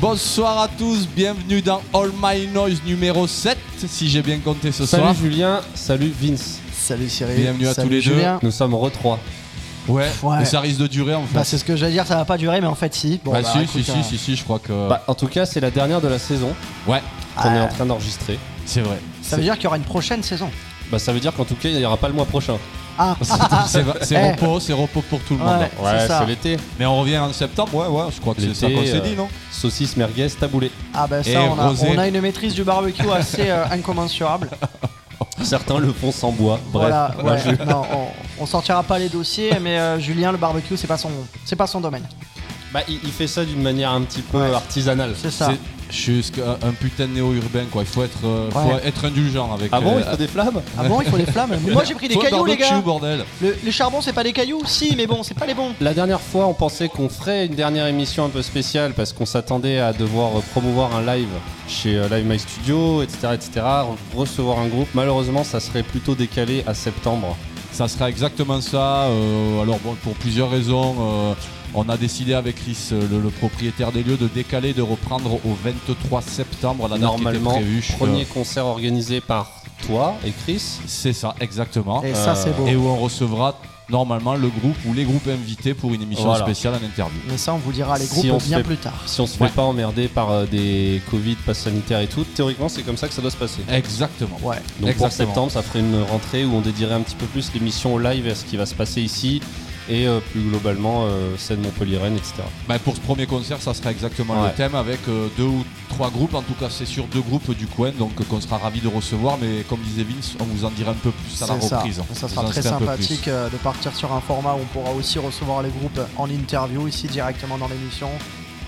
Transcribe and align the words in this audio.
Bonsoir 0.00 0.58
à 0.60 0.68
tous, 0.68 1.06
bienvenue 1.14 1.60
dans 1.60 1.82
All 1.92 2.10
My 2.22 2.46
Noise 2.46 2.80
numéro 2.86 3.26
7, 3.26 3.58
si 3.86 4.08
j'ai 4.08 4.22
bien 4.22 4.38
compté 4.38 4.72
ce 4.72 4.86
Salut 4.86 5.02
soir. 5.02 5.14
Julien, 5.14 5.60
salut 5.74 6.10
Vince. 6.18 6.58
Salut 6.72 7.08
Cyril. 7.10 7.36
Bienvenue 7.42 7.66
à 7.66 7.74
Salut 7.74 7.88
tous 7.88 7.92
les 7.94 8.00
deux. 8.02 8.14
Julien. 8.14 8.38
Nous 8.42 8.50
sommes 8.50 8.74
re 8.74 8.90
3. 8.90 9.18
Ouais, 9.88 10.08
Ouais. 10.22 10.38
mais 10.38 10.44
ça 10.46 10.60
risque 10.60 10.80
de 10.80 10.86
durer 10.86 11.14
en 11.14 11.24
fait. 11.26 11.34
Bah, 11.34 11.44
c'est 11.44 11.58
ce 11.58 11.64
que 11.64 11.76
j'allais 11.76 11.92
dire, 11.92 12.06
ça 12.06 12.16
va 12.16 12.24
pas 12.24 12.38
durer, 12.38 12.60
mais 12.62 12.66
en 12.66 12.74
fait, 12.74 12.94
si. 12.94 13.20
Bon, 13.24 13.32
Bah, 13.32 13.40
bah, 13.42 13.50
si, 13.52 13.58
écoute, 13.60 13.82
si, 13.84 13.90
euh, 13.90 13.94
si, 14.02 14.04
si, 14.04 14.18
si, 14.18 14.36
je 14.36 14.44
crois 14.44 14.58
que. 14.58 14.88
Bah, 14.88 15.04
en 15.06 15.14
tout 15.14 15.26
cas, 15.26 15.44
c'est 15.44 15.60
la 15.60 15.70
dernière 15.70 16.00
de 16.00 16.08
la 16.08 16.18
saison 16.18 16.54
ouais, 16.86 17.02
qu'on 17.36 17.48
Ah. 17.50 17.56
est 17.56 17.60
en 17.60 17.68
train 17.68 17.84
d'enregistrer. 17.86 18.38
c'est 18.64 18.80
vrai. 18.80 18.98
Ça 19.22 19.36
veut 19.36 19.42
dire 19.42 19.54
qu'il 19.56 19.64
y 19.64 19.66
aura 19.66 19.76
une 19.76 19.82
prochaine 19.82 20.22
saison. 20.22 20.50
Bah, 20.90 20.98
ça 20.98 21.12
veut 21.12 21.20
dire 21.20 21.34
qu'en 21.34 21.44
tout 21.44 21.54
cas, 21.56 21.68
il 21.68 21.76
n'y 21.76 21.84
aura 21.84 21.96
pas 21.98 22.08
le 22.08 22.14
mois 22.14 22.24
prochain. 22.26 22.56
Ah, 23.02 23.16
C'est 23.66 23.82
c'est 24.02 24.14
Eh. 24.14 24.30
repos, 24.32 24.60
c'est 24.60 24.72
repos 24.74 25.00
pour 25.08 25.20
tout 25.20 25.36
le 25.38 25.42
Ouais. 25.44 25.50
monde. 25.50 25.66
C'est 25.84 26.06
ça. 26.06 26.18
c'est 26.20 26.26
l'été. 26.26 26.56
Mais 26.78 26.84
on 26.84 27.00
revient 27.00 27.16
en 27.18 27.32
septembre, 27.32 27.74
ouais, 27.74 27.86
ouais, 27.86 28.10
je 28.14 28.20
crois 28.20 28.34
que 28.34 28.42
c'est 28.42 28.52
ça 28.54 28.68
L'été, 28.68 28.78
qu'on 28.80 28.86
s'est 28.86 28.96
euh, 28.98 29.00
dit, 29.00 29.16
non? 29.16 29.28
Saucisse, 29.50 29.96
merguez, 29.96 30.28
taboulé. 30.30 30.70
ah 30.92 31.06
bah 31.06 31.20
Et 31.24 31.32
ça, 31.32 31.40
on 31.42 31.58
a, 31.58 31.68
rosé. 31.68 31.86
on 31.90 31.96
a 31.98 32.06
une 32.08 32.20
maîtrise 32.20 32.52
du 32.54 32.62
barbecue 32.62 33.10
assez 33.10 33.48
euh, 33.48 33.64
incommensurable. 33.70 34.50
Certains 35.42 35.78
le 35.78 35.92
font 35.92 36.12
sans 36.12 36.32
bois. 36.32 36.60
Bref. 36.72 36.88
voilà, 36.90 37.14
Moi, 37.22 37.32
ouais, 37.32 37.38
je- 37.42 37.64
non, 37.64 37.82
on, 38.38 38.42
on 38.42 38.46
sortira 38.46 38.82
pas 38.82 38.98
les 38.98 39.08
dossiers, 39.08 39.52
mais 39.62 39.78
euh, 39.78 39.98
Julien, 39.98 40.32
le 40.32 40.38
barbecue, 40.38 40.76
c'est 40.76 40.86
pas 40.86 40.98
son, 40.98 41.10
c'est 41.46 41.56
pas 41.56 41.66
son 41.66 41.80
domaine. 41.80 42.04
Bah, 42.72 42.80
il, 42.88 43.00
il 43.02 43.10
fait 43.10 43.26
ça 43.26 43.44
d'une 43.44 43.62
manière 43.62 43.90
un 43.92 44.02
petit 44.02 44.20
peu 44.20 44.38
Ouais. 44.38 44.52
artisanale. 44.54 45.14
C'est 45.20 45.30
ça. 45.30 45.46
C'est- 45.50 45.58
Je 45.90 45.96
suis 45.96 46.22
ce 46.22 46.32
que- 46.32 46.40
un 46.40 46.72
putain 46.72 47.06
de 47.06 47.12
néo-urbain, 47.14 47.64
quoi. 47.70 47.82
Il 47.82 47.88
faut 47.88 48.02
être, 48.04 48.24
euh, 48.24 48.50
faut 48.50 48.78
être 48.84 49.04
indulgent 49.04 49.52
avec. 49.52 49.70
Ah 49.72 49.80
bon, 49.80 49.96
euh, 49.96 50.00
il 50.00 50.10
faut 50.10 50.16
des 50.16 50.26
flammes 50.28 50.62
Ah 50.78 50.84
bon, 50.84 51.00
il 51.00 51.08
faut 51.10 51.16
des 51.18 51.26
flammes 51.26 51.56
Mais 51.66 51.72
Moi, 51.72 51.84
j'ai 51.84 51.94
pris 51.94 52.08
des 52.08 52.14
faut 52.14 52.20
cailloux, 52.20 52.44
les 52.44 52.56
barbecue, 52.56 52.74
gars. 52.76 52.80
bordel. 52.80 53.24
Le- 53.42 53.56
les 53.64 53.72
charbons, 53.72 54.00
c'est 54.00 54.12
pas 54.12 54.22
des 54.24 54.32
cailloux 54.32 54.62
Si, 54.66 54.94
mais 54.96 55.06
bon, 55.06 55.22
c'est 55.22 55.34
pas 55.34 55.46
les 55.46 55.54
bons. 55.54 55.72
La 55.80 55.92
dernière 55.94 56.20
fois, 56.20 56.46
on 56.46 56.54
pensait 56.54 56.88
qu'on 56.88 57.08
ferait 57.08 57.46
une 57.46 57.54
dernière 57.54 57.86
émission 57.86 58.24
un 58.24 58.28
peu 58.28 58.42
spéciale 58.42 58.92
parce 58.94 59.12
qu'on 59.12 59.26
s'attendait 59.26 59.78
à 59.80 59.92
devoir 59.92 60.36
euh, 60.38 60.42
promouvoir 60.52 60.94
un 60.94 61.02
live 61.14 61.28
chez 61.68 61.96
euh, 61.96 62.08
Live 62.08 62.24
My 62.26 62.38
Studio, 62.38 63.02
etc., 63.02 63.28
etc., 63.34 63.50
re- 63.56 63.86
recevoir 64.16 64.58
un 64.60 64.66
groupe. 64.68 64.88
Malheureusement, 64.94 65.44
ça 65.44 65.60
serait 65.60 65.82
plutôt 65.82 66.14
décalé 66.14 66.62
à 66.66 66.74
septembre. 66.74 67.36
Ça 67.72 67.86
sera 67.88 68.08
exactement 68.08 68.60
ça. 68.60 69.04
euh, 69.04 69.62
alors 69.62 69.78
bon, 69.78 69.94
pour 70.02 70.14
plusieurs 70.14 70.50
raisons, 70.50 70.94
euh, 71.00 71.32
on 71.74 71.88
a 71.88 71.96
décidé 71.96 72.34
avec 72.34 72.56
Chris, 72.56 72.76
euh, 72.92 73.00
le, 73.10 73.20
le 73.20 73.30
propriétaire 73.30 73.92
des 73.92 74.02
lieux, 74.02 74.16
de 74.16 74.26
décaler, 74.28 74.72
de 74.72 74.82
reprendre 74.82 75.34
au 75.34 75.56
23 75.64 76.22
septembre 76.22 76.84
la 76.88 76.96
date 76.96 77.00
Normalement, 77.00 77.52
qui 77.52 77.56
était 77.60 77.64
prévue. 77.64 77.94
premier 77.98 78.22
Euh, 78.22 78.32
concert 78.34 78.66
organisé 78.66 79.20
par 79.20 79.50
toi 79.86 80.14
et 80.26 80.32
Chris. 80.32 80.60
c'est 80.86 81.12
ça, 81.12 81.34
exactement. 81.40 82.02
Et 82.02 82.14
ça, 82.14 82.32
Euh, 82.32 82.34
c'est 82.34 82.56
beau. 82.56 82.66
Et 82.66 82.76
où 82.76 82.86
on 82.86 82.96
recevra 82.96 83.56
normalement 83.88 84.34
le 84.34 84.48
groupe 84.48 84.76
ou 84.86 84.92
les 84.94 85.02
groupes 85.04 85.26
invités 85.26 85.74
pour 85.74 85.92
une 85.92 86.02
émission 86.02 86.26
Voilà. 86.26 86.44
spéciale 86.44 86.74
en 86.74 86.84
interview. 86.86 87.18
Mais 87.28 87.36
ça, 87.36 87.54
on 87.54 87.58
vous 87.58 87.72
dira 87.72 87.98
les 87.98 88.04
Si 88.04 88.28
groupes 88.28 88.42
on 88.42 88.46
bien 88.46 88.58
fait- 88.58 88.64
plus 88.64 88.76
tard. 88.76 89.02
Si 89.06 89.20
on 89.20 89.26
se 89.26 89.36
Ouais. 89.40 89.48
fait 89.48 89.54
pas 89.54 89.62
emmerder 89.64 90.06
par 90.06 90.30
euh, 90.30 90.46
des 90.46 91.02
Covid, 91.10 91.34
pass 91.46 91.58
sanitaire 91.58 92.00
et 92.00 92.06
tout, 92.06 92.22
théoriquement 92.24 92.68
c'est 92.68 92.82
comme 92.82 92.96
ça 92.96 93.08
que 93.08 93.14
ça 93.14 93.22
doit 93.22 93.32
se 93.32 93.36
passer. 93.36 93.62
Exactement. 93.72 94.38
Ouais. 94.44 94.58
Donc 94.80 94.94
pour 94.96 95.10
septembre, 95.10 95.50
ça 95.50 95.62
ferait 95.62 95.80
une 95.80 96.02
rentrée 96.02 96.44
où 96.44 96.54
on 96.54 96.60
dédierait 96.60 96.94
un 96.94 97.00
petit 97.00 97.16
peu 97.16 97.26
plus 97.26 97.52
l'émission 97.54 97.94
au 97.94 97.98
live 97.98 98.26
et 98.28 98.30
à 98.30 98.34
ce 98.36 98.44
qui 98.44 98.56
va 98.56 98.64
se 98.66 98.74
passer 98.76 99.02
ici 99.02 99.40
et 99.88 100.06
euh, 100.06 100.20
plus 100.32 100.40
globalement 100.42 101.04
euh, 101.06 101.36
scène 101.36 101.60
Montpellier-Rennes, 101.62 102.16
etc. 102.16 102.34
Bah, 102.68 102.78
pour 102.78 102.94
ce 102.96 103.00
premier 103.00 103.26
concert, 103.26 103.60
ça 103.60 103.74
sera 103.74 103.90
exactement 103.90 104.42
Ouais. 104.42 104.48
le 104.48 104.54
thème 104.54 104.74
avec 104.74 105.00
euh, 105.08 105.28
deux 105.36 105.44
ou 105.44 105.64
trois 105.88 106.10
groupes. 106.10 106.34
En 106.34 106.42
tout 106.42 106.54
cas, 106.54 106.68
c'est 106.70 106.86
sur 106.86 107.04
deux 107.06 107.20
groupes 107.20 107.50
du 107.56 107.66
coin, 107.66 107.90
donc 107.90 108.12
euh, 108.20 108.24
qu'on 108.24 108.40
sera 108.40 108.58
ravis 108.58 108.80
de 108.80 108.88
recevoir. 108.88 109.38
Mais 109.40 109.62
comme 109.68 109.80
disait 109.80 110.04
Vince, 110.04 110.36
on 110.40 110.44
vous 110.44 110.64
en 110.64 110.70
dira 110.70 110.92
un 110.92 110.94
peu 110.94 111.10
plus 111.10 111.42
à 111.42 111.46
la 111.54 111.60
ça. 111.60 111.78
reprise. 111.78 112.00
Ça 112.12 112.28
sera 112.28 112.44
très 112.44 112.62
sympathique 112.62 113.26
de 113.28 113.56
partir 113.58 113.94
sur 113.96 114.12
un 114.12 114.20
format 114.20 114.54
où 114.54 114.58
on 114.62 114.66
pourra 114.78 114.92
aussi 114.94 115.18
recevoir 115.18 115.62
les 115.62 115.70
groupes 115.70 116.00
en 116.16 116.28
interview 116.30 116.86
ici 116.86 117.06
directement 117.08 117.58
dans 117.58 117.68
l'émission 117.68 118.08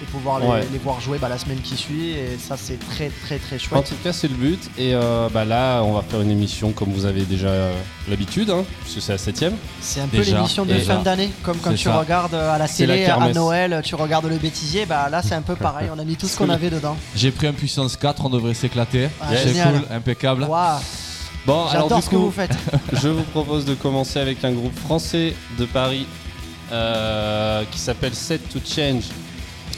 et 0.03 0.07
pouvoir 0.07 0.41
les, 0.41 0.47
Ouais. 0.47 0.67
les 0.73 0.79
voir 0.79 1.01
jouer 1.01 1.19
bah, 1.19 1.29
la 1.29 1.39
semaine 1.39 1.61
qui 1.61 1.77
suit. 1.77 2.11
Et 2.11 2.37
ça, 2.39 2.57
c'est 2.57 2.79
très 2.79 3.11
très 3.25 3.39
très 3.39 3.57
En 3.57 3.59
chouette. 3.59 3.85
tout 3.89 3.95
cas, 4.03 4.13
c'est 4.13 4.29
le 4.29 4.35
but. 4.35 4.61
Et 4.79 4.95
euh, 4.95 5.29
bah 5.33 5.45
là, 5.45 5.83
on 5.83 5.93
va 5.93 6.03
faire 6.03 6.21
une 6.21 6.31
émission 6.31 6.73
comme 6.73 6.91
vous 6.93 7.07
avez 7.07 7.23
déjà 7.25 7.49
euh, 7.49 7.73
l'habitude, 8.09 8.51
hein, 8.51 8.65
puisque 8.83 9.01
c'est 9.01 9.13
la 9.13 9.19
septième. 9.19 9.55
C'est 9.81 10.01
un 10.01 10.09
peu 10.09 10.21
l'émission 10.21 10.65
de 10.65 10.73
déjà. 10.75 10.97
fin 10.97 11.03
d'année, 11.03 11.31
comme 11.43 11.59
quand 11.59 11.71
tu 11.71 11.85
ça. 11.85 11.99
regardes 11.99 12.35
euh, 12.35 12.55
à 12.55 12.59
la 12.59 12.69
télé 12.69 13.07
à. 13.07 13.33
Noël, 13.33 13.81
tu 13.85 13.95
regardes 13.95 14.27
le 14.27 14.37
bêtisier. 14.37 14.87
Bah 14.87 15.09
là, 15.11 15.23
c'est 15.23 15.35
un 15.35 15.43
peu 15.43 15.55
pareil. 15.57 15.89
On 15.95 15.99
a 15.99 16.05
mis 16.05 16.17
tout 16.17 16.27
ce 16.29 16.37
qu'on 16.37 16.51
avait 16.51 16.71
dedans. 16.71 16.97
J'ai 17.17 17.31
pris 17.31 17.47
un 17.47 17.53
puissance 17.53 17.97
4, 17.97 18.27
on 18.27 18.31
devrait 18.31 18.55
s'éclater. 18.55 19.09
Ah, 19.21 19.27
c'est 19.37 19.53
cool, 19.53 19.83
impeccable. 19.91 20.45
Waouh, 20.45 20.81
Bon, 21.45 21.67
alors 21.67 22.03
ce 22.03 22.09
que 22.09 22.15
vous 22.17 22.31
faites. 22.31 22.57
je 22.93 23.09
vous 23.09 23.25
propose 23.25 23.65
de 23.65 23.75
commencer 23.75 24.21
avec 24.21 24.45
un 24.45 24.53
groupe 24.53 24.79
français 24.79 25.35
de 25.59 25.65
Paris 25.65 26.07
euh, 26.71 27.65
qui 27.71 27.79
s'appelle 27.79 28.15
Set 28.15 28.49
to 28.49 28.59
Change. 28.65 29.05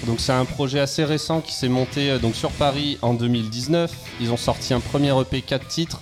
Donc 0.06 0.20
c'est 0.20 0.32
un 0.32 0.44
projet 0.44 0.80
assez 0.80 1.04
récent 1.04 1.40
qui 1.40 1.52
s'est 1.54 1.68
monté 1.68 2.10
euh, 2.10 2.18
donc 2.18 2.34
sur 2.34 2.50
Paris 2.50 2.98
en 3.02 3.14
2019. 3.14 3.90
Ils 4.20 4.30
ont 4.30 4.36
sorti 4.36 4.74
un 4.74 4.80
premier 4.80 5.18
EP 5.20 5.40
4 5.42 5.66
titres. 5.66 6.00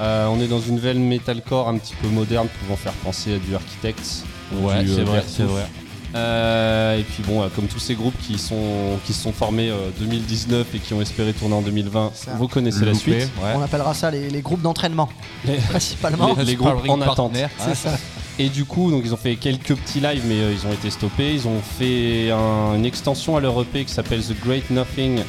Euh, 0.00 0.26
on 0.26 0.40
est 0.40 0.48
dans 0.48 0.60
une 0.60 0.78
veine 0.78 0.98
metalcore 1.02 1.68
un 1.68 1.78
petit 1.78 1.94
peu 1.94 2.08
moderne 2.08 2.48
pouvant 2.60 2.76
faire 2.76 2.92
penser 2.92 3.34
à 3.34 3.38
du 3.38 3.54
Architects. 3.54 4.24
ou 4.54 4.66
Ouais, 4.66 4.82
du, 4.82 4.92
c'est 4.92 5.00
euh, 5.00 5.04
vrai, 5.04 5.24
c'est 5.26 5.42
vrai. 5.44 5.66
Euh, 6.14 6.98
et 6.98 7.02
puis 7.02 7.22
bon, 7.26 7.42
euh, 7.42 7.48
comme 7.54 7.66
tous 7.66 7.78
ces 7.80 7.94
groupes 7.94 8.16
qui 8.22 8.38
sont 8.38 8.98
qui 9.04 9.12
se 9.12 9.22
sont 9.22 9.32
formés 9.32 9.68
euh, 9.70 9.90
2019 9.98 10.66
et 10.74 10.78
qui 10.78 10.94
ont 10.94 11.02
espéré 11.02 11.32
tourner 11.34 11.54
en 11.56 11.62
2020, 11.62 12.12
Ça. 12.14 12.32
vous 12.38 12.48
connaissez 12.48 12.84
la 12.86 12.92
Loupé, 12.92 13.20
suite. 13.20 13.30
ouais. 13.42 13.52
On 13.54 13.60
appellera 13.60 13.92
ça 13.92 14.10
les, 14.10 14.30
les 14.30 14.40
groupes 14.40 14.62
d'entraînement, 14.62 15.08
Les- 15.44 15.56
principalement. 15.56 16.34
Les- 16.38 16.44
les 16.44 16.54
groupes 16.56 16.88
en 16.88 17.00
attente. 17.02 17.16
partner. 17.32 17.46
C'est 17.58 17.74
ça. 17.74 17.98
Et 18.38 18.48
du 18.50 18.64
coup, 18.66 18.90
donc 18.90 19.02
ils 19.04 19.14
ont 19.14 19.18
fait 19.18 19.36
quelques 19.36 19.74
petits 19.74 20.00
lives, 20.00 20.22
mais 20.26 20.40
euh, 20.40 20.52
ils 20.52 20.66
ont 20.66 20.72
été 20.72 20.90
stoppés. 20.90 21.32
Ils 21.34 21.48
ont 21.48 21.60
fait 21.60 22.30
un- 22.30 22.74
une 22.76 22.84
extension 22.84 23.36
à 23.36 23.40
leur 23.40 23.60
EP 23.62 23.84
qui 23.84 23.92
s'appelle 23.92 24.22
The 24.22 24.38
Great 24.44 24.68
Nothing, 24.70 25.20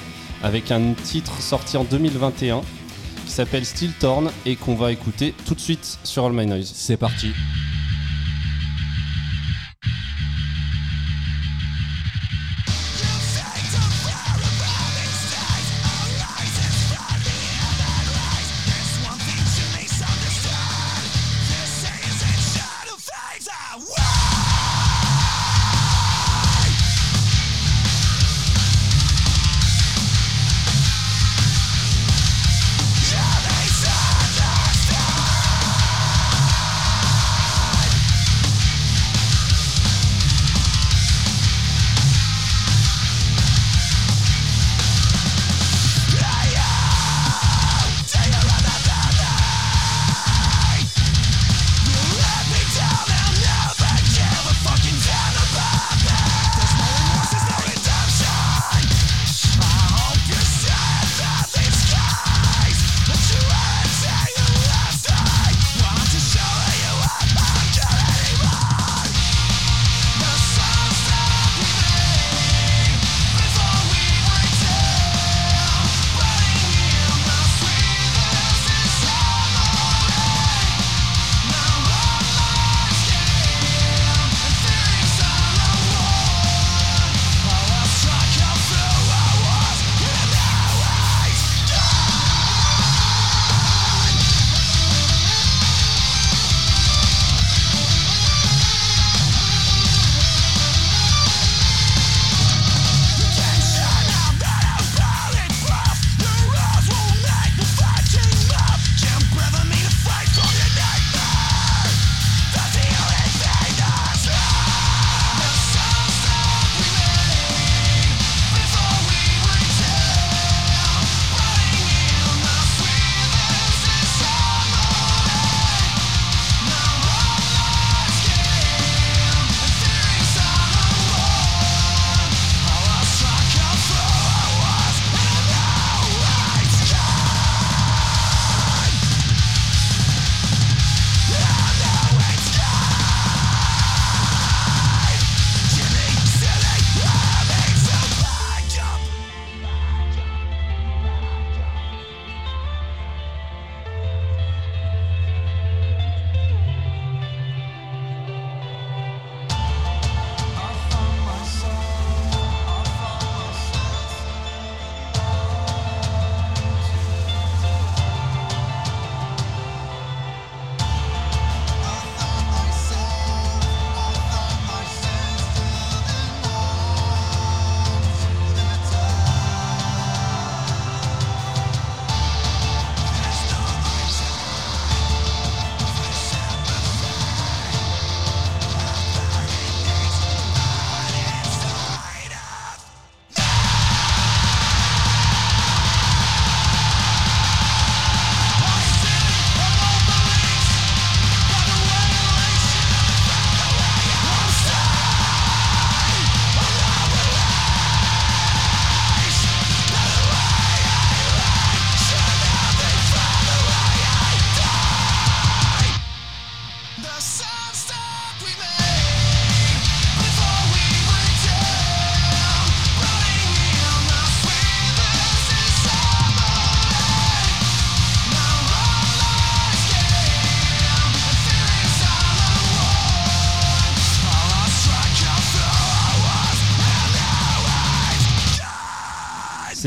avec 0.43 0.71
un 0.71 0.93
titre 1.03 1.39
sorti 1.41 1.77
en 1.77 1.83
2021 1.85 2.61
qui 3.25 3.31
s'appelle 3.31 3.65
Still 3.65 3.91
Torn 3.99 4.29
et 4.45 4.55
qu'on 4.55 4.75
va 4.75 4.91
écouter 4.91 5.33
tout 5.45 5.55
de 5.55 5.59
suite 5.59 5.99
sur 6.03 6.25
All 6.25 6.33
My 6.33 6.45
Noise. 6.45 6.71
C'est 6.75 6.97
parti. 6.97 7.31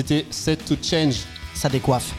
C'était 0.00 0.25
Set 0.31 0.64
to 0.64 0.76
Change. 0.82 1.17
Ça 1.52 1.69
décoiffe. 1.69 2.14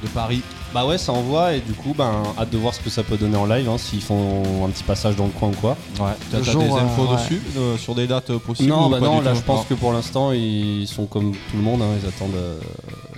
De 0.00 0.08
Paris. 0.08 0.42
Bah 0.72 0.86
ouais, 0.86 0.96
ça 0.96 1.10
envoie 1.12 1.54
et 1.54 1.60
du 1.60 1.72
coup, 1.72 1.92
ben, 1.96 2.22
hâte 2.38 2.50
de 2.50 2.58
voir 2.58 2.72
ce 2.72 2.78
que 2.80 2.88
ça 2.90 3.02
peut 3.02 3.16
donner 3.16 3.36
en 3.36 3.46
live, 3.46 3.68
hein, 3.68 3.78
s'ils 3.78 4.00
font 4.02 4.64
un 4.64 4.68
petit 4.68 4.84
passage 4.84 5.16
dans 5.16 5.24
le 5.24 5.32
coin 5.32 5.48
ou 5.48 5.52
quoi. 5.52 5.70
Ouais. 5.98 6.12
T'as 6.30 6.38
Le 6.38 6.44
t'as 6.44 6.52
jour, 6.52 6.62
des 6.62 6.70
euh, 6.70 6.74
infos 6.76 7.06
ouais. 7.06 7.16
dessus 7.16 7.42
euh, 7.56 7.76
sur 7.78 7.96
des 7.96 8.06
dates 8.06 8.30
euh, 8.30 8.38
possibles 8.38 8.68
Non, 8.68 8.86
ou 8.86 8.90
bah 8.90 9.00
pas 9.00 9.06
non, 9.06 9.18
du 9.18 9.24
là 9.24 9.30
tout 9.32 9.38
je 9.38 9.42
pense 9.42 9.58
Non. 9.60 9.64
que 9.64 9.74
pour 9.74 9.92
l'instant 9.92 10.30
ils 10.32 10.86
sont 10.86 11.06
comme 11.06 11.32
tout 11.32 11.56
le 11.56 11.62
monde, 11.62 11.82
hein, 11.82 11.88
ils 12.00 12.06
attendent. 12.06 12.30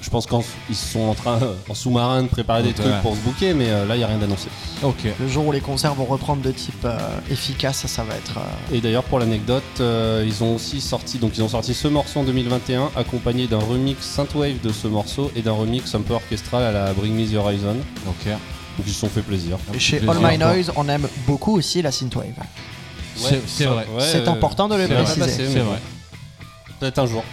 Je 0.01 0.11
pense 0.11 0.27
qu'ils 0.27 0.77
sont 0.77 1.01
en 1.01 1.15
train, 1.15 1.39
euh, 1.43 1.55
en 1.69 1.75
sous-marin, 1.75 2.23
de 2.23 2.29
préparer 2.29 2.63
des 2.63 2.69
Ouais. 2.69 2.75
trucs 2.75 3.01
pour 3.03 3.15
se 3.15 3.21
booker, 3.21 3.55
mais 3.55 3.69
euh, 3.69 3.87
là 3.87 3.95
il 3.97 3.99
n'y 3.99 4.05
a 4.05 4.07
rien 4.09 4.19
d'annoncé. 4.19 4.49
Ok. 4.83 5.07
Le 5.19 5.29
jour 5.29 5.47
où 5.47 5.53
les 5.53 5.61
concerts 5.61 5.95
vont 5.95 6.05
reprendre 6.05 6.43
de 6.43 6.51
type 6.53 6.85
euh, 6.85 6.99
efficace, 7.31 7.79
ça, 7.79 7.89
ça 7.89 8.05
va 8.05 8.15
être. 8.15 8.39
euh, 8.39 8.75
Et 8.77 8.81
d'ailleurs 8.81 9.05
pour 9.05 9.19
l'anecdote, 9.19 9.63
euh, 9.81 10.25
ils 10.27 10.43
ont 10.45 10.55
aussi 10.55 10.81
sorti, 10.81 11.19
donc 11.19 11.33
ils 11.37 11.43
ont 11.43 11.49
sorti 11.49 11.75
ce 11.75 11.89
morceau 11.89 12.21
en 12.21 12.25
2021, 12.25 12.91
accompagné 12.97 13.47
d'un 13.47 13.59
remix 13.59 14.01
synthwave 14.05 14.61
de 14.63 14.73
ce 14.73 14.87
morceau 14.89 15.31
et 15.37 15.43
d'un 15.43 15.53
remix 15.53 15.95
un 15.95 16.01
peu 16.01 16.15
orchestral 16.15 16.63
à 16.63 16.73
la 16.73 16.93
Bring 16.93 17.15
Me 17.15 17.27
The 17.27 17.35
Horizon. 17.37 17.77
Ok. 18.07 18.27
Donc 18.27 18.87
ils 18.87 18.93
se 18.93 19.01
sont 19.01 19.09
fait 19.09 19.23
plaisir. 19.23 19.59
Et 19.75 19.79
chez 19.79 19.99
plaisir, 19.99 20.25
All 20.25 20.33
My. 20.33 20.39
Noise, 20.39 20.71
on 20.77 20.89
aime 20.89 21.09
beaucoup 21.27 21.57
aussi 21.57 21.83
la 21.83 21.91
synthwave. 21.91 22.35
C'est 23.17 23.65
vrai. 23.65 23.87
C'est 23.99 24.29
important 24.29 24.69
de 24.69 24.77
le 24.77 24.87
préciser. 24.87 25.49
C'est 25.53 25.59
vrai. 25.59 25.79
Peut-être 26.79 26.99
un 27.01 27.07
jour. 27.07 27.25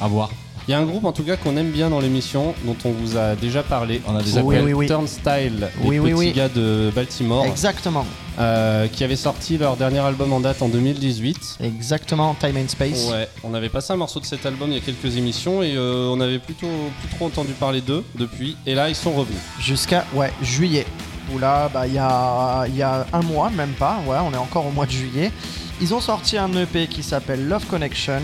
À 0.00 0.08
voir. 0.08 0.30
Il 0.68 0.70
y 0.70 0.74
a 0.74 0.78
un 0.78 0.84
groupe 0.84 1.04
en 1.04 1.12
tout 1.12 1.24
cas 1.24 1.36
qu'on 1.36 1.56
aime 1.56 1.70
bien 1.70 1.90
dans 1.90 1.98
l'émission, 1.98 2.54
dont 2.64 2.76
on 2.84 2.90
vous 2.92 3.16
a 3.16 3.34
déjà 3.34 3.62
parlé. 3.64 4.00
On 4.06 4.14
a 4.16 4.22
déjà 4.22 4.42
Oui, 4.42 4.54
s'appelle 4.54 4.66
oui, 4.68 4.72
oui. 4.74 4.86
Turnstile, 4.86 5.68
les 5.82 5.98
petits 6.00 6.32
gars 6.32 6.48
de 6.48 6.92
Baltimore, 6.94 7.44
Exactement. 7.46 8.06
euh, 8.38 8.86
qui 8.86 9.02
avaient 9.02 9.16
sorti 9.16 9.58
leur 9.58 9.76
dernier 9.76 9.98
album 9.98 10.32
en 10.32 10.38
date 10.38 10.62
en 10.62 10.68
2018. 10.68 11.58
Exactement. 11.64 12.36
Time 12.38 12.56
and 12.56 12.68
Space. 12.68 13.08
Ouais, 13.10 13.28
on 13.42 13.54
avait 13.54 13.70
passé 13.70 13.92
un 13.92 13.96
morceau 13.96 14.20
de 14.20 14.24
cet 14.24 14.46
album 14.46 14.70
il 14.70 14.74
y 14.74 14.78
a 14.78 14.80
quelques 14.80 15.16
émissions 15.16 15.62
et 15.64 15.74
euh, 15.76 16.08
on 16.14 16.20
avait 16.20 16.38
plutôt 16.38 16.68
plus 17.00 17.08
trop 17.16 17.26
entendu 17.26 17.52
parler 17.54 17.80
d'eux 17.80 18.04
depuis. 18.16 18.56
Et 18.64 18.76
là, 18.76 18.88
ils 18.88 18.94
sont 18.94 19.12
revenus. 19.12 19.40
Jusqu'à 19.58 20.04
ouais, 20.14 20.32
juillet. 20.42 20.86
Où 21.34 21.38
là, 21.38 21.68
bah, 21.72 21.86
il 21.86 21.94
y, 21.94 21.98
a, 21.98 22.66
il 22.68 22.76
y 22.76 22.82
a 22.82 23.06
un 23.12 23.22
mois, 23.22 23.50
même 23.50 23.72
pas. 23.78 23.98
Ouais, 24.06 24.16
on 24.24 24.32
est 24.32 24.36
encore 24.36 24.66
au 24.66 24.70
mois 24.70 24.86
de 24.86 24.90
juillet. 24.92 25.30
Ils 25.82 25.94
ont 25.94 26.00
sorti 26.00 26.38
un 26.38 26.54
EP 26.54 26.86
qui 26.86 27.02
s'appelle 27.02 27.48
Love 27.48 27.66
Connection, 27.66 28.22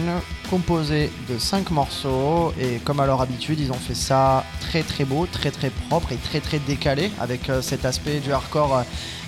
composé 0.48 1.10
de 1.28 1.38
5 1.38 1.72
morceaux. 1.72 2.54
Et 2.60 2.76
comme 2.84 3.00
à 3.00 3.06
leur 3.06 3.20
habitude, 3.20 3.58
ils 3.58 3.72
ont 3.72 3.74
fait 3.74 3.96
ça 3.96 4.44
très 4.60 4.84
très 4.84 5.04
beau, 5.04 5.26
très 5.26 5.50
très 5.50 5.70
propre 5.88 6.12
et 6.12 6.16
très 6.18 6.38
très 6.38 6.60
décalé, 6.60 7.10
avec 7.18 7.50
euh, 7.50 7.60
cet 7.60 7.84
aspect 7.84 8.20
du 8.20 8.30
hardcore 8.30 8.76
euh, 8.76 8.82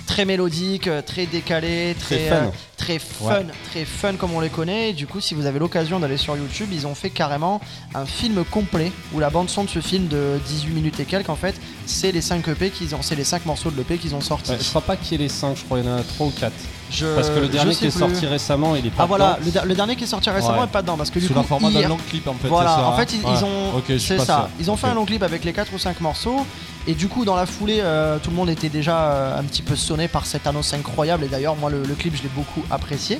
très 0.07 0.23
mélodique, 0.23 0.87
euh, 0.87 1.01
très 1.01 1.25
décalé, 1.25 1.93
très, 1.99 2.29
Très 2.29 2.29
fun. 2.29 2.51
très 2.77 2.99
fun, 2.99 3.43
très 3.69 3.83
fun 3.83 4.13
comme 4.13 4.31
on 4.33 4.39
les 4.39 4.47
connaît. 4.49 4.91
Et 4.91 4.93
du 4.93 5.07
coup, 5.07 5.19
si 5.19 5.33
vous 5.33 5.45
avez 5.45 5.59
l'occasion 5.59 5.99
d'aller 5.99 6.15
sur 6.15 6.37
YouTube, 6.37 6.69
ils 6.71 6.87
ont 6.87 6.95
fait 6.95 7.09
carrément 7.09 7.59
un 7.93 8.05
film 8.05 8.45
complet 8.45 8.93
où 9.13 9.19
la 9.19 9.29
bande 9.29 9.49
son 9.49 9.65
de 9.65 9.69
ce 9.69 9.81
film 9.81 10.07
de 10.07 10.39
18 10.47 10.71
minutes 10.71 10.99
et 11.01 11.05
quelques, 11.05 11.27
en 11.27 11.35
fait, 11.35 11.59
c'est 11.85 12.13
les 12.13 12.21
5 12.21 12.47
EP 12.47 12.69
qu'ils 12.69 12.95
ont, 12.95 13.01
c'est 13.01 13.15
les 13.15 13.25
5 13.25 13.45
morceaux 13.45 13.71
de 13.71 13.75
l'EP 13.75 13.97
qu'ils 13.97 14.15
ont 14.15 14.21
sortis. 14.21 14.51
Ouais, 14.51 14.57
je 14.57 14.69
crois 14.69 14.79
pas 14.79 14.95
qu'il 14.95 15.11
y 15.11 15.15
ait 15.15 15.25
les 15.25 15.29
5, 15.29 15.57
je 15.57 15.65
crois 15.65 15.81
qu'il 15.81 15.89
y 15.89 15.91
en 15.91 15.97
a 15.97 16.03
3 16.03 16.27
ou 16.27 16.31
4. 16.31 16.53
Je- 16.91 17.05
Parce 17.15 17.29
que 17.29 17.39
le 17.39 17.47
dernier 17.47 17.73
qui 17.73 17.85
est 17.85 17.89
plus. 17.89 17.99
sorti 17.99 18.25
récemment, 18.25 18.75
il 18.75 18.85
est 18.85 18.89
pas 18.89 19.03
Ah 19.03 19.05
voilà, 19.05 19.39
le, 19.45 19.49
der- 19.49 19.65
le 19.65 19.73
dernier 19.75 19.95
qui 19.95 20.03
est 20.03 20.07
sorti 20.07 20.29
récemment 20.29 20.57
Ouais. 20.59 20.65
est 20.65 20.67
pas 20.71 20.81
dedans 20.81 20.97
parce 20.97 21.09
que 21.09 21.19
du 21.19 21.25
Sous 21.27 21.33
coup 21.33 21.39
la 21.39 21.45
format 21.45 21.71
d'un 21.71 21.87
long 21.87 21.97
clip 22.09 22.27
en 22.27 22.33
fait. 22.33 22.49
voilà, 22.49 22.69
ça, 22.75 22.85
en 22.85 22.91
hein 22.93 22.97
fait 22.97 23.13
ils, 23.13 23.25
Ouais. 23.25 23.31
ils 23.37 23.43
ont 23.45 23.97
c'est 23.99 24.19
ça. 24.19 24.25
sûr. 24.25 24.47
Ils 24.59 24.69
ont 24.71 24.75
fait 24.75 24.87
un 24.87 24.93
long 24.93 25.05
clip 25.05 25.23
avec 25.23 25.43
les 25.45 25.53
4 25.53 25.73
ou 25.73 25.79
5 25.79 26.01
morceaux 26.01 26.45
et 26.87 26.93
du 26.93 27.07
coup 27.07 27.23
dans 27.23 27.35
la 27.37 27.45
foulée 27.45 27.79
euh, 27.81 28.17
tout 28.21 28.29
le 28.29 28.35
monde 28.35 28.49
était 28.49 28.67
déjà 28.69 28.97
euh, 29.11 29.39
un 29.39 29.43
petit 29.43 29.61
peu 29.61 29.75
sonné 29.77 30.07
par 30.09 30.25
cette 30.25 30.47
annonce 30.47 30.73
incroyable 30.73 31.23
et 31.23 31.27
d'ailleurs 31.27 31.55
moi 31.55 31.69
le, 31.69 31.81
le 31.83 31.93
clip 31.95 32.15
je 32.15 32.23
l'ai 32.23 32.29
beaucoup 32.35 32.61
apprécié 32.69 33.19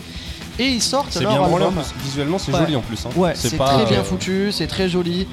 et 0.60 0.66
ils 0.66 0.82
sortent 0.82 1.08
C'est 1.12 1.22
leur 1.22 1.32
bien 1.32 1.44
album. 1.44 1.74
plus. 1.74 2.04
Visuellement, 2.04 2.38
c'est 2.38 2.52
Ouais. 2.52 2.60
joli 2.60 2.76
en 2.76 2.82
plus. 2.82 3.06
hein. 3.06 3.10
Ouais, 3.16 3.32
c'est 3.36 3.58
très 3.58 3.86
bien 3.86 4.00
euh, 4.00 4.04
foutu, 4.04 4.52
c'est 4.52 4.68
très 4.68 4.90
joli. 4.90 5.26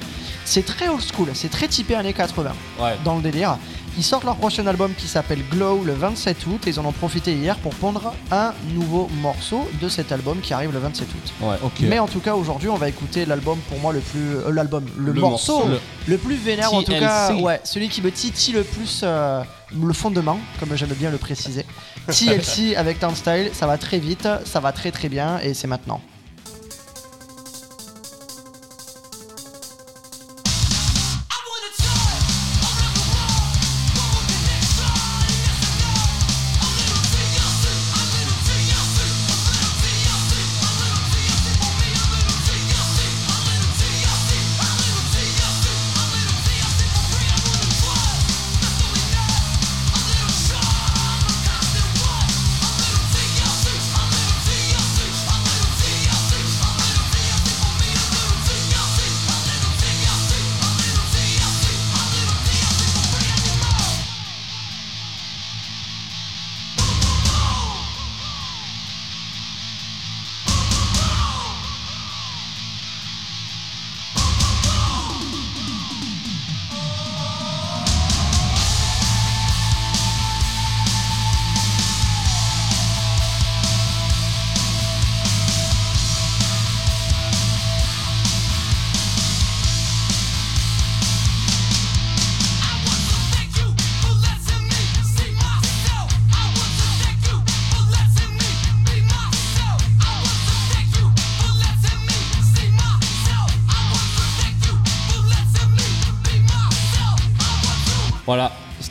C'est 0.45 0.65
très 0.65 0.87
old 0.87 1.01
school, 1.13 1.27
c'est 1.33 1.49
très 1.51 1.67
typé 1.67 1.93
années 1.93 2.13
80 2.13 2.51
Ouais. 2.79 2.95
dans 3.03 3.17
le 3.17 3.21
délire. 3.21 3.57
Ils 3.99 4.03
sortent 4.03 4.23
leur 4.23 4.37
prochain 4.37 4.65
album 4.65 4.93
qui 4.97 5.09
s'appelle 5.09 5.41
Glow 5.51 5.83
le 5.83 5.91
27 5.91 6.47
août 6.47 6.65
et 6.65 6.69
ils 6.69 6.79
en 6.79 6.85
ont 6.85 6.93
profité 6.93 7.33
hier 7.33 7.57
pour 7.57 7.75
pondre 7.75 8.13
un 8.31 8.53
nouveau 8.73 9.09
morceau 9.21 9.69
de 9.81 9.89
cet 9.89 10.13
album 10.13 10.39
qui 10.39 10.53
arrive 10.53 10.71
le 10.71 10.79
27 10.79 11.05
août. 11.09 11.33
Ouais. 11.41 11.57
Mais 11.81 11.99
en 11.99 12.07
tout 12.07 12.21
cas 12.21 12.33
aujourd'hui 12.35 12.69
on 12.69 12.77
va 12.77 12.87
écouter 12.87 13.25
l'album 13.25 13.59
pour 13.67 13.77
moi 13.79 13.91
le 13.91 13.99
plus 13.99 14.37
euh, 14.37 14.53
l'album 14.53 14.85
le, 14.97 15.11
Le 15.11 15.19
morceau, 15.19 15.65
morceau. 15.65 15.81
le 16.07 16.17
plus 16.17 16.37
vénère 16.37 16.73
en 16.73 16.81
tout 16.81 16.93
cas 16.93 17.33
ouais 17.35 17.59
celui 17.65 17.89
qui 17.89 18.01
me 18.01 18.09
titille 18.09 18.53
le 18.53 18.63
plus 18.63 19.01
euh, 19.03 19.43
le 19.77 19.91
fondement 19.91 20.39
comme 20.61 20.77
j'aime 20.77 20.93
bien 20.93 21.11
le 21.11 21.17
préciser 21.17 21.65
TLC 22.07 22.77
avec 22.77 22.99
Turnstile 22.99 23.49
ça 23.51 23.67
va 23.67 23.77
très 23.77 23.99
vite 23.99 24.29
ça 24.45 24.61
va 24.61 24.71
très 24.71 24.91
très 24.91 25.09
bien 25.09 25.39
et 25.39 25.53
c'est 25.53 25.67
maintenant 25.67 25.99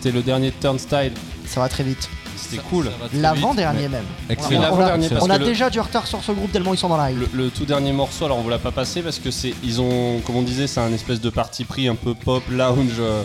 c'était 0.08 0.16
le 0.16 0.22
dernier 0.22 0.50
Turnstile. 0.52 1.12
ça 1.46 1.60
va 1.60 1.68
très 1.68 1.84
vite 1.84 2.08
C'était 2.36 2.62
cool. 2.70 2.90
L'avant-dernier 3.14 3.88
même 3.88 4.04
Excellent. 4.30 4.60
on 4.60 4.62
a, 4.62 4.66
on 4.70 4.74
a- 4.74 4.78
L'avant-dernier, 4.80 5.08
parce 5.08 5.24
on 5.24 5.30
a 5.30 5.34
que 5.36 5.40
le- 5.42 5.46
déjà 5.46 5.70
du 5.70 5.80
retard 5.80 6.06
sur 6.06 6.22
ce 6.22 6.32
groupe 6.32 6.52
tellement 6.52 6.72
ils 6.74 6.78
sont 6.78 6.88
dans 6.88 6.96
la 6.96 7.10
hype 7.10 7.18
Le, 7.34 7.44
le 7.44 7.50
tout 7.50 7.64
dernier 7.64 7.92
morceau, 7.92 8.24
alors 8.24 8.38
on 8.38 8.42
vous 8.42 8.48
l'a 8.50 8.58
pas 8.58 8.70
passé 8.72 9.02
parce 9.02 9.18
que 9.18 9.30
c'est, 9.30 9.52
ils 9.64 9.80
ont, 9.80 10.20
comme 10.26 10.36
on 10.36 10.42
disait, 10.42 10.66
c'est 10.66 10.80
un 10.80 10.92
espèce 10.92 11.20
de 11.20 11.30
parti 11.30 11.64
pris 11.64 11.88
un 11.88 11.94
peu 11.94 12.14
pop, 12.14 12.42
lounge, 12.50 12.92
euh, 13.00 13.22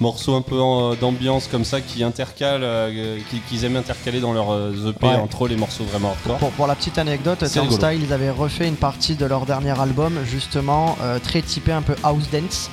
morceau 0.00 0.34
un 0.34 0.42
peu 0.42 0.60
en- 0.60 0.94
d'ambiance 0.94 1.48
comme 1.48 1.64
ça 1.64 1.80
qui 1.80 2.02
intercale, 2.04 2.60
euh, 2.62 3.18
qui- 3.30 3.40
qu'ils 3.48 3.64
aiment 3.64 3.76
intercaler 3.76 4.20
dans 4.20 4.32
leurs 4.34 4.50
euh, 4.52 4.90
EP 4.90 5.06
Ouais. 5.06 5.14
entre 5.14 5.48
les 5.48 5.56
morceaux 5.56 5.84
vraiment 5.84 6.10
hardcore. 6.10 6.36
Pour, 6.38 6.50
pour 6.50 6.66
la 6.66 6.74
petite 6.74 6.98
anecdote. 6.98 7.38
Turnstile, 7.50 8.02
ils 8.02 8.12
avaient 8.12 8.30
refait 8.30 8.68
une 8.68 8.76
partie 8.76 9.14
de 9.14 9.24
leur 9.24 9.46
dernier 9.46 9.78
album, 9.80 10.18
justement, 10.26 10.98
euh, 11.02 11.18
très 11.18 11.40
typé 11.40 11.72
un 11.72 11.82
peu 11.82 11.94
house 12.02 12.28
dance. 12.30 12.68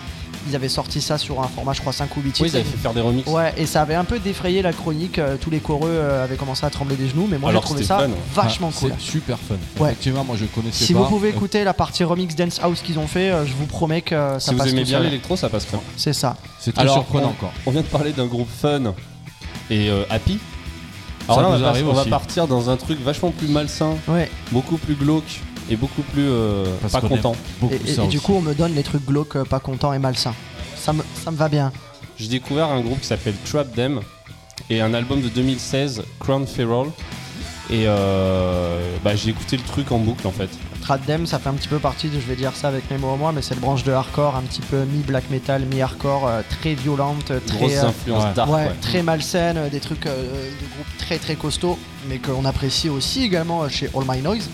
Ils 0.50 0.56
avaient 0.56 0.70
sorti 0.70 1.00
ça 1.02 1.18
sur 1.18 1.42
un 1.42 1.48
format, 1.48 1.74
je 1.74 1.82
crois, 1.82 1.94
5 1.94 2.16
ou 2.18 2.22
8 2.22 2.26
Oui, 2.26 2.32
titres. 2.34 2.46
ils 2.48 2.56
avaient 2.56 2.64
fait 2.70 2.78
faire 2.78 2.94
des 2.94 3.02
remixes. 3.02 3.30
Ouais, 3.30 3.54
et 3.58 3.66
ça 3.66 3.82
avait 3.82 3.96
un 3.96 4.04
peu 4.04 4.20
défrayé 4.20 4.62
la 4.62 4.74
chronique. 4.74 5.20
euh, 5.20 5.38
tous 5.40 5.50
les 5.50 5.60
choreux 5.60 5.90
euh, 5.92 6.24
avaient 6.24 6.36
commencé 6.36 6.66
à 6.66 6.70
trembler 6.70 6.96
des 6.96 7.08
genoux, 7.08 7.28
mais 7.30 7.38
moi 7.38 7.52
j'ai 7.54 7.60
trouvé 7.62 7.84
ça 7.84 8.00
fun. 8.00 8.10
vachement 8.34 8.70
Ah, 8.74 8.80
cool. 8.80 8.94
C'est 9.00 9.12
super 9.12 9.38
fun. 9.40 9.56
Ouais. 9.80 9.92
Effectivement, 9.92 10.24
moi 10.24 10.36
je 10.40 10.46
connaissais 10.46 10.86
Si 10.86 10.94
pas. 10.94 11.00
vous 11.00 11.06
pouvez 11.06 11.30
Euh, 11.30 11.32
écouter 11.32 11.64
la 11.64 11.74
partie 11.74 12.04
remix 12.04 12.36
Dance 12.36 12.60
House 12.62 12.82
qu'ils 12.82 13.00
ont 13.00 13.08
fait, 13.08 13.32
je 13.46 13.54
vous 13.54 13.66
promets 13.68 14.02
que 14.02 14.16
ça 14.16 14.40
Si 14.40 14.52
vous 14.52 14.58
passe 14.58 14.68
aimez 14.70 14.84
bien 14.84 15.00
l'électro, 15.00 15.36
ça 15.38 15.50
passe 15.50 15.68
bien. 15.68 15.80
C'est 15.98 16.14
ça. 16.14 16.36
C'est 16.60 16.72
très 16.74 16.82
Alors, 16.82 16.96
surprenant 16.96 17.30
on, 17.32 17.40
quoi. 17.40 17.52
on 17.66 17.72
vient 17.72 17.82
de 17.82 17.88
parler 17.88 18.12
d'un 18.12 18.26
groupe 18.28 18.50
fun 18.62 18.94
et 19.70 19.90
euh, 19.90 20.04
happy. 20.10 20.40
Ça 21.28 21.34
Alors 21.36 21.42
là, 21.58 21.58
on, 21.58 21.72
va, 21.74 21.90
on 21.90 21.94
va 21.94 22.06
partir 22.06 22.48
dans 22.48 22.70
un 22.70 22.76
truc 22.76 23.00
vachement 23.02 23.32
plus 23.32 23.48
malsain, 23.48 23.94
Ouais. 24.10 24.30
beaucoup 24.52 24.76
plus 24.78 24.96
glauque 24.96 25.40
beaucoup 25.76 26.02
plus 26.02 26.28
euh, 26.28 26.66
pas 26.92 27.02
content. 27.02 27.36
Beaucoup 27.60 27.74
Et, 27.86 27.92
et- 28.00 28.08
du 28.08 28.20
coup, 28.20 28.34
on 28.34 28.42
me 28.42 28.54
donne 28.54 28.74
les 28.76 28.84
trucs 28.84 29.06
glauques, 29.06 29.36
euh, 29.38 29.44
pas 29.46 29.60
contents 29.60 29.94
et 29.94 30.00
malsains. 30.00 30.36
Ça 30.76 30.94
me, 30.94 31.04
ça 31.24 31.32
me 31.32 31.38
va 31.38 31.50
bien. 31.50 31.72
J'ai 32.18 32.28
découvert 32.28 32.68
un 32.70 32.82
groupe 32.82 33.00
qui 33.02 33.08
s'appelle 33.08 33.36
Trap 33.46 33.74
Them 33.74 34.02
et 34.70 34.82
un 34.82 34.94
album 34.94 35.22
de 35.22 35.30
2016, 35.30 36.04
Crown 36.20 36.46
Feral. 36.46 36.88
Et 37.70 37.86
euh, 37.88 38.98
bah, 39.04 39.16
j'ai 39.16 39.30
écouté 39.30 39.56
le 39.58 39.64
truc 39.64 39.92
en 39.92 39.98
boucle 40.00 40.28
en 40.28 40.32
fait. 40.32 40.50
Tradem, 40.82 41.26
ça 41.26 41.40
fait 41.40 41.48
un 41.48 41.54
petit 41.54 41.70
peu 41.70 41.80
partie, 41.80 42.10
de, 42.10 42.20
je 42.20 42.26
vais 42.28 42.36
dire 42.36 42.52
ça 42.56 42.68
avec 42.68 42.92
mes 42.92 42.98
mots 42.98 43.14
à 43.14 43.16
moi, 43.16 43.32
mais 43.32 43.42
c'est 43.42 43.56
le 43.56 43.62
branche 43.62 43.86
de 43.86 43.94
hardcore, 43.94 44.36
un 44.36 44.42
petit 44.42 44.60
peu 44.60 44.84
mi-black 44.84 45.30
metal, 45.30 45.64
mi-hardcore, 45.66 46.28
euh, 46.28 46.42
très 46.60 46.74
violente, 46.74 47.32
très, 47.48 47.58
Grosse 47.58 47.78
influence 47.78 48.24
ouais. 48.26 48.34
dark. 48.36 48.50
ouais, 48.52 48.66
ouais. 48.66 48.76
très 48.82 49.02
malsaine, 49.02 49.70
des 49.72 49.80
trucs 49.80 50.06
euh, 50.08 50.22
de 50.24 50.74
groupes 50.76 50.98
très 50.98 51.18
très 51.20 51.36
costauds, 51.36 51.80
mais 52.10 52.18
qu'on 52.18 52.44
apprécie 52.44 52.90
aussi 52.90 53.24
également 53.24 53.68
chez 53.70 53.90
All 53.96 54.04
My 54.06 54.22
Noise. 54.22 54.50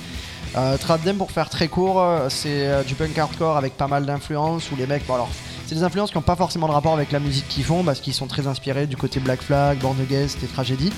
Euh, 0.58 0.78
Trapdem, 0.78 1.18
pour 1.18 1.32
faire 1.32 1.50
très 1.50 1.68
court, 1.68 2.02
euh, 2.02 2.28
c'est 2.30 2.68
euh, 2.68 2.84
du 2.84 2.96
punk 2.96 3.18
hardcore 3.18 3.58
avec 3.58 3.78
pas 3.78 3.88
mal 3.88 4.06
d'influences 4.06 4.72
où 4.72 4.76
les 4.76 4.88
mecs, 4.88 5.06
bon 5.06 5.14
alors, 5.16 5.30
c'est 5.68 5.76
des 5.76 5.84
influences 5.84 6.10
qui 6.10 6.18
n'ont 6.18 6.24
pas 6.24 6.36
forcément 6.36 6.68
de 6.68 6.74
rapport 6.74 6.94
avec 6.94 7.12
la 7.12 7.20
musique 7.20 7.48
qu'ils 7.48 7.64
font 7.64 7.84
parce 7.84 8.00
qu'ils 8.00 8.16
sont 8.16 8.26
très 8.26 8.48
inspirés 8.48 8.88
du 8.88 8.98
côté 8.98 9.20
Black 9.20 9.42
Flag, 9.42 9.78
Born 9.80 9.98
Against 10.02 10.44
et 10.44 10.48
Tragedy. 10.48 10.92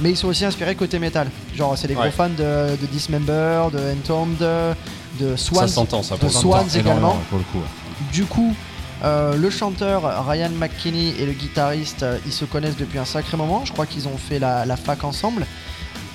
Mais 0.00 0.10
ils 0.10 0.16
sont 0.16 0.28
aussi 0.28 0.44
inspirés 0.44 0.74
côté 0.74 0.98
métal. 0.98 1.30
Genre, 1.54 1.76
c'est 1.76 1.88
des 1.88 1.94
gros 1.94 2.10
fans 2.10 2.28
de, 2.30 2.76
de 2.76 2.86
Dismember, 2.90 3.68
de 3.72 3.78
Entombed, 3.92 4.76
de, 5.18 5.36
Swans. 5.36 5.60
Ça 5.60 5.68
s'entend, 5.68 6.02
ça. 6.02 6.16
de 6.16 6.28
Swans 6.28 6.66
également. 6.74 6.90
Énormément, 6.96 7.20
pour 7.28 7.38
le 7.38 7.44
coup. 7.44 7.58
ouais. 7.58 8.10
Du 8.12 8.24
coup, 8.24 8.54
euh, 9.02 9.36
le 9.36 9.50
chanteur 9.50 10.26
Ryan 10.26 10.50
McKinney 10.50 11.14
et 11.18 11.26
le 11.26 11.32
guitariste, 11.32 12.02
euh, 12.02 12.18
ils 12.26 12.32
se 12.32 12.44
connaissent 12.44 12.76
depuis 12.76 12.98
un 12.98 13.04
sacré 13.04 13.36
moment. 13.36 13.64
Je 13.64 13.72
crois 13.72 13.86
qu'ils 13.86 14.08
ont 14.08 14.16
fait 14.16 14.38
la, 14.38 14.66
la 14.66 14.76
fac 14.76 15.04
ensemble. 15.04 15.46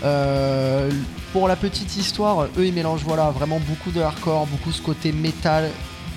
Euh, 0.03 0.89
pour 1.35 1.49
la 1.49 1.57
petite 1.57 1.97
histoire, 1.97 2.45
eux 2.57 2.65
ils 2.65 2.71
mélangent 2.71 3.03
voilà 3.03 3.29
vraiment 3.29 3.59
beaucoup 3.59 3.91
de 3.91 3.99
hardcore, 3.99 4.47
beaucoup 4.47 4.71
ce 4.71 4.81
côté 4.81 5.11
métal, 5.11 5.69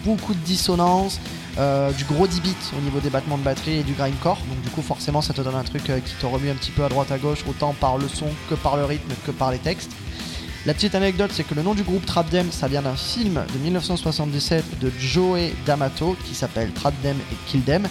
beaucoup 0.04 0.32
de 0.32 0.38
dissonance, 0.38 1.18
euh, 1.58 1.90
du 1.90 2.04
gros 2.04 2.28
10 2.28 2.40
bits 2.40 2.54
au 2.78 2.80
niveau 2.80 3.00
des 3.00 3.10
battements 3.10 3.36
de 3.36 3.42
batterie 3.42 3.78
et 3.78 3.82
du 3.82 3.94
grindcore. 3.94 4.38
Donc 4.48 4.62
du 4.62 4.70
coup 4.70 4.80
forcément 4.80 5.20
ça 5.20 5.34
te 5.34 5.40
donne 5.40 5.56
un 5.56 5.64
truc 5.64 5.90
euh, 5.90 5.98
qui 5.98 6.14
te 6.14 6.24
remue 6.24 6.50
un 6.50 6.54
petit 6.54 6.70
peu 6.70 6.84
à 6.84 6.88
droite 6.88 7.10
à 7.10 7.18
gauche, 7.18 7.44
autant 7.48 7.74
par 7.80 7.98
le 7.98 8.06
son 8.06 8.28
que 8.48 8.54
par 8.54 8.76
le 8.76 8.84
rythme 8.84 9.12
que 9.26 9.32
par 9.32 9.50
les 9.50 9.58
textes. 9.58 9.90
La 10.66 10.72
petite 10.72 10.94
anecdote, 10.94 11.32
c'est 11.34 11.42
que 11.42 11.56
le 11.56 11.62
nom 11.64 11.74
du 11.74 11.82
groupe 11.82 12.06
Trapdem, 12.06 12.52
ça 12.52 12.68
vient 12.68 12.82
d'un 12.82 12.94
film 12.94 13.44
de 13.52 13.58
1977 13.58 14.78
de 14.78 14.92
Joey 15.00 15.52
D'Amato 15.66 16.16
qui 16.28 16.36
s'appelle 16.36 16.70
Trapdem 16.70 17.16
et 17.16 17.50
Kill 17.50 17.62
Them. 17.62 17.88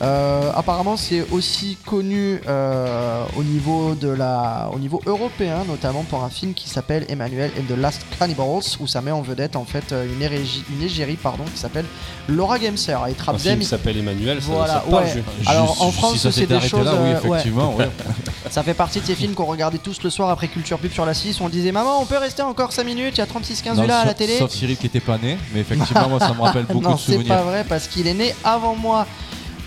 Euh, 0.00 0.52
apparemment, 0.54 0.96
c'est 0.96 1.24
aussi 1.32 1.76
connu 1.84 2.40
euh, 2.46 3.24
au 3.36 3.42
niveau 3.42 3.96
de 3.96 4.08
la, 4.08 4.70
au 4.72 4.78
niveau 4.78 5.00
européen, 5.06 5.64
notamment 5.66 6.04
pour 6.04 6.22
un 6.22 6.30
film 6.30 6.54
qui 6.54 6.68
s'appelle 6.68 7.04
Emmanuel 7.08 7.50
and 7.58 7.74
the 7.74 7.76
Last 7.76 8.02
Cannibals, 8.16 8.62
où 8.78 8.86
ça 8.86 9.00
met 9.00 9.10
en 9.10 9.22
vedette 9.22 9.56
en 9.56 9.64
fait 9.64 9.90
euh, 9.92 10.06
une, 10.06 10.82
égérie 10.84 11.16
pardon 11.16 11.42
qui 11.52 11.58
s'appelle 11.58 11.84
Laura 12.28 12.60
Gamser 12.60 12.92
et 12.92 12.94
Un 12.94 13.04
film 13.06 13.16
Trapdem. 13.16 13.58
qui 13.58 13.64
s'appelle 13.64 13.96
Emmanuel, 13.98 14.40
ça, 14.40 14.48
Voilà, 14.52 14.72
ça 14.74 14.80
parle, 14.88 15.02
ouais. 15.04 15.22
je- 15.42 15.50
Alors, 15.50 15.68
Juste- 15.70 15.82
en 15.82 15.90
France, 15.90 16.16
si 16.18 16.32
c'est 16.32 16.46
des 16.46 16.60
choses, 16.60 16.84
là, 16.84 16.92
oui, 16.94 17.10
ouais. 17.28 17.36
effectivement. 17.36 17.74
ouais. 17.74 17.88
Ça 18.50 18.62
fait 18.62 18.72
partie 18.74 19.00
de 19.00 19.04
ces 19.04 19.14
films 19.14 19.34
qu'on 19.34 19.44
regardait 19.44 19.76
tous 19.78 20.02
le 20.02 20.08
soir 20.08 20.30
après 20.30 20.48
Culture 20.48 20.78
Pub 20.78 20.90
sur 20.90 21.04
la 21.04 21.12
6 21.12 21.38
où 21.40 21.44
on 21.44 21.48
disait 21.50 21.70
Maman, 21.70 22.00
on 22.00 22.06
peut 22.06 22.16
rester 22.16 22.40
encore 22.42 22.72
5 22.72 22.84
minutes, 22.84 23.14
il 23.16 23.18
y 23.18 23.20
a 23.20 23.26
36-15 23.26 23.74
Non, 23.74 23.86
là 23.86 23.98
à 24.00 24.04
la 24.06 24.14
télé. 24.14 24.38
Sauf 24.38 24.50
Cyril 24.52 24.76
qui 24.78 24.86
était 24.86 25.00
pas 25.00 25.18
né, 25.18 25.36
mais 25.52 25.60
effectivement, 25.60 26.08
moi, 26.08 26.18
ça 26.18 26.32
me 26.32 26.40
rappelle 26.40 26.64
beaucoup 26.68 26.80
non, 26.84 26.94
de 26.94 26.98
c'est 27.00 27.12
souvenirs. 27.12 27.28
pas 27.36 27.42
vrai 27.42 27.66
parce 27.68 27.88
qu'il 27.88 28.06
est 28.06 28.14
né 28.14 28.34
avant 28.44 28.74
moi. 28.74 29.06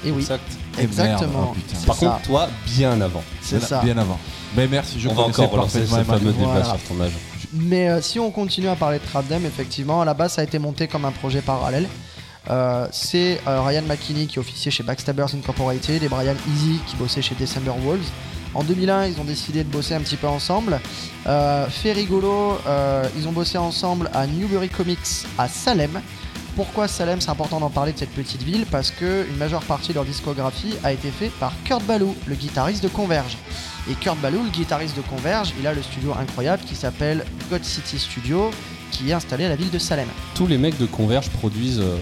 Et 0.05 0.11
oui, 0.11 0.19
Exact. 0.21 0.43
Et 0.77 0.81
merde, 0.87 0.91
exactement. 0.91 1.53
oh 1.55 1.85
Par 1.85 1.95
ça. 1.95 2.05
contre, 2.07 2.21
toi, 2.23 2.49
bien 2.65 2.99
avant. 3.01 3.23
C'est 3.41 3.57
Bien- 3.59 3.67
ça. 3.67 3.81
Bien 3.81 3.97
avant. 3.97 4.17
Mais 4.55 4.67
merci, 4.67 4.99
je 4.99 5.07
On 5.09 5.13
va 5.13 5.23
encore 5.23 5.49
relancer 5.51 5.85
ce 5.85 6.03
fameux 6.03 6.31
débat 6.33 6.45
Voilà. 6.49 6.65
sur 6.65 6.79
ton 6.79 7.01
âge. 7.01 7.11
Mais 7.53 7.89
euh, 7.89 8.01
si 8.01 8.19
on 8.19 8.31
continue 8.31 8.67
à 8.69 8.75
parler 8.75 8.99
de 8.99 9.03
Trapdem, 9.05 9.45
effectivement, 9.45 10.01
à 10.01 10.05
la 10.05 10.13
base, 10.13 10.33
ça 10.33 10.41
a 10.41 10.43
été 10.43 10.57
monté 10.59 10.87
comme 10.87 11.05
un 11.05 11.11
projet 11.11 11.41
parallèle. 11.41 11.87
Euh, 12.49 12.87
c'est 12.91 13.39
euh, 13.47 13.61
Ryan 13.61 13.83
McKinney 13.87 14.25
qui 14.25 14.39
officiait 14.39 14.71
chez 14.71 14.81
Backstabbers 14.83 15.35
Incorporated 15.35 16.01
et 16.01 16.07
Brian 16.09 16.33
Easy 16.51 16.79
qui 16.87 16.95
bossait 16.95 17.21
chez 17.21 17.35
December 17.39 17.71
Wolves. 17.85 18.09
En 18.53 18.63
2001, 18.63 19.05
ils 19.05 19.19
ont 19.21 19.23
décidé 19.23 19.63
de 19.63 19.69
bosser 19.69 19.93
un 19.93 20.01
petit 20.01 20.17
peu 20.17 20.27
ensemble. 20.27 20.79
Euh, 21.27 21.67
fait 21.69 21.93
rigolo, 21.93 22.57
euh, 22.67 23.03
ils 23.17 23.27
ont 23.27 23.31
bossé 23.31 23.57
ensemble 23.57 24.09
à 24.13 24.25
Newbury 24.27 24.69
Comics 24.69 24.97
à 25.37 25.47
Salem. 25.47 26.01
Pourquoi 26.55 26.87
Salem 26.89 27.21
C'est 27.21 27.29
important 27.29 27.59
d'en 27.59 27.69
parler 27.69 27.93
de 27.93 27.97
cette 27.97 28.11
petite 28.11 28.43
ville 28.43 28.65
parce 28.69 28.91
que 28.91 29.25
une 29.29 29.37
majeure 29.37 29.63
partie 29.63 29.89
de 29.89 29.93
leur 29.93 30.05
discographie 30.05 30.73
a 30.83 30.91
été 30.91 31.09
faite 31.09 31.31
par 31.39 31.53
Kurt 31.63 31.83
Ballou, 31.85 32.13
le 32.27 32.35
guitariste 32.35 32.83
de 32.83 32.89
Converge. 32.89 33.37
Et 33.89 33.93
Kurt 33.93 34.19
Ballou, 34.19 34.43
le 34.43 34.49
guitariste 34.49 34.97
de 34.97 35.01
Converge, 35.01 35.53
il 35.59 35.65
a 35.65 35.73
le 35.73 35.81
studio 35.81 36.13
incroyable 36.13 36.63
qui 36.63 36.75
s'appelle 36.75 37.25
God 37.49 37.63
City 37.63 37.97
Studio, 37.97 38.51
qui 38.91 39.09
est 39.09 39.13
installé 39.13 39.45
à 39.45 39.49
la 39.49 39.55
ville 39.55 39.71
de 39.71 39.79
Salem. 39.79 40.07
Tous 40.35 40.45
les 40.45 40.57
mecs 40.57 40.77
de 40.77 40.85
Converge 40.85 41.29
produisent 41.29 41.79
euh, 41.79 41.97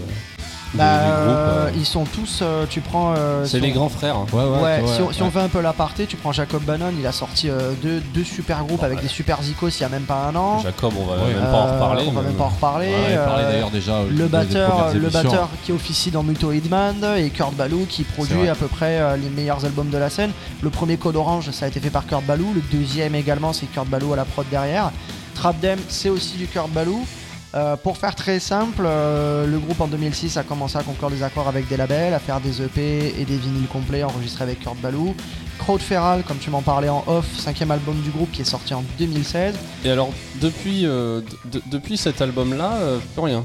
Bah, 0.74 0.84
groupes. 1.02 1.34
euh, 1.36 1.70
ils 1.74 1.84
sont 1.84 2.04
tous, 2.04 2.40
euh, 2.42 2.64
tu 2.70 2.80
prends. 2.80 3.14
euh, 3.16 3.44
C'est 3.44 3.58
si 3.58 3.60
les 3.60 3.72
on- 3.72 3.74
grands 3.74 3.88
frères. 3.88 4.14
hein. 4.16 4.26
Ouais, 4.32 4.42
ouais, 4.44 4.48
Ouais, 4.48 4.60
ouais, 4.62 4.80
si, 4.86 5.02
on, 5.02 5.12
si 5.12 5.20
on 5.22 5.24
ouais. 5.26 5.30
fait 5.32 5.40
un 5.40 5.48
peu 5.48 5.60
l'aparté, 5.60 6.06
tu 6.06 6.16
prends 6.16 6.30
Jacob 6.30 6.62
Bannon, 6.62 6.92
il 6.96 7.04
a 7.06 7.10
sorti 7.12 7.50
euh, 7.50 7.72
deux, 7.82 8.00
deux 8.14 8.22
super 8.22 8.62
groupes 8.64 8.82
avec 8.84 9.00
des 9.02 9.08
super 9.08 9.42
zikos 9.42 9.68
il 9.70 9.80
y 9.80 9.84
a 9.84 9.88
même 9.88 10.04
pas 10.04 10.26
un 10.32 10.36
an. 10.36 10.60
Jacob, 10.60 10.92
on 10.96 11.04
va 11.06 11.16
Ouais. 11.24 11.34
même 11.34 11.42
pas 11.50 11.56
en 11.60 11.72
reparler. 11.74 12.04
On 12.06 12.12
va 12.12 12.22
même 12.22 12.34
pas 12.34 12.44
en 12.44 12.48
reparler. 12.48 12.92
On 12.94 13.00
en 13.00 13.04
avait 13.04 13.16
parlé 13.16 13.42
d'ailleurs 13.44 13.70
déjà. 13.70 13.92
euh, 13.94 14.08
le 14.16 14.26
batteur, 14.28 14.94
le 14.94 15.08
batteur 15.08 15.48
qui 15.64 15.72
officie 15.72 16.10
dans 16.12 16.22
Muto 16.22 16.52
Hitman 16.52 17.04
et 17.16 17.30
Kurt 17.30 17.54
Ballou 17.54 17.86
qui 17.88 18.04
produit 18.04 18.48
à 18.48 18.54
peu 18.54 18.66
près 18.68 19.00
euh, 19.00 19.16
les 19.16 19.28
meilleurs 19.28 19.64
albums 19.64 19.90
de 19.90 19.98
la 19.98 20.08
scène. 20.08 20.30
Le 20.62 20.70
premier 20.70 20.96
Code 20.98 21.16
Orange, 21.16 21.50
ça 21.50 21.64
a 21.64 21.68
été 21.68 21.80
fait 21.80 21.90
par 21.90 22.06
Kurt 22.06 22.24
Ballou. 22.24 22.52
Le 22.54 22.62
deuxième 22.78 23.16
également, 23.16 23.52
c'est 23.52 23.66
Kurt 23.66 23.88
Ballou 23.88 24.12
à 24.12 24.16
la 24.16 24.24
prod 24.24 24.46
derrière. 24.50 24.92
Trapdem, 25.34 25.78
c'est 25.88 26.10
aussi 26.10 26.36
du 26.36 26.46
Kurt 26.46 26.70
Ballou. 26.70 27.04
Euh, 27.54 27.74
pour 27.76 27.96
faire 27.98 28.14
très 28.14 28.38
simple, 28.38 28.82
euh, 28.86 29.44
le 29.46 29.58
groupe 29.58 29.80
en 29.80 29.88
2006 29.88 30.36
a 30.36 30.44
commencé 30.44 30.76
à 30.78 30.82
conclure 30.84 31.10
des 31.10 31.24
accords 31.24 31.48
avec 31.48 31.66
des 31.68 31.76
labels, 31.76 32.14
à 32.14 32.20
faire 32.20 32.40
des 32.40 32.62
EP 32.62 33.14
et 33.20 33.24
des 33.24 33.36
vinyles 33.36 33.66
complets 33.66 34.04
enregistrés 34.04 34.44
avec 34.44 34.60
Kurt 34.60 34.76
Ballou. 34.76 35.16
Crowd 35.58 35.80
Feral, 35.80 36.22
comme 36.22 36.38
tu 36.38 36.48
m'en 36.48 36.62
parlais 36.62 36.88
en 36.88 37.02
off, 37.08 37.26
cinquième 37.38 37.72
album 37.72 38.00
du 38.02 38.10
groupe 38.10 38.30
qui 38.30 38.42
est 38.42 38.44
sorti 38.44 38.72
en 38.72 38.84
2016. 38.98 39.56
Et 39.84 39.90
alors, 39.90 40.10
depuis, 40.40 40.86
euh, 40.86 41.20
de- 41.20 41.58
de- 41.58 41.62
depuis 41.66 41.96
cet 41.96 42.22
album-là, 42.22 42.78
plus 43.14 43.22
rien. 43.22 43.44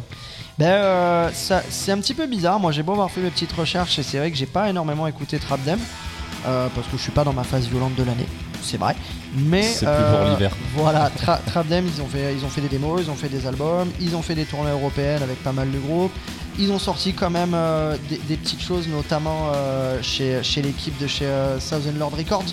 Ben, 0.60 0.68
euh, 0.68 1.30
c'est 1.34 1.92
un 1.92 1.98
petit 1.98 2.14
peu 2.14 2.28
bizarre. 2.28 2.60
Moi, 2.60 2.72
j'ai 2.72 2.84
beau 2.84 2.94
avoir 2.94 3.10
fait 3.12 3.22
mes 3.22 3.32
petites 3.32 3.52
recherches 3.54 3.98
et 4.00 4.04
c'est 4.04 4.20
vrai 4.20 4.30
que 4.32 4.38
j'ai 4.38 4.46
pas 4.46 4.70
énormément 4.70 5.08
écouté 5.08 5.38
Trapdem 5.40 5.80
euh, 6.46 6.68
parce 6.74 6.88
que 6.88 6.96
je 6.96 7.02
suis 7.02 7.12
pas 7.12 7.24
dans 7.26 7.34
ma 7.34 7.44
phase 7.44 7.66
violente 7.68 7.96
de 7.96 8.04
l'année. 8.04 8.28
C'est 8.66 8.78
vrai. 8.78 8.96
Mais 9.38 9.62
C'est 9.62 9.86
plus 9.86 10.04
pour 10.18 10.28
l'hiver. 10.30 10.52
Voilà, 10.76 11.10
Tra- 11.10 11.40
Trapdem, 11.46 11.86
ils 11.88 12.02
ont 12.02 12.08
fait, 12.08 12.34
ils 12.36 12.44
ont 12.44 12.50
fait 12.50 12.62
des 12.62 12.68
démos, 12.68 13.02
ils 13.06 13.12
ont 13.12 13.16
fait 13.16 13.30
des 13.30 13.46
albums, 13.46 13.90
ils 14.02 14.16
ont 14.16 14.22
fait 14.24 14.34
des 14.36 14.46
tournées 14.46 14.72
européennes 14.72 15.22
avec 15.22 15.42
pas 15.44 15.52
mal 15.52 15.70
de 15.72 15.78
groupes. 15.78 16.12
Ils 16.58 16.72
ont 16.72 16.80
sorti 16.80 17.14
quand 17.14 17.30
même 17.30 17.52
euh, 17.54 17.96
des, 18.10 18.18
des 18.18 18.38
petites 18.38 18.62
choses, 18.62 18.88
notamment 18.88 19.52
euh, 19.54 20.00
chez, 20.02 20.42
chez 20.42 20.62
l'équipe 20.62 20.98
de 21.00 21.06
chez 21.08 21.26
euh, 21.28 21.58
Thousand 21.60 21.92
Lord 22.00 22.14
Records. 22.18 22.46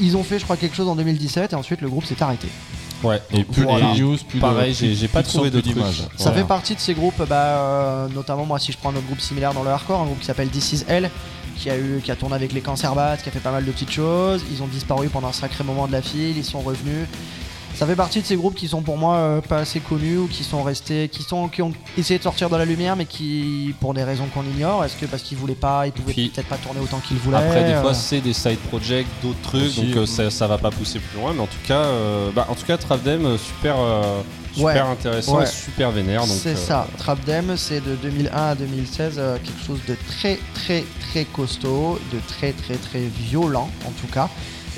Ils 0.00 0.16
ont 0.16 0.22
fait, 0.22 0.38
je 0.38 0.44
crois, 0.44 0.56
quelque 0.56 0.76
chose 0.76 0.88
en 0.88 0.94
2017 0.96 1.52
et 1.52 1.56
ensuite 1.56 1.80
le 1.80 1.88
groupe 1.88 2.04
s'est 2.04 2.22
arrêté. 2.22 2.48
Ouais. 3.02 3.20
Et 3.32 3.42
plus 3.42 3.64
Voilà. 3.64 3.94
de 3.94 3.98
news, 4.00 4.16
plus 4.28 4.38
Pareil, 4.38 4.74
j'ai- 4.74 5.08
pas 5.08 5.22
trouvé 5.24 5.50
de 5.50 5.60
d'images. 5.60 6.02
Ça 6.02 6.06
Voilà. 6.18 6.38
fait 6.38 6.44
partie 6.46 6.74
de 6.76 6.80
ces 6.80 6.94
groupes, 6.94 7.20
bah, 7.28 7.34
euh, 7.36 8.08
notamment 8.14 8.46
moi 8.46 8.60
si 8.60 8.70
je 8.70 8.78
prends 8.78 8.90
un 8.90 8.94
autre 8.96 9.06
groupe 9.06 9.20
similaire 9.20 9.52
dans 9.54 9.64
le 9.64 9.70
hardcore, 9.70 10.02
un 10.02 10.04
groupe 10.04 10.20
qui 10.20 10.26
s'appelle 10.26 10.48
This 10.50 10.72
Is 10.72 10.84
Hell, 10.88 11.10
qui 11.56 11.70
a, 11.70 11.76
eu, 11.76 12.00
qui 12.02 12.10
a 12.10 12.16
tourné 12.16 12.34
avec 12.34 12.52
les 12.52 12.60
Cancerbats, 12.60 13.16
qui 13.16 13.28
a 13.28 13.32
fait 13.32 13.40
pas 13.40 13.52
mal 13.52 13.64
de 13.64 13.70
petites 13.70 13.92
choses. 13.92 14.44
Ils 14.50 14.62
ont 14.62 14.66
disparu 14.66 15.08
pendant 15.08 15.28
un 15.28 15.32
sacré 15.32 15.64
moment 15.64 15.86
de 15.86 15.92
la 15.92 16.02
file, 16.02 16.36
ils 16.36 16.44
sont 16.44 16.60
revenus. 16.60 17.06
Ça 17.74 17.86
fait 17.86 17.96
partie 17.96 18.20
de 18.20 18.26
ces 18.26 18.36
groupes 18.36 18.54
qui 18.54 18.68
sont 18.68 18.82
pour 18.82 18.98
moi 18.98 19.16
euh, 19.16 19.40
pas 19.40 19.58
assez 19.58 19.80
connus 19.80 20.18
ou 20.18 20.28
qui 20.28 20.44
sont 20.44 20.62
restés, 20.62 21.08
qui, 21.08 21.22
sont, 21.22 21.48
qui 21.48 21.62
ont 21.62 21.72
essayé 21.96 22.18
de 22.18 22.22
sortir 22.22 22.50
dans 22.50 22.58
la 22.58 22.66
lumière 22.66 22.96
mais 22.96 23.06
qui, 23.06 23.74
pour 23.80 23.94
des 23.94 24.04
raisons 24.04 24.26
qu'on 24.26 24.44
ignore, 24.44 24.84
est-ce 24.84 24.94
que 24.96 25.06
parce 25.06 25.22
qu'ils 25.22 25.38
voulaient 25.38 25.54
pas, 25.54 25.86
ils 25.86 25.92
pouvaient 25.92 26.12
peut-être 26.12 26.48
pas 26.48 26.58
tourner 26.58 26.80
autant 26.80 27.00
qu'ils 27.00 27.16
voulaient 27.16 27.38
Après, 27.38 27.64
des 27.64 27.72
euh, 27.72 27.82
fois, 27.82 27.94
c'est 27.94 28.20
des 28.20 28.34
side 28.34 28.58
projects, 28.68 29.06
d'autres 29.22 29.40
trucs, 29.42 29.62
Aussi, 29.62 29.86
donc 29.86 29.96
euh, 29.96 30.06
ça, 30.06 30.30
ça 30.30 30.46
va 30.46 30.58
pas 30.58 30.70
pousser 30.70 30.98
plus 30.98 31.18
loin. 31.18 31.32
Mais 31.32 31.40
en 31.40 31.46
tout 31.46 31.66
cas, 31.66 31.80
euh, 31.80 32.30
bah, 32.34 32.46
en 32.50 32.54
tout 32.54 32.66
cas, 32.66 32.76
Travdem, 32.76 33.38
super, 33.38 33.76
euh, 33.78 34.20
super 34.54 34.64
Ouais. 34.86 34.92
intéressant, 34.92 35.38
Ouais. 35.38 35.44
et 35.44 35.46
super 35.46 35.90
vénère. 35.90 36.24
C'est 36.24 36.50
euh, 36.50 36.56
ça, 36.56 36.86
Trapdem, 36.98 37.56
c'est 37.56 37.80
de 37.80 37.94
2001 37.96 38.32
à 38.50 38.54
2016, 38.54 39.14
euh, 39.18 39.36
quelque 39.42 39.64
chose 39.66 39.80
de 39.88 39.96
très 40.08 40.38
très 40.54 40.84
très 41.10 41.24
costaud, 41.24 41.98
de 42.12 42.18
très 42.28 42.52
très 42.52 42.74
très 42.76 43.00
violent 43.00 43.70
en 43.86 43.90
tout 43.92 44.06
cas. 44.12 44.28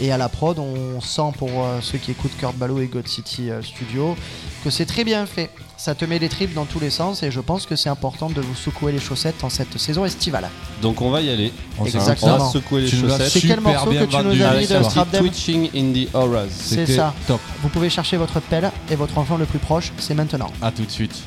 Et 0.00 0.10
à 0.10 0.16
la 0.18 0.28
prod, 0.28 0.58
on 0.58 1.00
sent 1.00 1.32
pour 1.38 1.50
euh, 1.64 1.78
ceux 1.80 1.98
qui 1.98 2.10
écoutent 2.10 2.36
Kurt 2.38 2.56
Ballou 2.56 2.80
et 2.80 2.86
God 2.88 3.06
City 3.06 3.50
euh, 3.50 3.62
Studio 3.62 4.16
que 4.64 4.70
c'est 4.70 4.86
très 4.86 5.04
bien 5.04 5.24
fait. 5.26 5.50
Ça 5.84 5.94
te 5.94 6.06
met 6.06 6.18
les 6.18 6.30
tripes 6.30 6.54
dans 6.54 6.64
tous 6.64 6.80
les 6.80 6.88
sens 6.88 7.22
et 7.22 7.30
je 7.30 7.40
pense 7.40 7.66
que 7.66 7.76
c'est 7.76 7.90
important 7.90 8.30
de 8.30 8.40
vous 8.40 8.54
secouer 8.54 8.90
les 8.90 8.98
chaussettes 8.98 9.44
en 9.44 9.50
cette 9.50 9.76
saison 9.78 10.06
estivale. 10.06 10.48
Donc 10.80 11.02
on 11.02 11.10
va 11.10 11.20
y 11.20 11.28
aller. 11.28 11.52
On 11.78 11.84
Exactement. 11.84 12.38
va 12.38 12.48
secouer 12.50 12.80
les 12.80 12.88
Tu 12.88 12.96
chaussettes. 12.96 13.28
C'est 13.28 13.42
quel 13.42 13.60
morceau 13.60 13.90
bien 13.90 14.06
que 14.06 14.10
tu 14.10 14.24
nous 14.24 14.42
as 14.42 14.54
mis 14.54 14.66
de 14.66 14.82
Strapdem 14.82 15.20
Twitching 15.20 15.68
in 15.76 15.92
the 15.92 16.14
Auras. 16.14 16.46
C'est 16.48 16.86
ça. 16.86 17.12
top. 17.26 17.38
Vous 17.60 17.68
pouvez 17.68 17.90
chercher 17.90 18.16
votre 18.16 18.40
pelle 18.40 18.70
et 18.90 18.96
votre 18.96 19.18
enfant 19.18 19.36
le 19.36 19.44
plus 19.44 19.58
proche, 19.58 19.92
c'est 19.98 20.14
maintenant. 20.14 20.48
À 20.62 20.70
tout 20.70 20.86
de 20.86 20.90
suite. 20.90 21.22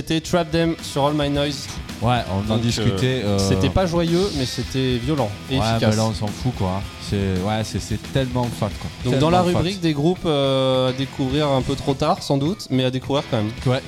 C'était 0.00 0.22
Trap 0.22 0.50
Them 0.50 0.76
sur 0.80 1.04
All 1.04 1.12
My 1.14 1.28
Noise. 1.28 1.66
Ouais, 2.00 2.20
on 2.32 2.38
en 2.50 2.54
Donc, 2.54 2.62
discutait. 2.62 3.20
euh, 3.22 3.36
euh, 3.36 3.38
C'était 3.38 3.68
pas 3.68 3.84
joyeux, 3.84 4.30
mais 4.38 4.46
c'était 4.46 4.96
violent 4.96 5.28
et 5.50 5.58
ouais, 5.58 5.60
efficace. 5.72 5.90
mais 5.90 5.96
là 5.96 6.04
on 6.06 6.14
s'en 6.14 6.26
fout 6.26 6.54
quoi. 6.56 6.80
C'est 7.02 7.16
ouais, 7.16 7.62
c'est- 7.64 7.80
c'est 7.80 7.98
tellement 8.14 8.44
fat 8.44 8.70
quoi. 8.80 8.88
Donc 9.10 9.20
dans 9.20 9.28
la 9.28 9.40
fat. 9.42 9.48
rubrique 9.58 9.80
des 9.80 9.92
groupes 9.92 10.24
euh, 10.24 10.88
à 10.88 10.92
découvrir 10.94 11.48
un 11.48 11.60
peu 11.60 11.74
trop 11.74 11.92
tard 11.92 12.22
sans 12.22 12.38
doute, 12.38 12.66
mais 12.70 12.84
à 12.84 12.90
découvrir 12.90 13.24
quand 13.30 13.36
même. 13.36 13.50
Ouais. 13.66 13.82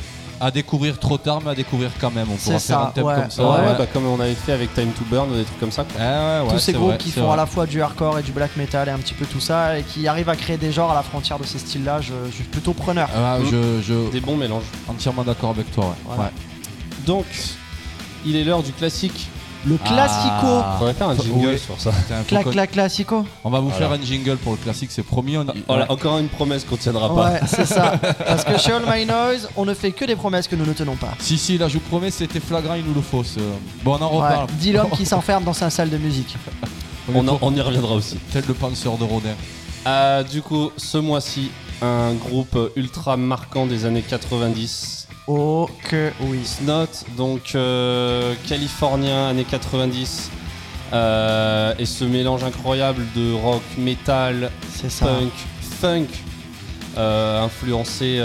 À 0.44 0.50
découvrir 0.50 0.98
trop 0.98 1.18
tard, 1.18 1.40
mais 1.44 1.52
à 1.52 1.54
découvrir 1.54 1.90
quand 2.00 2.10
même. 2.10 2.26
On 2.28 2.34
pourra 2.36 2.58
C'est 2.58 2.66
faire 2.72 2.80
ça, 2.80 2.86
un 2.88 2.90
thème 2.90 3.04
ouais. 3.04 3.14
comme 3.14 3.30
ça. 3.30 3.42
Ouais, 3.44 3.50
ouais. 3.60 3.74
bah, 3.78 3.86
comme 3.92 4.06
on 4.06 4.18
avait 4.18 4.34
fait 4.34 4.50
avec 4.52 4.74
Time 4.74 4.90
to 4.90 5.04
Burn 5.08 5.30
ou 5.30 5.36
des 5.36 5.44
trucs 5.44 5.60
comme 5.60 5.70
ça. 5.70 5.84
quoi. 5.84 6.00
Ouais, 6.00 6.06
ouais, 6.06 6.46
ouais, 6.48 6.52
Tous 6.54 6.58
ces 6.58 6.72
groupes 6.72 6.88
vrai, 6.88 6.98
qui 6.98 7.12
font 7.12 7.22
vrai. 7.22 7.34
à 7.34 7.36
la 7.36 7.46
fois 7.46 7.64
du 7.64 7.80
hardcore 7.80 8.18
et 8.18 8.22
du 8.22 8.32
black 8.32 8.56
metal 8.56 8.88
et 8.88 8.90
un 8.90 8.98
petit 8.98 9.14
peu 9.14 9.24
tout 9.24 9.38
ça 9.38 9.78
et 9.78 9.84
qui 9.84 10.08
arrivent 10.08 10.28
à 10.28 10.34
créer 10.36 10.56
des 10.56 10.72
genres 10.72 10.90
à 10.90 10.94
la 10.94 11.02
frontière 11.04 11.38
de 11.38 11.44
ces 11.44 11.60
styles-là, 11.60 12.00
je, 12.00 12.12
je 12.28 12.34
suis 12.34 12.44
plutôt 12.44 12.72
preneur. 12.72 13.08
Ah, 13.14 13.38
Mm. 13.38 13.46
je, 13.50 13.82
je 13.82 14.10
Des 14.10 14.20
bons 14.20 14.36
mélanges. 14.36 14.64
entièrement 14.88 15.22
d'accord 15.22 15.50
avec 15.50 15.70
toi. 15.72 15.84
Ouais. 15.86 15.90
Voilà. 16.06 16.22
Ouais. 16.24 16.30
Donc, 17.06 17.26
il 18.26 18.34
est 18.36 18.42
l'heure 18.44 18.62
du 18.64 18.72
classique. 18.72 19.28
Le 19.64 19.76
classico 19.78 20.30
Ah. 20.44 20.78
On 20.80 20.84
va 20.86 20.94
faire 20.94 21.08
un 21.08 21.16
jingle 21.16 21.48
Oui. 21.50 21.58
sur 21.58 21.80
ça. 21.80 21.92
Clac 22.26 22.50
clac 22.50 22.70
classico 22.72 23.24
On 23.44 23.50
va 23.50 23.60
vous 23.60 23.68
Voilà. 23.68 23.88
faire 23.90 23.92
un 24.00 24.02
jingle 24.04 24.36
pour 24.38 24.52
le 24.52 24.58
classique, 24.58 24.90
c'est 24.92 25.04
promis. 25.04 25.36
On... 25.36 25.46
Voilà, 25.68 25.84
Ouais. 25.84 25.90
encore 25.90 26.18
une 26.18 26.28
promesse 26.28 26.64
qu'on 26.64 26.76
tiendra 26.76 27.14
pas. 27.14 27.30
Ouais, 27.32 27.40
c'est 27.46 27.64
ça. 27.66 27.92
Parce 28.26 28.44
que 28.44 28.58
chez 28.58 28.72
All 28.72 28.82
My 28.86 29.06
Noise, 29.06 29.48
on 29.56 29.64
ne 29.64 29.74
fait 29.74 29.92
que 29.92 30.04
des 30.04 30.16
promesses 30.16 30.48
que 30.48 30.56
nous 30.56 30.66
ne 30.66 30.72
tenons 30.72 30.96
pas. 30.96 31.14
Si, 31.20 31.38
si, 31.38 31.58
là 31.58 31.68
je 31.68 31.74
vous 31.74 31.80
promets, 31.80 32.10
c'était 32.10 32.40
flagrant, 32.40 32.74
il 32.74 32.84
nous 32.84 32.94
le 32.94 33.00
faut. 33.02 33.22
ce- 33.22 33.38
Bon, 33.84 33.96
on 34.00 34.02
en 34.02 34.10
Ouais, 34.20 34.26
reparle. 34.28 34.46
Dit 34.58 34.72
l'homme 34.72 34.90
qui 34.96 35.06
s'enferme 35.06 35.44
dans 35.44 35.52
sa 35.52 35.70
salle 35.70 35.90
de 35.90 35.98
musique. 35.98 36.36
On, 37.14 37.26
en- 37.28 37.38
on 37.40 37.54
y 37.54 37.60
reviendra 37.60 37.94
aussi. 37.94 38.18
Tel 38.32 38.42
le 38.48 38.54
penseur 38.54 38.96
de 38.98 39.04
Rodin. 39.04 39.30
Euh, 39.86 40.22
du 40.24 40.42
coup, 40.42 40.70
ce 40.76 40.98
mois-ci, 40.98 41.50
un 41.82 42.14
groupe 42.14 42.56
ultra 42.76 43.16
marquant 43.16 43.66
des 43.66 43.84
années 43.84 44.02
90. 44.02 45.01
Oh 45.26 45.68
que 45.88 46.10
oui. 46.20 46.40
Snot, 46.44 46.86
donc 47.16 47.54
euh, 47.54 48.34
californien, 48.48 49.28
années 49.28 49.44
90. 49.44 50.30
Euh, 50.92 51.74
et 51.78 51.86
ce 51.86 52.04
mélange 52.04 52.44
incroyable 52.44 53.04
de 53.16 53.32
rock, 53.32 53.62
metal, 53.78 54.50
punk, 55.00 55.32
funk, 55.80 56.06
euh, 56.98 57.40
influencé 57.44 58.20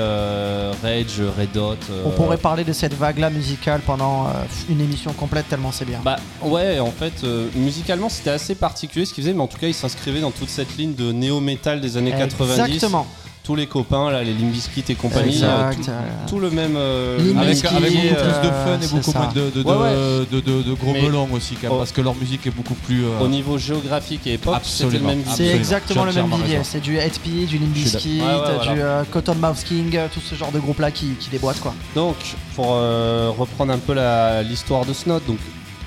Rage, 0.83 1.21
Red 1.37 1.55
Hot. 1.55 1.77
On 2.05 2.09
pourrait 2.09 2.37
parler 2.37 2.65
de 2.65 2.73
cette 2.73 2.93
vague-là 2.93 3.29
musicale 3.29 3.81
pendant 3.85 4.27
une 4.67 4.81
émission 4.81 5.13
complète 5.13 5.47
tellement 5.47 5.71
c'est 5.71 5.85
bien. 5.85 6.01
Bah 6.03 6.17
ouais, 6.41 6.79
en 6.79 6.91
fait, 6.91 7.23
musicalement 7.55 8.09
c'était 8.09 8.31
assez 8.31 8.55
particulier 8.55 9.05
ce 9.05 9.13
qu'il 9.13 9.23
faisait, 9.23 9.33
mais 9.33 9.43
en 9.43 9.47
tout 9.47 9.59
cas 9.59 9.67
il 9.67 9.75
s'inscrivait 9.75 10.21
dans 10.21 10.31
toute 10.31 10.49
cette 10.49 10.75
ligne 10.77 10.95
de 10.95 11.11
néo-metal 11.13 11.79
des 11.79 11.95
années 11.95 12.11
90. 12.11 12.59
Exactement. 12.59 13.07
Tous 13.47 13.55
les 13.55 13.65
copains, 13.65 14.11
là, 14.11 14.23
les 14.23 14.33
Limp 14.33 14.51
Bizkit 14.51 14.83
et 14.89 14.95
compagnie, 14.95 15.39
euh, 15.41 15.71
Exact. 15.71 15.85
tout, 15.85 15.89
euh, 15.89 16.27
tout 16.27 16.39
le 16.41 16.49
même. 16.51 16.75
euh, 16.75 17.17
Avec, 17.17 17.63
beaucoup 17.63 17.75
euh, 17.75 17.79
plus 17.79 18.49
de 18.49 18.53
fun 18.53 18.77
et 18.77 18.81
c'est 18.81 18.91
beaucoup 18.93 19.11
ça. 19.11 19.19
moins 19.19 19.27
de, 19.33 19.49
de, 19.51 19.63
Ouais, 19.63 19.73
ouais. 19.73 20.25
de, 20.29 20.39
de- 20.41 20.63
de 20.63 20.73
gros 20.73 20.91
melons 20.93 21.29
aussi, 21.31 21.55
quand 21.55 21.69
Oh. 21.71 21.77
parce 21.77 21.93
que 21.93 22.01
leur 22.01 22.13
musique 22.15 22.45
est 22.45 22.51
beaucoup 22.51 22.73
plus. 22.73 23.05
euh, 23.05 23.21
Au 23.21 23.29
niveau 23.29 23.57
géographique 23.57 24.27
et 24.27 24.33
époque, 24.33 24.57
c'était 24.65 24.97
le 24.97 25.05
même 25.05 25.21
C'est 25.33 25.47
exactement 25.55 26.03
le 26.03 26.11
même 26.11 26.33
raison. 26.33 26.61
C'est 26.63 26.81
du 26.81 26.97
HP, 26.97 27.45
du 27.47 27.57
voilà. 27.57 28.73
du 28.73 28.81
euh, 28.81 29.03
Cotton 29.09 29.35
Mouth 29.35 29.63
King, 29.65 29.97
tout 30.13 30.19
ce 30.19 30.35
genre 30.35 30.51
de 30.51 30.59
groupe-là 30.59 30.91
qui, 30.91 31.11
qui 31.17 31.29
déboîtent 31.29 31.61
quoi. 31.61 31.73
Donc, 31.95 32.17
pour 32.53 32.71
euh, 32.73 33.31
reprendre 33.37 33.71
un 33.71 33.77
peu 33.77 33.93
la- 33.93 34.43
l'histoire 34.43 34.83
de 34.85 34.91
Snot, 34.91 35.21
donc 35.25 35.37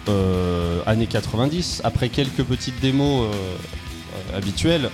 euh, 0.08 0.80
années 0.86 1.06
90, 1.06 1.82
après 1.84 2.08
quelques 2.08 2.42
petites 2.42 2.80
démos 2.80 3.26
euh, 3.26 4.36
habituelles, 4.38 4.88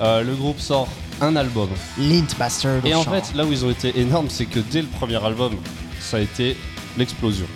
euh, 0.00 0.22
le 0.22 0.34
groupe 0.34 0.60
sort 0.60 0.88
un 1.24 1.36
album. 1.36 1.68
Lint 1.98 2.36
Bastard. 2.38 2.84
Et 2.84 2.94
en 2.94 3.02
fait, 3.02 3.34
là 3.34 3.44
où 3.44 3.52
ils 3.52 3.64
ont 3.64 3.70
été 3.70 3.98
énormes, 3.98 4.28
c'est 4.28 4.46
que 4.46 4.60
dès 4.60 4.82
le 4.82 4.88
premier 4.88 5.22
album, 5.24 5.54
ça 6.00 6.18
a 6.18 6.20
été 6.20 6.56
l'explosion. 6.96 7.46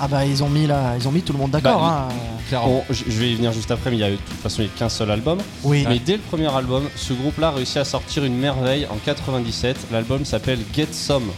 ah 0.00 0.08
bah 0.08 0.24
ils 0.24 0.42
ont 0.42 0.48
mis 0.48 0.66
là, 0.66 0.94
ils 0.98 1.06
ont 1.08 1.12
mis 1.12 1.22
tout 1.22 1.32
le 1.32 1.38
monde 1.38 1.50
d'accord. 1.50 1.80
Bah, 1.80 2.08
hein. 2.10 2.14
clairement. 2.48 2.68
Bon, 2.68 2.84
je 2.90 3.04
vais 3.04 3.30
y 3.30 3.34
venir 3.34 3.52
juste 3.52 3.70
après, 3.70 3.90
mais 3.90 3.96
il 3.96 4.00
y 4.00 4.04
a 4.04 4.10
eu, 4.10 4.12
de 4.12 4.16
toute 4.16 4.40
façon, 4.40 4.62
il 4.62 4.66
n'y 4.66 4.70
a 4.70 4.78
qu'un 4.78 4.88
seul 4.88 5.10
album. 5.10 5.38
Oui. 5.64 5.84
Mais 5.88 5.98
dès 5.98 6.14
le 6.14 6.22
premier 6.22 6.52
album, 6.54 6.84
ce 6.96 7.12
groupe-là 7.12 7.48
a 7.48 7.50
réussi 7.52 7.78
à 7.78 7.84
sortir 7.84 8.24
une 8.24 8.36
merveille 8.36 8.86
en 8.90 8.96
97. 9.04 9.76
L'album 9.92 10.24
s'appelle 10.24 10.60
Get 10.72 10.88
Some. 10.92 11.30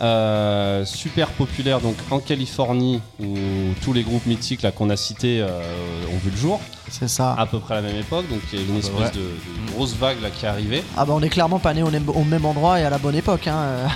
Euh, 0.00 0.84
super 0.84 1.28
populaire 1.30 1.80
donc 1.80 1.96
en 2.12 2.20
Californie 2.20 3.00
où 3.20 3.26
tous 3.82 3.92
les 3.92 4.02
groupes 4.04 4.26
mythiques 4.26 4.62
là 4.62 4.70
qu'on 4.70 4.90
a 4.90 4.96
cités 4.96 5.40
euh, 5.40 5.60
ont 6.14 6.18
vu 6.24 6.30
le 6.30 6.36
jour 6.36 6.60
C'est 6.88 7.08
ça. 7.08 7.34
à 7.36 7.46
peu 7.46 7.58
près 7.58 7.74
à 7.74 7.80
la 7.80 7.88
même 7.88 7.96
époque 7.98 8.28
donc 8.30 8.38
il 8.52 8.60
y 8.60 8.62
a 8.62 8.64
une 8.64 8.78
espèce 8.78 8.94
ouais. 9.00 9.10
de, 9.10 9.18
de 9.66 9.72
grosse 9.74 9.94
vague 9.96 10.22
là 10.22 10.30
qui 10.30 10.44
est 10.44 10.48
arrivée 10.48 10.84
Ah 10.96 11.04
bah 11.04 11.14
on 11.16 11.20
est 11.22 11.28
clairement 11.28 11.58
pas 11.58 11.74
né 11.74 11.82
au, 11.82 11.90
même- 11.90 12.08
au 12.08 12.22
même 12.22 12.44
endroit 12.44 12.78
et 12.78 12.84
à 12.84 12.90
la 12.90 12.98
bonne 12.98 13.16
époque. 13.16 13.48
Hein. 13.48 13.88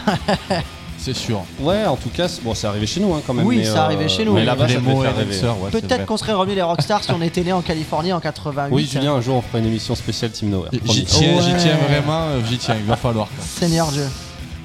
C'est 0.98 1.14
sûr. 1.16 1.42
ouais 1.60 1.84
en 1.84 1.96
tout 1.96 2.10
cas 2.10 2.28
c'est- 2.28 2.42
bon 2.44 2.54
c'est 2.54 2.66
arrivé 2.68 2.86
chez 2.86 3.00
nous 3.00 3.12
hein, 3.12 3.22
quand 3.26 3.34
même 3.34 3.44
Oui, 3.44 3.58
mais, 3.58 3.64
c'est 3.64 3.76
arrivé 3.76 4.08
chez 4.08 4.24
nous. 4.24 4.34
mais 4.34 4.44
là-bas 4.44 4.68
ça 4.68 4.74
et 4.74 4.80
faire 4.80 5.16
rêver 5.16 5.36
ouais, 5.62 5.70
Peut-être 5.72 6.06
qu'on 6.06 6.16
serait 6.16 6.32
revenu 6.32 6.54
les 6.54 6.62
rockstars 6.62 7.02
si 7.02 7.10
on 7.10 7.20
était 7.22 7.42
né 7.42 7.52
en 7.52 7.60
Californie 7.62 8.12
en 8.12 8.20
88. 8.20 8.72
oui 8.74 8.88
Julien 8.90 9.14
un 9.14 9.20
jour 9.20 9.36
on 9.36 9.42
fera 9.42 9.58
une 9.58 9.66
émission 9.66 9.96
spéciale 9.96 10.30
Team 10.30 10.50
Nowhere 10.50 10.70
J'y 10.84 11.04
tiens, 11.04 11.40
j'y 11.40 11.52
Ouais. 11.52 11.56
tiens 11.58 11.76
vraiment, 11.88 12.22
euh, 12.28 12.40
j'y 12.48 12.56
tiens, 12.58 12.76
il 12.78 12.84
va 12.86 12.96
falloir. 12.96 13.26
quoi. 13.28 13.44
Seigneur 13.44 13.88
Dieu. 13.90 14.06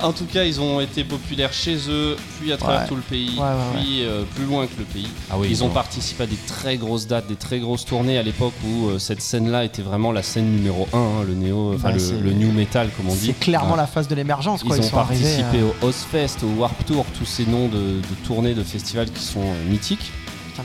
En 0.01 0.11
tout 0.13 0.25
cas, 0.25 0.43
ils 0.43 0.61
ont 0.61 0.79
été 0.79 1.03
populaires 1.03 1.51
chez 1.53 1.75
eux, 1.89 2.15
puis 2.39 2.51
à 2.51 2.57
travers 2.57 2.81
Ouais. 2.81 2.87
tout 2.87 2.95
le 2.95 3.01
pays, 3.01 3.31
Ouais, 3.35 3.41
ouais, 3.43 3.79
puis 3.81 4.03
euh, 4.03 4.23
plus 4.35 4.45
loin 4.45 4.67
que 4.67 4.77
le 4.77 4.83
pays. 4.83 5.07
Ah 5.31 5.35
oui, 5.39 5.47
ils 5.49 5.63
ont 5.63 5.69
participé 5.69 6.23
à 6.23 6.27
des 6.27 6.35
très 6.35 6.77
grosses 6.77 7.07
dates, 7.07 7.27
des 7.27 7.35
très 7.35 7.59
grosses 7.59 7.83
tournées 7.85 8.17
à 8.19 8.23
l'époque 8.23 8.53
où 8.63 8.89
euh, 8.89 8.99
cette 8.99 9.21
scène-là 9.21 9.65
était 9.65 9.81
vraiment 9.81 10.11
la 10.11 10.21
scène 10.21 10.51
numéro 10.51 10.87
1, 10.93 11.23
le 11.27 11.33
néo, 11.33 11.73
enfin 11.75 11.89
Bah, 11.89 11.95
le, 11.97 12.19
le 12.21 12.31
new 12.33 12.51
metal 12.51 12.89
comme 12.95 13.09
on 13.09 13.15
dit. 13.15 13.27
C'est 13.27 13.39
clairement 13.39 13.71
Ouais. 13.71 13.77
la 13.77 13.87
phase 13.87 14.07
de 14.07 14.13
l'émergence. 14.15 14.61
Ils 14.63 14.67
quoi. 14.67 14.77
ont 14.77 14.81
sont 14.83 14.97
arrivés, 14.97 15.23
participé 15.23 15.59
euh, 15.63 15.71
au 15.81 15.87
Ozfest, 15.87 16.43
au 16.43 16.59
Warp 16.59 16.85
Tour, 16.85 17.05
tous 17.17 17.25
ces 17.25 17.45
noms 17.47 17.67
de, 17.67 17.77
de 17.77 18.15
tournées, 18.25 18.53
de 18.53 18.63
festivals 18.63 19.09
qui 19.11 19.23
sont 19.23 19.41
euh, 19.41 19.69
mythiques. 19.69 20.11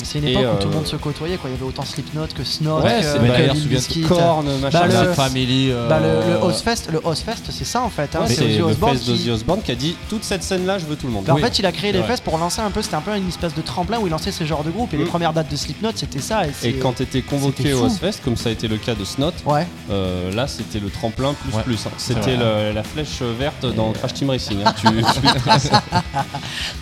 C'est 0.02 0.18
une 0.18 0.26
Et, 0.28 0.32
époque 0.32 0.42
où 0.44 0.46
euh, 0.46 0.60
tout 0.60 0.68
le 0.68 0.74
monde 0.74 0.86
se 0.86 0.96
côtoyait. 0.96 1.36
Quoi. 1.36 1.50
Il 1.50 1.54
y 1.54 1.56
avait 1.56 1.66
autant 1.66 1.84
Slipknot 1.84 2.26
que 2.34 2.44
Snot, 2.44 2.80
Ouais, 2.80 2.98
que, 3.00 3.04
c'est- 3.04 3.18
que 3.18 3.48
bah, 3.48 3.54
Bizkit. 3.68 4.00
Korn, 4.02 4.46
machin. 4.60 4.78
Bah, 4.80 4.86
le- 4.86 4.92
La 5.08 5.14
family. 5.14 5.68
euh, 5.70 5.88
Bah, 5.88 6.00
le, 6.00 6.32
le 6.34 6.38
Ozfest, 6.44 6.90
le 6.90 7.00
Ozfest, 7.04 7.42
c'est 7.50 7.64
ça 7.64 7.82
en 7.82 7.88
fait. 7.90 8.14
hein, 8.16 8.20
Ouais, 8.22 8.28
c'est 8.34 8.44
Ozzy 8.44 8.62
Osbourne 8.62 8.98
qui- 8.98 9.30
Osbourne 9.30 9.62
qui 9.62 9.72
a 9.72 9.74
dit 9.74 9.96
toute 10.08 10.24
cette 10.24 10.42
scène-là, 10.42 10.78
je 10.78 10.86
veux 10.86 10.96
tout 10.96 11.06
le 11.06 11.12
monde. 11.12 11.24
Bah, 11.24 11.34
en 11.34 11.36
fait, 11.36 11.58
il 11.58 11.66
a 11.66 11.72
créé 11.72 11.92
les 11.92 12.02
fesses 12.02 12.20
pour 12.20 12.38
lancer 12.38 12.60
un 12.60 12.70
peu, 12.70 12.82
c'était 12.82 12.96
un 12.96 13.00
peu 13.00 13.16
une 13.16 13.28
espèce 13.28 13.54
de 13.54 13.62
tremplin 13.62 13.98
où 13.98 14.06
il 14.06 14.10
lançait 14.10 14.32
ce 14.32 14.44
genre 14.44 14.64
de 14.64 14.70
groupe. 14.70 14.92
Et 14.94 14.96
les 14.96 15.04
Mm. 15.04 15.08
premières 15.08 15.32
dates 15.32 15.50
de 15.50 15.56
Slipknot, 15.56 15.90
c'était 15.94 16.20
ça. 16.20 16.42
Et, 16.46 16.68
Et 16.68 16.72
quand 16.74 16.94
tu 16.96 17.02
étais 17.02 17.22
convoqué 17.22 17.72
au. 17.74 17.84
Ozfest, 17.86 18.20
comme 18.24 18.36
ça 18.36 18.48
a 18.48 18.52
été 18.52 18.68
le 18.68 18.76
cas 18.76 18.94
de 18.94 19.04
Snot, 19.04 19.32
Ouais, 19.46 19.66
Euh, 19.90 20.32
là, 20.32 20.46
c'était 20.46 20.78
le 20.78 20.88
tremplin 20.90 21.34
plus 21.34 21.54
Ouais. 21.54 21.62
plus. 21.62 21.78
hein. 21.86 21.90
C'était 21.98 22.36
la 22.36 22.82
flèche 22.82 23.20
verte 23.38 23.66
dans 23.74 23.92
Crash 23.92 24.14
Team 24.14 24.30
Racing. 24.30 24.58
hein. 24.64 24.72
Tu- 24.80 24.86
tu- 24.86 25.68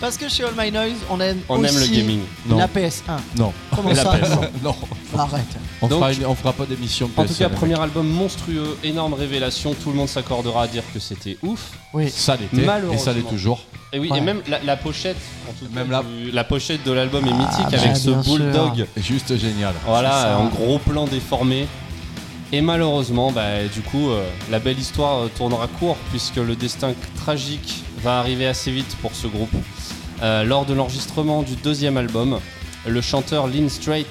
parce 0.01 0.17
que 0.17 0.29
chez 0.29 0.45
All 0.45 0.55
My 0.57 0.71
Noise, 0.71 0.97
on 1.11 1.21
aime, 1.21 1.39
on 1.49 1.57
aime 1.65 1.75
le 1.75 1.81
aussi 1.83 1.91
gaming. 1.91 2.21
Non. 2.47 2.59
la 2.59 2.69
PS1. 3.07 3.39
Non, 3.39 3.53
Comment 3.75 3.95
ça 3.95 4.17
PS1. 4.17 4.49
non. 4.63 4.75
Arrête. 5.19 5.45
On, 5.83 5.89
Donc- 5.89 5.99
fera 6.01 6.13
une- 6.13 6.27
on 6.27 6.35
fera 6.35 6.53
pas 6.53 6.67
d'émission. 6.67 7.11
En 7.17 7.25
tout 7.25 7.35
cas, 7.35 7.49
les 7.49 7.55
premier 7.55 7.79
album 7.81 8.07
monstrueux, 8.07 8.77
énorme 8.85 9.15
révélation. 9.15 9.75
Tout 9.75 9.91
le 9.91 9.97
monde 9.97 10.09
s'accordera 10.09 10.65
à 10.65 10.67
dire 10.69 10.83
que 10.93 11.01
c'était 11.01 11.37
ouf. 11.43 11.71
Oui. 11.93 12.11
Ça 12.11 12.37
l'était, 12.37 12.67
et 12.93 12.99
ça 12.99 13.13
l'est 13.13 13.23
toujours. 13.29 13.61
Et 13.93 13.99
oui, 13.99 14.09
Ouais. 14.11 14.19
et 14.19 14.21
même 14.21 14.41
la, 14.49 14.61
la 14.63 14.77
pochette, 14.77 15.17
en 15.49 15.53
tout 15.53 15.65
cas, 15.67 15.75
Même 15.81 15.91
la- 15.91 16.03
du- 16.03 16.31
la 16.31 16.45
pochette 16.45 16.85
de 16.85 16.93
l'album 16.93 17.27
est 17.27 17.31
Ah, 17.33 17.37
mythique 17.39 17.71
bah, 17.73 17.79
avec 17.83 17.97
ce 17.97 18.11
bien 18.11 18.23
sûr. 18.23 18.33
bulldog. 18.39 18.87
Juste 18.97 19.37
génial. 19.37 19.75
Voilà, 19.85 20.39
en 20.39 20.47
gros 20.47 20.79
plan 20.79 21.07
déformé. 21.07 21.67
Et 22.53 22.61
malheureusement, 22.63 23.31
bah, 23.33 23.65
du 23.73 23.81
coup, 23.81 24.11
euh, 24.11 24.25
la 24.51 24.59
belle 24.59 24.79
histoire 24.79 25.19
euh, 25.23 25.29
tournera 25.37 25.67
court 25.69 25.97
puisque 26.11 26.37
le 26.37 26.57
destin 26.57 26.93
tragique 27.17 27.85
va 28.03 28.19
arriver 28.19 28.47
assez 28.47 28.71
vite 28.73 28.97
pour 29.03 29.13
ce 29.15 29.27
groupe. 29.29 29.55
Euh, 30.23 30.43
lors 30.45 30.67
de 30.67 30.75
l'enregistrement 30.75 31.43
du 31.43 31.55
deuxième 31.57 31.97
album, 31.97 32.39
le 32.87 33.01
chanteur 33.01 33.47
Lynn 33.47 33.69
Strait 33.69 34.07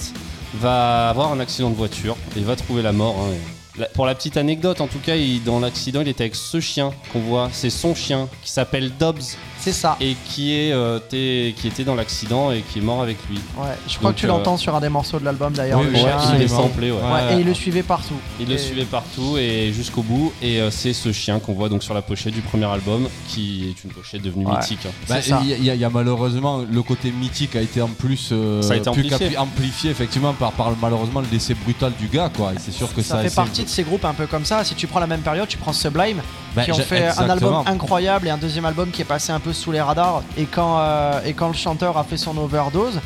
va 0.56 1.10
avoir 1.10 1.32
un 1.32 1.40
accident 1.40 1.70
de 1.70 1.76
voiture 1.76 2.18
et 2.38 2.42
va 2.42 2.56
trouver 2.56 2.82
la 2.82 2.92
mort. 2.92 3.16
hein. 3.20 3.84
Pour 3.94 4.06
la 4.06 4.14
petite 4.16 4.36
anecdote, 4.36 4.82
en 4.82 4.88
tout 4.88 5.00
cas, 5.00 5.14
dans 5.46 5.60
l'accident, 5.60 6.02
il 6.02 6.08
était 6.10 6.24
avec 6.26 6.36
ce 6.36 6.60
chien 6.60 6.92
qu'on 7.14 7.20
voit. 7.20 7.50
C'est 7.54 7.70
son 7.70 7.96
chien 7.96 8.28
qui 8.44 8.52
s'appelle 8.52 8.92
Dobbs 9.00 9.22
C'est 9.60 9.72
ça. 9.74 9.98
et 10.00 10.16
qui, 10.26 10.54
est, 10.56 10.72
euh, 10.72 11.00
qui 11.10 11.68
était 11.68 11.84
dans 11.84 11.96
l'accident 11.96 12.52
et 12.52 12.62
qui 12.62 12.80
est 12.80 12.82
mort 12.82 13.02
avec 13.02 13.18
lui. 13.30 13.38
Ouais. 13.58 13.68
Je 13.88 13.98
crois 13.98 14.10
Donc, 14.12 14.16
que 14.16 14.20
tu 14.22 14.26
euh, 14.26 14.30
l'entends 14.30 14.56
sur 14.58 14.74
un 14.76 14.80
des 14.80 14.90
morceaux 14.90 15.20
de 15.20 15.26
l'album 15.26 15.52
d'ailleurs. 15.54 15.80
Oui, 15.80 15.88
le 15.88 15.92
oui, 15.92 16.00
chien, 16.00 16.08
il 16.08 16.12
et- 16.12 16.16
est 16.16 16.44
absolument. 16.46 16.62
samplé, 16.70 16.92
ouais. 16.92 16.98
Ouais, 16.98 17.34
et 17.36 17.40
il 17.42 17.46
le 17.46 17.54
suivait 17.54 17.84
partout. 17.84 18.16
Il 18.40 18.48
le 18.48 18.56
Et- 18.56 18.58
suivait 18.58 18.86
partout 18.86 19.38
et 19.38 19.72
jusqu'au 19.74 20.02
bout. 20.02 20.32
Et 20.42 20.62
euh, 20.62 20.72
c'est 20.72 20.94
ce 20.94 21.12
chien 21.12 21.40
qu'on 21.40 21.54
voit 21.54 21.68
donc 21.70 21.84
sur 21.84 21.94
la 21.94 22.02
pochette 22.02 22.34
du 22.34 22.42
premier 22.42 22.66
album, 22.66 23.08
qui 23.28 23.70
est 23.70 23.84
une 23.84 23.92
pochette 23.92 24.22
devenue 24.22 24.46
Ouais. 24.46 24.58
mythique. 24.58 24.80
hein. 24.86 24.92
Bah, 25.08 25.16
C'est 25.22 25.30
ça. 25.32 25.40
Il 25.44 25.50
y, 25.50 25.70
a- 25.70 25.74
il 25.76 25.80
y 25.82 25.84
a 25.86 25.90
malheureusement 25.90 26.64
le 26.70 26.82
côté 26.82 27.12
mythique 27.12 27.56
a 27.56 27.62
été 27.62 27.82
en 27.82 27.90
plus, 27.90 28.30
euh, 28.32 28.62
Ça 28.62 28.74
a 28.74 28.78
été 28.78 28.90
plus 28.92 29.02
amplifié. 29.02 29.18
qu'appli- 29.30 29.38
amplifié, 29.38 29.92
effectivement 29.92 30.34
par, 30.34 30.52
par 30.54 30.72
malheureusement 30.82 31.20
le 31.22 31.28
décès 31.28 31.54
brutal 31.54 31.92
du 32.00 32.08
gars 32.08 32.30
quoi. 32.36 32.54
Et 32.54 32.60
c'est 32.60 32.72
sûr 32.72 32.94
que 32.94 33.02
ça, 33.02 33.16
Ça 33.18 33.22
fait 33.24 33.30
c'est- 33.30 33.36
partie 33.36 33.64
de 33.64 33.70
ces 33.70 33.84
groupes 33.84 34.06
un 34.06 34.14
peu 34.14 34.26
comme 34.26 34.46
ça. 34.46 34.64
Si 34.64 34.74
tu 34.76 34.88
prends 34.88 35.00
la 35.02 35.08
même 35.08 35.22
période, 35.22 35.48
tu 35.48 35.58
prends 35.58 35.74
Sublime, 35.74 36.22
Bah, 36.56 36.64
qui 36.64 36.72
ont 36.72 36.76
fait 36.76 37.08
un 37.08 37.30
album 37.30 37.64
incroyable 37.66 38.28
et 38.28 38.32
un 38.32 38.38
deuxième 38.38 38.66
album 38.66 38.90
qui 38.92 39.02
est 39.02 39.06
passé 39.06 39.32
un 39.32 39.40
peu 39.40 39.54
sous 39.54 39.72
les 39.72 39.82
radars. 39.82 40.24
Et 40.38 40.46
quand, 40.46 40.78
euh, 40.80 41.20
et 41.26 41.34
quand 41.34 41.48
le 41.48 41.54
chanteur 41.54 41.98
a 41.98 42.04
fait 42.04 42.18
son 42.18 42.38
overdose, 42.38 43.00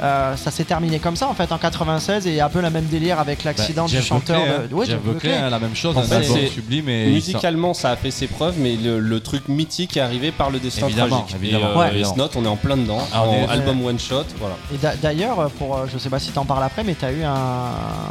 Euh, 0.00 0.36
ça 0.36 0.52
s'est 0.52 0.62
terminé 0.62 1.00
comme 1.00 1.16
ça 1.16 1.26
en 1.26 1.34
fait 1.34 1.50
en 1.50 1.58
96 1.58 2.24
et 2.28 2.40
un 2.40 2.48
peu 2.48 2.60
le 2.60 2.70
même 2.70 2.84
délire 2.84 3.18
avec 3.18 3.42
l'accident 3.42 3.82
Bah, 3.82 3.88
du 3.88 3.96
Jeff 3.96 4.06
chanteur 4.06 4.38
Buckley, 4.38 4.68
de 4.68 4.72
hein. 4.72 4.76
Ouais, 4.78 4.86
Jeff 4.86 5.00
Buckley, 5.00 5.12
Buckley. 5.30 5.36
hein, 5.36 5.50
la 5.50 5.58
même 5.58 5.74
chose, 5.74 5.96
En 5.96 6.02
un 6.02 6.04
fait, 6.04 6.46
sublime 6.46 6.88
et 6.88 7.06
Musicalement, 7.10 7.74
ça 7.74 7.90
a 7.90 7.96
fait 7.96 8.12
ses 8.12 8.28
preuves, 8.28 8.54
mais 8.60 8.76
le, 8.76 9.00
le 9.00 9.18
truc 9.18 9.48
mythique 9.48 9.96
est 9.96 10.00
arrivé 10.00 10.30
par 10.30 10.50
le 10.50 10.60
destin 10.60 10.86
Évidemment, 10.86 11.22
tragique. 11.22 11.34
évidemment. 11.42 11.70
Et, 11.72 11.76
euh, 11.76 11.90
Ouais. 11.94 11.98
et. 11.98 12.04
Snot, 12.04 12.28
on 12.36 12.44
est 12.44 12.46
en 12.46 12.54
plein 12.54 12.76
dedans. 12.76 13.00
Ah, 13.12 13.24
on 13.26 13.30
en 13.30 13.32
est- 13.32 13.48
album 13.48 13.84
one 13.84 13.98
shot, 13.98 14.22
voilà. 14.38 14.54
Et 14.72 14.76
d'a- 14.78 14.94
d'ailleurs, 14.94 15.50
pour, 15.58 15.76
euh, 15.76 15.86
je 15.92 15.98
sais 15.98 16.10
pas 16.10 16.20
si 16.20 16.30
t'en 16.30 16.44
parles 16.44 16.62
après, 16.62 16.84
mais 16.84 16.94
t'as 16.94 17.10
eu 17.10 17.24
un, 17.24 17.34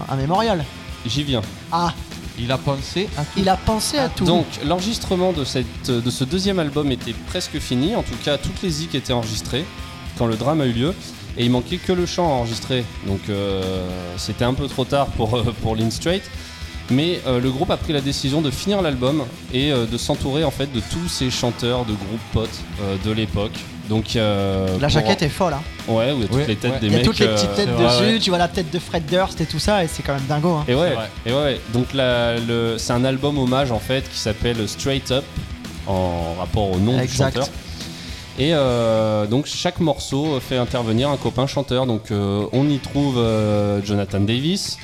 un 0.09 0.15
mémorial. 0.17 0.65
J'y 1.05 1.23
viens. 1.23 1.41
Ah, 1.71 1.93
Il 2.39 2.51
a 2.51 2.57
pensé 2.57 3.07
à 3.17 3.23
tout. 3.25 3.37
il 3.37 3.49
a 3.49 3.57
pensé 3.57 3.97
à 3.97 4.09
tout. 4.09 4.25
Donc, 4.25 4.45
l'enregistrement 4.65 5.33
de, 5.33 5.43
cette, 5.43 5.89
de 5.89 6.09
ce 6.09 6.23
deuxième 6.23 6.59
album 6.59 6.91
était 6.91 7.13
presque 7.27 7.59
fini. 7.59 7.95
En 7.95 8.03
tout 8.03 8.17
cas, 8.23 8.37
toutes 8.37 8.61
les 8.61 8.69
zik 8.69 8.95
étaient 8.95 9.13
enregistrées 9.13 9.65
quand 10.17 10.27
le 10.27 10.35
drame 10.35 10.61
a 10.61 10.65
eu 10.65 10.73
lieu. 10.73 10.93
Et 11.37 11.45
il 11.45 11.51
manquait 11.51 11.77
que 11.77 11.93
le 11.93 12.05
chant 12.05 12.27
à 12.27 12.33
enregistrer. 12.33 12.83
Donc, 13.05 13.21
euh, 13.29 13.87
c'était 14.17 14.45
un 14.45 14.53
peu 14.53 14.67
trop 14.67 14.85
tard 14.85 15.07
pour, 15.07 15.35
euh, 15.37 15.53
pour 15.61 15.75
Lynn 15.75 15.91
Strait. 15.91 16.21
Mais 16.89 17.19
euh, 17.27 17.39
le 17.39 17.51
groupe 17.51 17.69
a 17.69 17.77
pris 17.77 17.93
la 17.93 18.01
décision 18.01 18.41
de 18.41 18.49
finir 18.49 18.81
l'album 18.81 19.23
et 19.53 19.71
euh, 19.71 19.85
de 19.85 19.97
s'entourer 19.97 20.43
en 20.43 20.51
fait 20.51 20.71
de 20.71 20.79
tous 20.79 21.07
ces 21.09 21.29
chanteurs 21.29 21.85
de 21.85 21.93
groupes 21.93 22.19
potes 22.33 22.61
euh, 22.81 22.95
de 23.03 23.11
l'époque. 23.11 23.59
Donc 23.89 24.15
euh, 24.15 24.67
La 24.73 24.79
pour- 24.79 24.89
jaquette 24.89 25.21
est 25.21 25.29
folle. 25.29 25.53
Hein. 25.53 25.61
ouais, 25.87 26.11
où 26.11 26.17
il 26.17 26.21
y 26.21 26.25
a 26.25 26.27
toutes 26.27 26.47
les 26.47 26.55
têtes 26.57 26.71
ouais. 26.73 26.79
des 26.79 26.87
Il 26.87 26.91
y 26.91 26.95
a 26.95 26.97
mecs. 26.99 27.05
toutes 27.05 27.19
les 27.19 27.27
euh, 27.27 27.35
petites 27.35 27.53
têtes 27.55 27.69
c'est 27.69 27.71
vrai, 27.83 27.85
dessus, 28.01 28.13
ouais. 28.13 28.19
tu 28.19 28.29
vois 28.31 28.39
la 28.39 28.47
tête 28.49 28.69
de 28.71 28.79
Fred 28.79 29.05
Durst 29.05 29.39
et 29.41 29.45
tout 29.45 29.59
ça, 29.59 29.83
et 29.83 29.87
c'est 29.87 30.03
quand 30.03 30.13
même 30.13 30.25
dingo. 30.27 30.49
Hein. 30.55 30.65
Et 30.67 30.75
ouais, 30.75 30.93
et 31.25 31.31
ouais. 31.31 31.61
Donc 31.73 31.93
la- 31.93 32.37
le- 32.37 32.77
c'est 32.77 32.93
un 32.93 33.05
album 33.05 33.37
hommage 33.37 33.71
en 33.71 33.79
fait 33.79 34.09
qui 34.11 34.19
s'appelle 34.19 34.67
Straight 34.67 35.11
Up 35.11 35.23
en 35.87 36.33
rapport 36.37 36.71
au 36.71 36.77
nom 36.77 36.99
Exact. 36.99 37.35
du 37.35 37.39
chanteur. 37.39 37.47
Et 38.39 38.51
euh, 38.53 39.25
donc 39.25 39.45
chaque 39.47 39.79
morceau 39.79 40.39
fait 40.39 40.57
intervenir 40.57 41.09
un 41.09 41.17
copain 41.17 41.47
chanteur. 41.47 41.85
Donc 41.87 42.11
euh, 42.11 42.45
on 42.51 42.69
y 42.69 42.77
trouve 42.77 43.17
euh, 43.17 43.79
Jonathan 43.83 44.19
Davis, 44.19 44.77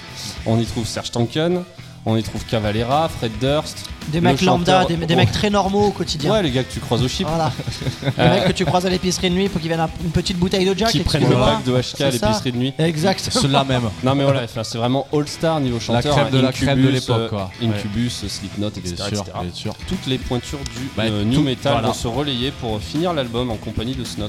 on 0.46 0.58
y 0.60 0.66
trouve 0.66 0.88
Serge 0.88 1.12
Tankian, 1.12 1.64
on 2.06 2.18
y 2.18 2.24
trouve 2.24 2.44
Cavalera, 2.46 3.08
Fred 3.10 3.32
Durst. 3.40 3.86
Des 4.10 4.20
mecs 4.20 4.42
lambda, 4.42 4.82
chanteur- 4.82 4.88
des, 5.00 5.06
des 5.06 5.16
mecs 5.16 5.32
très 5.32 5.50
normaux 5.50 5.86
au 5.88 5.92
quotidien. 5.92 6.34
Ouais, 6.34 6.44
les 6.44 6.52
gars 6.52 6.64
que 6.66 6.74
tu 6.74 6.82
croises 6.82 7.02
au 7.04 7.08
chip. 7.08 7.26
Voilà. 7.26 7.54
Les 8.18 8.30
mecs 8.30 8.48
que 8.48 8.52
tu 8.52 8.66
croises 8.66 8.86
à 8.86 8.90
l'épicerie 8.90 9.30
de 9.30 9.36
nuit 9.36 9.48
pour 9.48 9.62
qu'ils 9.62 9.70
viennent 9.70 9.80
un- 9.80 9.90
une 10.04 10.12
petite 10.12 10.38
bouteille 10.38 10.66
de 10.66 10.78
Jack 10.78 10.90
Qui 10.90 10.98
et 11.00 11.04
prennent 11.04 11.30
le 11.30 11.36
pack 11.36 11.64
de 11.64 11.72
HK 11.72 12.02
à 12.02 12.10
l'épicerie 12.10 12.52
de 12.52 12.58
nuit. 12.58 12.74
Exact. 12.78 13.22
Cela 13.32 13.64
même. 13.64 13.90
Non 14.04 14.14
mais 14.14 14.26
voilà, 14.26 14.42
enfin, 14.44 14.64
c'est 14.66 14.78
vraiment 14.78 15.08
all-star 15.14 15.62
niveau 15.62 15.80
chanteur. 15.80 16.14
crème 16.16 16.30
de 16.32 16.40
hein. 16.40 16.42
la 16.42 16.52
crème 16.52 16.82
de 16.82 16.84
Incubus, 16.90 16.94
l'époque, 17.00 17.18
euh, 17.22 17.30
quoi. 17.30 17.52
Incubus, 17.62 18.28
Slipknot, 18.28 18.72
Bien 18.72 18.82
etc. 18.82 18.96
sûr, 18.98 19.22
etc. 19.22 19.32
bien 19.42 19.54
sûr. 19.54 19.74
toutes 19.88 20.06
les 20.08 20.18
pointures 20.18 20.60
du 20.60 20.90
Bah, 20.98 21.04
euh, 21.06 21.24
new 21.24 21.36
tout- 21.36 21.42
metal 21.44 21.72
voilà. 21.72 21.88
vont 21.88 21.94
se 21.94 22.08
relayer 22.10 22.52
pour 22.52 22.82
finir 22.82 23.14
l'album 23.14 23.50
en 23.52 23.56
compagnie 23.56 23.96
de 23.96 24.04
Snot. 24.04 24.28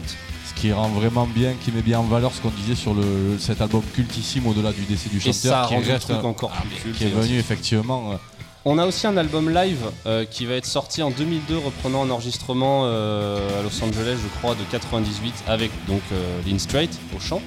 Ce 0.57 0.61
qui 0.61 0.73
rend 0.73 0.89
vraiment 0.89 1.27
bien, 1.27 1.53
qui 1.63 1.73
met 1.73 1.83
bien 1.83 1.99
en 1.99 2.05
valeur 2.05 2.33
ce 2.33 2.41
qu'on 2.41 2.49
disait 2.51 2.75
sur 2.75 2.95
le, 2.95 3.37
cet 3.39 3.61
album 3.61 3.83
cultissime 3.95 4.47
au-delà 4.47 4.73
du 4.73 4.83
décès 4.83 5.09
du 5.11 5.17
Et 5.19 5.21
chanteur. 5.21 5.35
ça 5.35 5.63
a 5.65 5.69
qui 5.69 5.75
reste 5.91 6.05
truc 6.09 6.17
un- 6.25 6.29
encore 6.29 6.53
Ah, 6.57 6.63
plus 6.83 6.93
Qui 6.93 7.05
est 7.05 7.09
venu 7.09 7.39
effectivement. 7.39 8.13
euh, 8.13 8.17
On 8.65 8.79
a 8.79 8.87
aussi 8.87 9.07
un 9.07 9.17
album 9.19 9.51
live 9.53 9.81
euh, 10.07 10.25
qui 10.25 10.47
va 10.47 10.55
être 10.55 10.65
sorti 10.65 11.03
en 11.03 11.11
2002, 11.11 11.59
reprenant 11.59 12.05
un 12.05 12.11
enregistrement 12.11 12.83
euh, 12.85 13.61
à 13.61 13.63
Los 13.63 13.83
Angeles, 13.85 14.17
je 14.23 14.39
crois, 14.39 14.55
de 14.55 14.63
98 14.71 15.35
avec 15.49 15.71
donc 15.87 16.01
euh, 16.13 16.41
Lynn 16.47 16.59
Strait 16.59 16.89
au 17.15 17.21
chant. 17.21 17.43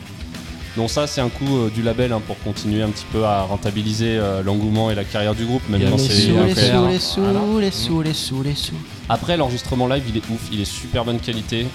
Donc 0.76 0.92
ça, 0.92 1.08
c'est 1.08 1.22
un 1.22 1.30
coup 1.30 1.58
euh, 1.58 1.70
du 1.72 1.82
label 1.82 2.12
hein, 2.14 2.22
pour 2.28 2.38
continuer 2.44 2.84
un 2.84 2.90
petit 2.90 3.06
peu 3.12 3.26
à 3.26 3.42
rentabiliser 3.44 4.18
euh, 4.20 4.44
l'engouement 4.44 4.92
et 4.92 4.96
la 4.96 5.06
carrière 5.06 5.34
du 5.34 5.46
groupe, 5.46 5.68
même 5.70 5.80
les 5.82 5.88
Les 5.88 5.98
sous, 5.98 6.34
les 6.34 6.52
après. 6.52 6.72
sous, 6.72 6.88
les 6.88 7.00
sous, 7.00 7.22
Voilà. 7.22 7.40
les 7.62 7.72
sous, 7.72 8.02
les 8.04 8.14
sous, 8.14 8.44
les 8.44 8.54
sous. 8.56 8.76
Après, 9.10 9.38
l'enregistrement 9.38 9.88
live, 9.88 10.04
il 10.08 10.18
est 10.18 10.30
ouf, 10.30 10.50
il 10.52 10.62
est 10.62 10.66
super 10.66 11.04
bonne 11.04 11.20
qualité. 11.20 11.66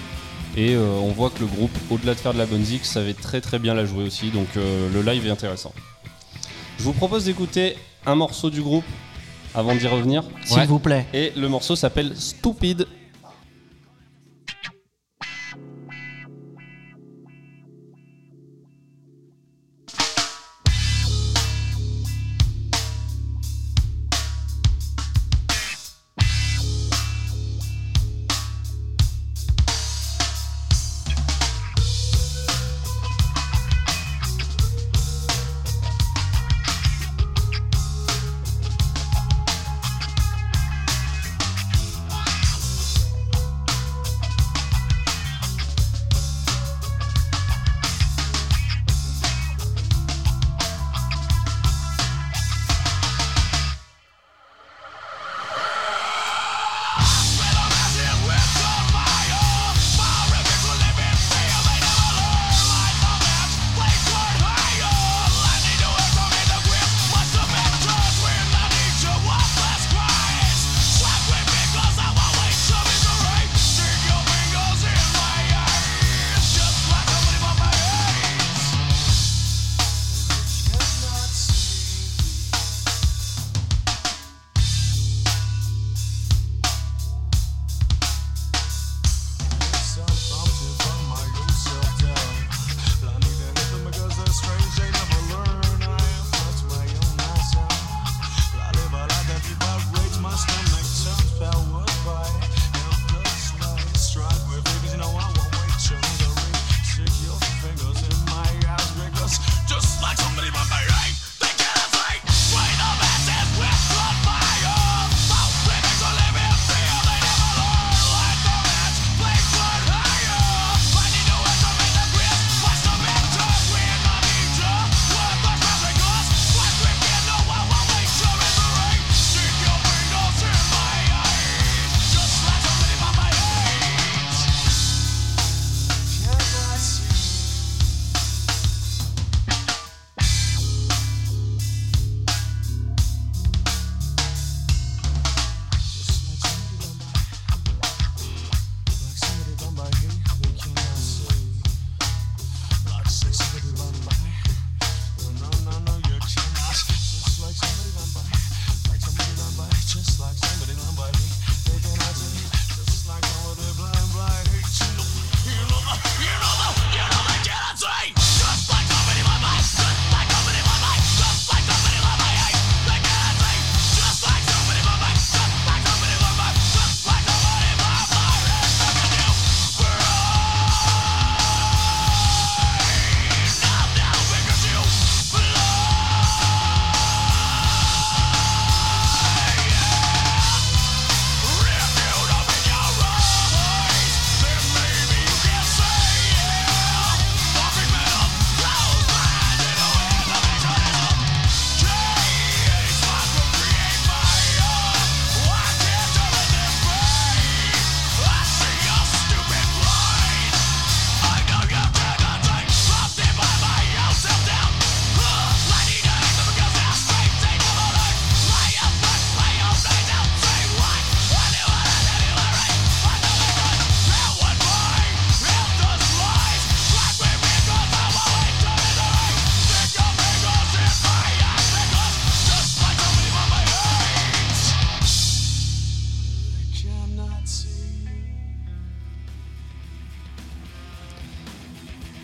Et 0.55 0.75
euh, 0.75 0.85
on 1.01 1.11
voit 1.11 1.29
que 1.31 1.39
le 1.39 1.47
groupe, 1.47 1.71
au-delà 1.89 2.13
de 2.13 2.19
faire 2.19 2.33
de 2.33 2.37
la 2.37 2.45
bonne 2.45 2.63
zik, 2.63 2.85
savait 2.85 3.13
très 3.13 3.41
très 3.41 3.57
bien 3.59 3.73
la 3.73 3.85
jouer 3.85 4.03
aussi. 4.03 4.29
Donc 4.29 4.47
euh, 4.57 4.89
le 4.93 5.01
live 5.01 5.25
est 5.25 5.31
intéressant. 5.31 5.73
Je 6.77 6.83
vous 6.83 6.93
propose 6.93 7.25
d'écouter 7.25 7.75
un 8.05 8.15
morceau 8.15 8.49
du 8.49 8.61
groupe 8.61 8.83
avant 9.55 9.75
d'y 9.75 9.87
revenir. 9.87 10.23
S'il 10.45 10.57
Ouais. 10.59 10.65
vous 10.65 10.79
plaît. 10.79 11.05
Et 11.13 11.31
le 11.35 11.47
morceau 11.49 11.75
s'appelle 11.75 12.13
Stupid. 12.15 12.81
Stupid 12.81 12.87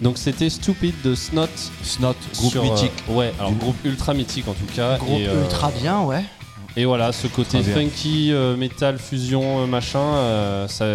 Donc 0.02 0.18
c'était 0.18 0.50
Stupid 0.50 0.94
de 1.04 1.14
Snot. 1.16 1.48
Snot, 1.84 2.16
groupe 2.38 2.52
sur, 2.52 2.62
euh, 2.64 2.66
mythique. 2.66 2.92
ouais, 3.10 3.34
alors 3.40 3.52
Du- 3.52 3.58
groupe 3.58 3.76
ultra 3.84 4.14
mythique 4.14 4.48
en 4.48 4.54
tout 4.54 4.66
cas. 4.76 4.98
Groupe 4.98 5.20
et, 5.20 5.28
euh, 5.28 5.44
ultra 5.44 5.72
bien, 5.72 6.02
ouais. 6.02 6.24
Et 6.78 6.86
voilà, 6.86 7.12
ce 7.12 7.28
côté 7.28 7.62
funky, 7.64 8.32
euh, 8.32 8.56
metal, 8.56 8.98
fusion, 9.00 9.64
euh, 9.64 9.66
machin, 9.66 10.00
euh, 10.00 10.68
ça... 10.68 10.86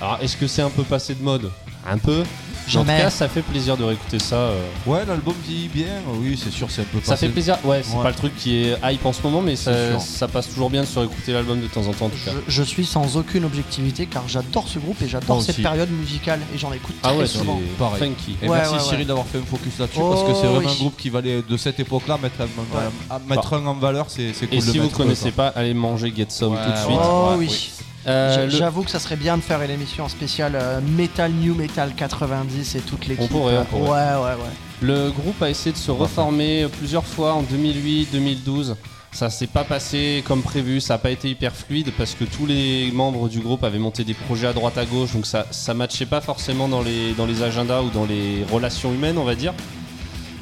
Alors, 0.00 0.18
est-ce 0.22 0.36
que 0.36 0.46
c'est 0.46 0.62
un 0.62 0.70
peu 0.70 0.82
passé 0.84 1.14
de 1.14 1.22
mode? 1.22 1.50
Un 1.86 1.98
peu. 1.98 2.22
En 2.74 2.80
tout 2.80 2.86
cas, 2.86 3.10
ça 3.10 3.28
fait 3.28 3.42
plaisir 3.42 3.76
de 3.76 3.84
réécouter 3.84 4.18
ça. 4.18 4.36
euh. 4.36 4.60
Ouais, 4.86 5.04
l'album 5.06 5.34
dit 5.46 5.68
bien. 5.72 5.86
Oui, 6.20 6.38
c'est 6.42 6.50
sûr, 6.50 6.68
c'est 6.70 6.82
un 6.82 6.84
peu 6.84 6.98
Ça 7.02 7.12
passé- 7.12 7.26
fait 7.26 7.32
plaisir. 7.32 7.56
Ouais, 7.64 7.82
c'est 7.84 7.96
Ouais. 7.96 8.02
pas 8.02 8.08
le 8.10 8.14
truc 8.14 8.36
qui 8.36 8.56
est 8.64 8.76
hype 8.84 9.06
en 9.06 9.12
ce 9.12 9.22
moment, 9.22 9.40
mais 9.40 9.54
C'est 9.56 9.64
ça, 9.72 9.90
sûr. 9.92 10.00
ça 10.00 10.28
passe 10.28 10.48
toujours 10.48 10.68
bien 10.70 10.82
de 10.82 10.86
se 10.86 10.98
réécouter 10.98 11.32
l'album 11.32 11.60
de 11.60 11.66
temps 11.68 11.86
en 11.86 11.92
temps, 11.92 12.06
en 12.06 12.08
tout 12.08 12.16
cas. 12.24 12.32
Je, 12.48 12.52
je 12.52 12.62
suis 12.62 12.84
sans 12.84 13.16
aucune 13.16 13.44
objectivité 13.44 14.06
car 14.06 14.28
j'adore 14.28 14.66
ce 14.68 14.78
groupe 14.78 15.00
et 15.02 15.08
j'adore 15.08 15.36
Moi 15.36 15.44
cette 15.44 15.54
aussi. 15.56 15.62
période 15.62 15.90
musicale 15.90 16.40
et 16.54 16.58
j'en 16.58 16.72
écoute 16.72 16.96
Ah 17.02 17.08
très 17.10 17.18
ouais, 17.18 17.26
souvent. 17.26 17.60
c'est 17.64 17.76
Pareil. 17.78 18.02
funky. 18.02 18.36
Et 18.42 18.48
Ouais, 18.48 18.56
merci 18.56 18.72
ouais, 18.74 18.78
ouais. 18.80 18.84
Cyril 18.88 19.06
d'avoir 19.06 19.26
fait 19.26 19.38
un 19.38 19.42
focus 19.44 19.78
là-dessus 19.78 20.00
Oh, 20.02 20.10
parce 20.10 20.22
que 20.22 20.34
c'est 20.34 20.46
vraiment 20.46 20.58
oui. 20.58 20.66
un 20.72 20.74
groupe 20.74 20.96
qui 20.96 21.10
valait 21.10 21.42
de 21.48 21.56
cette 21.56 21.78
époque-là 21.80 22.18
mettre, 22.20 22.36
un, 22.40 23.14
à 23.14 23.18
mettre 23.28 23.54
un 23.54 23.66
en 23.66 23.74
valeur, 23.74 24.06
c'est 24.08 24.32
c'est 24.34 24.46
cool 24.46 24.58
Et 24.58 24.60
de 24.60 24.64
si 24.70 24.78
vous 24.78 24.84
mettre, 24.84 24.96
connaissez 24.96 25.30
quoi. 25.30 25.50
pas, 25.52 25.58
allez 25.60 25.72
manger 25.74 26.12
Get 26.16 26.26
Some 26.30 26.52
Ouais, 26.54 26.58
tout 26.64 26.70
de 26.72 26.76
suite. 26.76 26.98
Oh 27.00 27.28
ouais, 27.30 27.36
oui. 27.38 27.46
oui. 27.48 27.70
Euh, 28.06 28.44
le- 28.44 28.50
J'avoue 28.50 28.82
que 28.84 28.90
ça 28.90 28.98
serait 29.00 29.16
bien 29.16 29.36
de 29.36 29.42
faire 29.42 29.60
une 29.62 29.70
émission 29.70 30.08
spéciale 30.08 30.52
euh, 30.54 30.80
Metal 30.80 31.30
New 31.32 31.54
Metal 31.54 31.92
90 31.96 32.74
et 32.76 32.80
toute 32.80 33.06
l'équipe. 33.06 33.28
pourrait, 33.30 33.58
on 33.58 33.64
pourrait. 33.64 33.90
Ouais, 33.90 34.14
ouais, 34.22 34.34
ouais. 34.42 34.52
Le 34.82 35.10
groupe 35.10 35.42
a 35.42 35.50
essayé 35.50 35.72
de 35.72 35.76
se 35.78 35.90
reformer 35.90 36.66
plusieurs 36.78 37.04
fois 37.04 37.34
en 37.34 37.42
2008, 37.42 38.08
2012. 38.12 38.76
Ça 39.12 39.30
s'est 39.30 39.46
pas 39.46 39.64
passé 39.64 40.22
comme 40.26 40.42
prévu, 40.42 40.78
ça 40.80 40.94
n'a 40.94 40.98
pas 40.98 41.10
été 41.10 41.30
hyper 41.30 41.56
fluide 41.56 41.90
parce 41.96 42.14
que 42.14 42.24
tous 42.24 42.44
les 42.44 42.90
membres 42.92 43.28
du 43.30 43.40
groupe 43.40 43.64
avaient 43.64 43.78
monté 43.78 44.04
des 44.04 44.12
projets 44.12 44.46
à 44.48 44.52
droite 44.52 44.76
à 44.76 44.84
gauche, 44.84 45.14
donc 45.14 45.24
ça 45.24 45.46
ça 45.50 45.72
matchait 45.72 46.04
pas 46.04 46.20
forcément 46.20 46.68
dans 46.68 46.82
les, 46.82 47.12
dans 47.14 47.24
les 47.24 47.42
agendas 47.42 47.80
ou 47.80 47.88
dans 47.88 48.04
les 48.04 48.44
relations 48.52 48.92
humaines, 48.92 49.16
on 49.16 49.24
va 49.24 49.34
dire. 49.34 49.54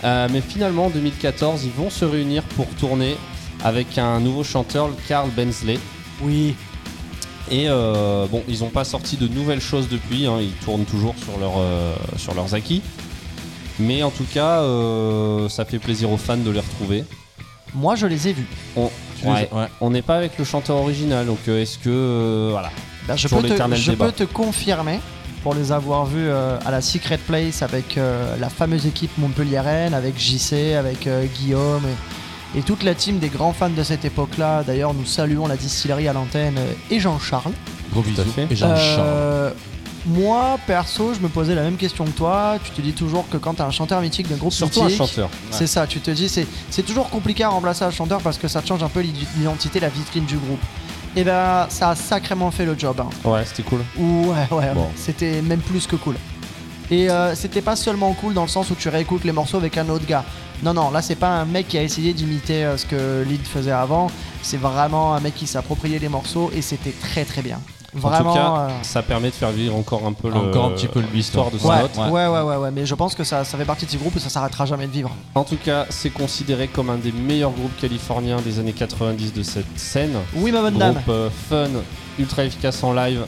Euh, 0.03 0.29
mais 0.31 0.41
finalement, 0.41 0.87
en 0.87 0.91
2014, 0.91 1.65
ils 1.65 1.71
vont 1.71 1.89
se 1.89 2.05
réunir 2.05 2.43
pour 2.43 2.67
tourner 2.67 3.17
avec 3.63 3.97
un 3.97 4.19
nouveau 4.21 4.43
chanteur, 4.43 4.91
Carl 5.09 5.31
Bensley. 5.31 5.79
Oui. 6.21 6.55
Et 7.51 7.67
euh, 7.69 8.27
bon, 8.27 8.43
ils 8.49 8.61
n'ont 8.61 8.71
pas 8.71 8.85
sorti 8.85 9.17
de 9.17 9.29
nouvelles 9.29 9.61
choses 9.61 9.89
depuis, 9.89 10.27
hein, 10.27 10.39
ils 10.41 10.53
tournent 10.65 10.85
toujours 10.85 11.15
sur, 11.23 11.39
leur, 11.39 11.53
euh, 11.59 11.95
sur 12.17 12.35
leurs 12.35 12.55
acquis. 12.55 12.83
Mais 13.79 14.03
en 14.03 14.11
tout 14.11 14.25
cas, 14.33 14.61
euh, 14.63 15.49
ça 15.49 15.65
fait 15.65 15.79
plaisir 15.79 16.11
aux 16.11 16.17
fans 16.17 16.37
de 16.37 16.51
les 16.51 16.61
retrouver. 16.61 17.05
Moi, 17.75 17.97
je 17.97 18.07
les 18.07 18.29
ai 18.29 18.33
vus. 18.33 18.47
On 18.77 18.89
Tu 19.19 19.25
les- 19.27 19.31
ouais, 19.33 19.49
ouais. 19.53 19.67
on 19.81 19.91
n'est 19.91 20.03
pas 20.03 20.17
avec 20.17 20.39
le 20.39 20.45
chanteur 20.45 20.77
original, 20.77 21.27
donc 21.27 21.47
est-ce 21.49 21.79
que. 21.79 22.49
voilà. 22.53 22.71
Bah, 23.09 23.17
je 23.17 23.29
peux, 23.29 23.43
te, 23.43 23.75
je 23.75 23.93
peux 23.93 24.13
te 24.13 24.23
confirmer, 24.25 24.99
pour 25.43 25.55
les 25.55 25.73
avoir 25.73 26.07
vus 26.07 26.27
euh, 26.29 26.57
à 26.65 26.71
la 26.71 26.81
Secret 26.81 27.19
Place 27.19 27.61
avec 27.63 27.99
euh, 27.99 28.35
la 28.39 28.49
fameuse 28.49 28.87
équipe 28.87 29.11
montpelliéraine, 29.19 29.93
avec 29.93 30.19
JC, 30.19 30.75
avec 30.79 31.07
euh, 31.07 31.27
Guillaume 31.27 31.83
et, 32.57 32.63
toute 32.63 32.83
la 32.83 32.95
team 32.95 33.19
des 33.19 33.29
grands 33.29 33.53
fans 33.53 33.71
de 33.71 33.83
cette 33.83 34.05
époque-là. 34.05 34.63
D'ailleurs, 34.65 34.95
nous 34.95 35.05
saluons 35.07 35.47
la 35.47 35.57
distillerie 35.57 36.09
à 36.09 36.13
l'antenne 36.13 36.59
et 36.91 37.01
Jean-Charles. 37.01 37.53
Gros 37.93 38.03
Tout 38.03 38.09
à 38.21 38.23
bisous. 38.25 38.33
fait. 38.33 38.47
Et 38.51 38.57
Jean-Charles. 38.57 39.01
Euh, 39.07 39.51
moi, 40.07 40.59
perso, 40.67 41.15
je 41.15 41.21
me 41.21 41.29
posais 41.29 41.55
la 41.55 41.63
même 41.63 41.77
question 41.77 42.05
que 42.05 42.11
toi. 42.11 42.59
Tu 42.63 42.71
te 42.73 42.81
dis 42.83 42.93
toujours 42.93 43.27
que 43.29 43.37
quand 43.39 43.55
t'as 43.55 43.67
un 43.67 43.71
chanteur 43.71 44.01
mythique 44.03 44.29
d'un 44.29 44.37
groupe 44.37 44.53
Surtout 44.53 44.83
un 44.83 44.85
mythique, 44.85 44.99
chanteur. 44.99 45.31
c'est 45.51 45.67
ça, 45.67 45.87
tu 45.87 46.01
te 46.01 46.11
dis, 46.11 46.29
c'est, 46.29 46.47
c'est 46.71 46.83
toujours 46.83 47.09
compliqué 47.09 47.43
à 47.45 47.49
remplacer 47.49 47.85
un 47.85 47.91
chanteur 47.91 48.21
parce 48.21 48.37
que 48.37 48.47
ça 48.49 48.61
te 48.61 48.69
change 48.69 48.83
un 48.83 48.89
peu 48.89 49.01
l'identité, 49.01 49.81
la 49.81 49.89
vitrine 49.89 50.25
du 50.27 50.37
groupe. 50.37 50.61
Et 51.17 51.23
ben, 51.25 51.67
ça 51.69 51.91
a 51.91 51.95
sacrément 51.95 52.51
fait 52.51 52.65
le 52.67 52.77
job. 52.79 53.01
hein. 53.01 53.09
Ouais, 53.29 53.45
c'était 53.47 53.63
cool. 53.63 53.79
Ouais, 53.97 54.27
ouais, 54.51 54.75
Bon. 54.75 54.81
ouais. 54.83 54.89
c'était 54.97 55.41
même 55.43 55.61
plus 55.61 55.87
que 55.87 55.95
cool. 55.97 56.17
Et 56.91 57.11
euh, 57.11 57.35
c'était 57.35 57.63
pas 57.63 57.77
seulement 57.77 58.13
cool 58.13 58.35
dans 58.35 58.43
le 58.43 58.49
sens 58.49 58.71
où 58.71 58.75
tu 58.75 58.89
réécoutes 58.89 59.25
les 59.25 59.33
morceaux 59.33 59.57
avec 59.57 59.77
un 59.79 59.89
autre 59.89 60.07
gars. 60.07 60.25
Non, 60.63 60.73
non, 60.75 60.91
là 60.91 61.03
c'est 61.03 61.17
pas 61.17 61.29
un 61.29 61.45
mec 61.45 61.69
qui 61.69 61.79
a 61.79 61.83
essayé 61.83 62.13
d'imiter 62.13 62.65
euh, 62.65 62.77
ce 62.77 62.87
que 62.87 63.25
Lid 63.27 63.43
faisait 63.47 63.71
avant. 63.73 64.09
C'est 64.43 64.57
vraiment 64.59 65.15
un 65.15 65.21
mec 65.21 65.35
qui 65.35 65.47
s'est 65.47 65.59
approprié 65.59 65.99
les 65.99 66.09
morceaux 66.09 66.51
et 66.55 66.63
c'était 66.63 66.93
très 66.93 67.25
très 67.25 67.43
bien. 67.43 67.59
Vraiment. 67.97 68.31
en 68.31 68.33
tout 68.33 68.39
cas, 68.41 68.57
euh, 68.59 68.69
ça 68.83 69.03
permet 69.03 69.29
de 69.31 69.35
faire 69.35 69.53
vivre 69.53 69.77
encore 69.77 70.05
un 70.05 70.13
peu 70.13 70.29
le- 70.29 70.35
Encore 70.35 70.65
un 70.65 70.71
petit 70.71 70.89
peu 70.89 71.01
l'histoire 71.13 71.47
de 71.51 71.53
l'histoire. 71.55 71.79
Snot. 71.95 72.03
Ouais, 72.03 72.11
Ouais. 72.11 72.27
ouais, 72.27 72.41
ouais, 72.41 72.43
ouais, 72.51 72.57
ouais, 72.57 72.71
mais 72.73 72.87
je 72.87 72.95
pense 72.97 73.15
que 73.15 73.23
ça, 73.23 73.45
ça 73.45 73.57
fait 73.57 73.65
partie 73.65 73.87
de 73.87 73.91
ces 73.93 73.99
groupes 73.99 74.17
et 74.17 74.19
ça 74.21 74.29
s'arrêtera 74.31 74.67
jamais 74.67 74.89
de 74.89 74.93
vivre. 74.93 75.11
En 75.37 75.45
tout 75.45 75.57
cas, 75.65 75.87
c'est 75.91 76.11
considéré 76.11 76.67
comme 76.67 76.91
un 76.91 76.97
des 76.97 77.13
meilleurs 77.13 77.53
groupes 77.53 77.77
californiens 77.81 78.41
des 78.41 78.59
années 78.59 78.73
90 78.73 79.33
de 79.33 79.45
cette 79.45 79.79
scène. 79.79 80.15
Oui, 80.35 80.51
ma 80.51 80.61
bonne 80.63 80.77
dame. 80.77 80.95
Groupe 80.95 81.09
euh, 81.09 81.29
fun, 81.49 81.69
ultra 82.19 82.45
efficace 82.45 82.83
en 82.83 82.93
live, 82.95 83.25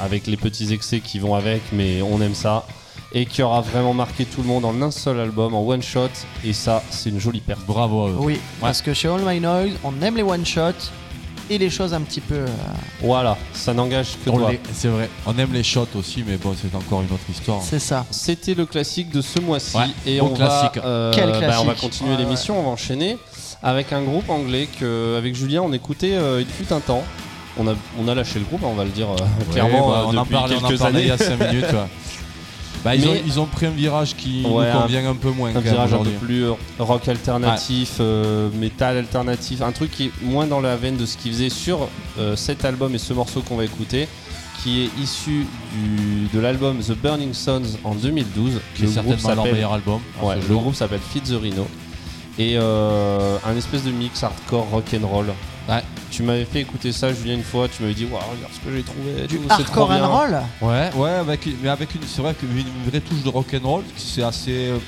avec 0.00 0.26
les 0.26 0.36
petits 0.36 0.72
excès 0.72 1.00
qui 1.00 1.18
vont 1.18 1.34
avec, 1.34 1.62
mais 1.72 2.02
on 2.02 2.20
aime 2.20 2.34
ça. 2.34 2.64
Et 3.14 3.24
qui 3.24 3.42
aura 3.42 3.62
vraiment 3.62 3.94
marqué 3.94 4.26
tout 4.26 4.42
le 4.42 4.48
monde 4.48 4.66
en 4.66 4.82
un 4.82 4.90
seul 4.90 5.18
album, 5.18 5.54
en 5.54 5.66
one 5.66 5.80
shot. 5.82 6.10
Et 6.44 6.52
ça, 6.52 6.82
c'est 6.90 7.08
une 7.08 7.18
jolie 7.18 7.40
perte. 7.40 7.64
Bravo 7.66 8.04
à 8.04 8.10
eux. 8.10 8.16
Oui, 8.18 8.38
parce 8.60 8.82
que 8.82 8.92
chez 8.92 9.08
All 9.08 9.22
My 9.24 9.40
Noise, 9.40 9.72
on 9.82 10.02
aime 10.02 10.16
les 10.16 10.22
one-shots 10.22 10.90
et 11.48 11.56
les 11.56 11.70
choses 11.70 11.94
un 11.94 12.02
petit 12.02 12.20
peu. 12.20 12.34
euh, 12.34 12.46
Voilà, 13.00 13.38
ça 13.54 13.72
n'engage 13.72 14.08
que 14.22 14.28
On 14.28 14.36
toi. 14.36 14.50
les- 14.50 14.60
C'est 14.74 14.88
vrai. 14.88 15.08
On 15.24 15.38
aime 15.38 15.54
les 15.54 15.62
shots 15.62 15.86
aussi, 15.94 16.22
mais 16.26 16.36
bon, 16.36 16.54
c'est 16.60 16.74
encore 16.76 17.00
une 17.00 17.06
autre 17.10 17.22
histoire. 17.30 17.62
c'est 17.62 17.78
ça. 17.78 18.04
C'était 18.10 18.52
le 18.52 18.66
classique 18.66 19.08
de 19.10 19.22
ce 19.22 19.40
mois-ci 19.40 19.78
Ouais, 19.78 19.84
et 20.04 20.20
on 20.20 20.28
classique. 20.34 20.76
va, 20.76 20.84
euh, 20.84 21.12
Quel 21.14 21.30
bah, 21.30 21.36
on 21.38 21.40
va 21.40 21.72
classique. 21.72 21.80
continuer 21.80 22.10
Ouais, 22.10 22.18
l'émission, 22.18 22.60
on 22.60 22.64
va 22.64 22.68
enchaîner 22.68 23.16
avec 23.62 23.94
un 23.94 24.02
groupe 24.02 24.28
anglais 24.28 24.68
que 24.78 25.16
avec 25.16 25.34
Julien 25.34 25.62
on 25.62 25.72
écoutait 25.72 26.12
euh, 26.14 26.42
il 26.42 26.46
fut 26.46 26.70
un 26.74 26.80
temps. 26.80 27.02
On 27.58 27.66
a, 27.68 27.74
on 27.98 28.06
a 28.08 28.14
lâché 28.14 28.38
le 28.38 28.44
groupe, 28.44 28.62
on 28.62 28.74
va 28.74 28.84
le 28.84 28.90
dire 28.90 29.08
euh, 29.10 29.16
Ouais, 29.16 29.52
clairement 29.52 29.88
bah, 29.88 29.94
euh, 29.98 30.04
on 30.06 30.16
en 30.16 30.22
depuis 30.22 30.34
on 30.36 30.38
en 30.38 30.48
quelques 30.48 30.78
parlait 30.78 30.96
années. 30.98 31.02
il 31.02 31.08
y 31.08 31.10
a 31.10 31.18
5 31.18 31.38
minutes. 31.50 31.64
ouais. 31.72 31.78
Bah, 32.84 32.94
ils, 32.94 33.00
Mais- 33.00 33.08
ont, 33.08 33.22
ils 33.26 33.40
ont 33.40 33.46
pris 33.46 33.66
un 33.66 33.70
virage 33.70 34.14
qui 34.14 34.44
Ouais, 34.48 34.72
nous 34.72 34.80
convient 34.82 35.10
un, 35.10 35.14
peu 35.16 35.30
moins 35.30 35.50
un 35.54 35.58
virage 35.58 35.92
un 35.92 35.98
peu 35.98 36.10
plus 36.10 36.44
euh, 36.44 36.52
rock 36.78 37.08
alternatif, 37.08 37.96
euh, 37.98 38.48
métal 38.54 38.96
alternatif, 38.98 39.62
un 39.62 39.72
truc 39.72 39.90
qui 39.90 40.04
est 40.04 40.12
moins 40.22 40.46
dans 40.46 40.60
la 40.60 40.76
veine 40.76 40.96
de 40.96 41.04
ce 41.04 41.16
qu'il 41.16 41.32
faisait 41.32 41.48
sur 41.48 41.88
euh, 42.20 42.36
cet 42.36 42.64
album 42.64 42.94
et 42.94 42.98
ce 42.98 43.12
morceau 43.12 43.40
qu'on 43.40 43.56
va 43.56 43.64
écouter, 43.64 44.06
qui 44.62 44.82
est 44.84 44.90
issu 45.02 45.44
du, 45.74 46.28
de 46.32 46.38
l'album 46.38 46.78
The 46.78 46.92
Burning 46.92 47.34
Sons 47.34 47.62
en 47.82 47.96
2012. 47.96 48.60
qui 48.76 48.82
est 48.82 48.86
Le 48.86 48.92
certainement 48.92 49.34
leur 49.34 49.44
meilleur 49.52 49.72
album. 49.72 49.98
Ouais, 50.22 50.36
ce 50.36 50.40
le 50.42 50.46
jour. 50.46 50.60
groupe 50.62 50.76
s'appelle 50.76 51.00
Feed 51.12 51.24
the 51.24 51.34
Rhino 51.42 51.66
et 52.38 52.54
euh, 52.56 53.38
un 53.44 53.56
espèce 53.56 53.82
de 53.82 53.90
mix 53.90 54.22
hardcore 54.22 54.68
rock 54.70 54.84
and 54.94 55.04
roll. 55.04 55.26
Ouais. 55.68 55.82
Tu 56.10 56.22
m'avais 56.22 56.44
fait 56.46 56.60
écouter 56.60 56.92
ça, 56.92 57.12
Julien, 57.12 57.34
une 57.34 57.42
fois. 57.42 57.68
Tu 57.68 57.82
m'avais 57.82 57.94
dit, 57.94 58.04
waouh, 58.06 58.14
regarde 58.22 58.52
ce 58.52 58.60
que 58.60 58.74
j'ai 58.74 58.82
trouvé. 58.82 59.26
Du 59.28 59.38
hardcore 59.48 59.90
and 59.90 60.08
roll 60.08 60.40
Ouais, 60.62 60.90
ouais, 60.96 61.10
avec, 61.10 61.40
mais 61.62 61.68
avec 61.68 61.94
une, 61.94 62.00
c'est 62.06 62.22
vrai 62.22 62.34
qu'une 62.34 62.48
une 62.56 62.90
vraie 62.90 63.00
touche 63.00 63.22
de 63.22 63.28
rock'n'roll, 63.28 63.82
c'est 63.96 64.22
assez, 64.22 64.68
euh, 64.68 64.78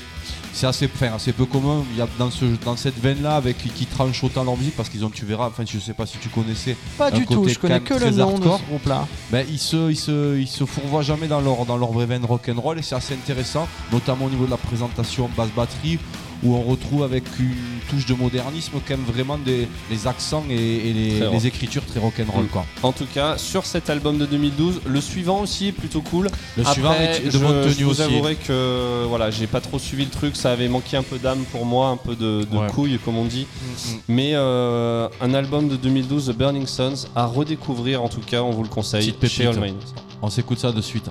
c'est 0.53 0.65
assez, 0.65 0.89
enfin, 0.93 1.13
assez 1.15 1.33
peu 1.33 1.45
commun. 1.45 1.83
Il 1.91 1.97
y 1.99 2.01
a 2.01 2.07
dans 2.17 2.31
ce, 2.31 2.45
dans 2.65 2.75
cette 2.75 2.99
veine-là, 2.99 3.35
avec 3.35 3.57
qui 3.59 3.85
tranche 3.85 4.23
autant 4.23 4.43
leur 4.43 4.57
musique, 4.57 4.75
parce 4.75 4.89
qu'ils 4.89 5.05
ont, 5.05 5.11
tu 5.11 5.23
verras, 5.23 5.47
enfin, 5.47 5.63
je 5.67 5.77
sais 5.77 5.93
pas 5.93 6.07
si 6.07 6.17
tu 6.17 6.29
connaissais, 6.29 6.75
Pas 6.97 7.11
du 7.11 7.27
tout, 7.27 7.47
je 7.47 7.59
connais 7.59 7.79
que 7.79 7.93
le 7.93 8.09
nom 8.09 8.15
de 8.15 8.21
hardcore. 8.21 8.59
ce 8.59 8.65
groupe-là. 8.65 9.07
ben, 9.31 9.45
ils 9.47 9.59
se, 9.59 9.91
ils 9.91 9.95
se, 9.95 10.39
ils 10.39 10.47
se 10.47 10.65
fourvoient 10.65 11.03
jamais 11.03 11.27
dans 11.27 11.41
leur, 11.41 11.63
dans 11.65 11.77
leur 11.77 11.91
vraie 11.91 12.07
veine 12.07 12.25
rock'n'roll, 12.25 12.79
et 12.79 12.81
c'est 12.81 12.95
assez 12.95 13.13
intéressant, 13.13 13.67
notamment 13.91 14.25
au 14.25 14.29
niveau 14.29 14.45
de 14.45 14.51
la 14.51 14.57
présentation 14.57 15.29
basse 15.37 15.51
batterie, 15.55 15.99
où 16.43 16.55
on 16.55 16.61
retrouve 16.63 17.03
avec 17.03 17.23
une 17.39 17.55
touche 17.89 18.05
de 18.05 18.13
modernisme 18.13 18.73
quand 18.87 18.97
même 18.97 19.05
vraiment 19.05 19.37
des, 19.37 19.67
les 19.89 20.07
accents 20.07 20.43
et, 20.49 20.53
et 20.55 20.93
les, 20.93 21.17
Très 21.17 21.25
rock. 21.27 21.33
les 21.35 21.47
écritures 21.47 21.85
très 21.85 21.99
rock'n'roll, 21.99 22.45
Mm. 22.45 22.47
quoi. 22.47 22.65
En 22.83 22.91
tout 22.91 23.05
cas, 23.13 23.37
sur 23.37 23.65
cet 23.65 23.89
album 23.89 24.17
de 24.17 24.25
2012, 24.25 24.81
le 24.85 25.01
suivant 25.01 25.41
aussi 25.41 25.67
est 25.67 25.71
plutôt 25.71 26.01
cool. 26.01 26.29
Le 26.57 26.61
Après, 26.61 26.73
suivant 26.73 26.93
est 26.93 27.25
de 27.25 27.29
je, 27.31 27.83
vous 27.83 28.01
avouerai 28.01 28.35
que 28.35 29.05
voilà, 29.07 29.29
j'ai 29.31 29.47
pas 29.47 29.61
trop 29.61 29.77
suivi 29.79 30.05
le 30.05 30.09
truc. 30.11 30.35
Ça 30.35 30.51
avait 30.51 30.67
manqué 30.69 30.97
un 30.97 31.03
peu 31.03 31.17
d'âme 31.19 31.43
pour 31.51 31.65
moi, 31.65 31.89
un 31.89 31.97
peu 31.97 32.15
de, 32.15 32.43
de 32.49 32.57
Ouais. 32.57 32.67
couilles, 32.67 32.99
comme 33.03 33.17
on 33.17 33.25
dit. 33.25 33.45
Mm, 33.45 33.65
mm. 33.93 33.97
Mais 34.07 34.31
euh, 34.33 35.07
un 35.21 35.33
album 35.33 35.67
de 35.67 35.75
2012, 35.75 36.27
The 36.27 36.37
Burning 36.37 36.65
Sons, 36.67 37.07
à 37.15 37.25
redécouvrir 37.25 38.01
en 38.03 38.09
tout 38.09 38.21
cas, 38.21 38.41
on 38.41 38.51
vous 38.51 38.63
le 38.63 38.69
conseille 38.69 39.13
chez. 39.27 39.47
All. 39.47 39.73
On 40.21 40.29
s'écoute 40.29 40.59
ça 40.59 40.71
de 40.71 40.81
suite. 40.81 41.09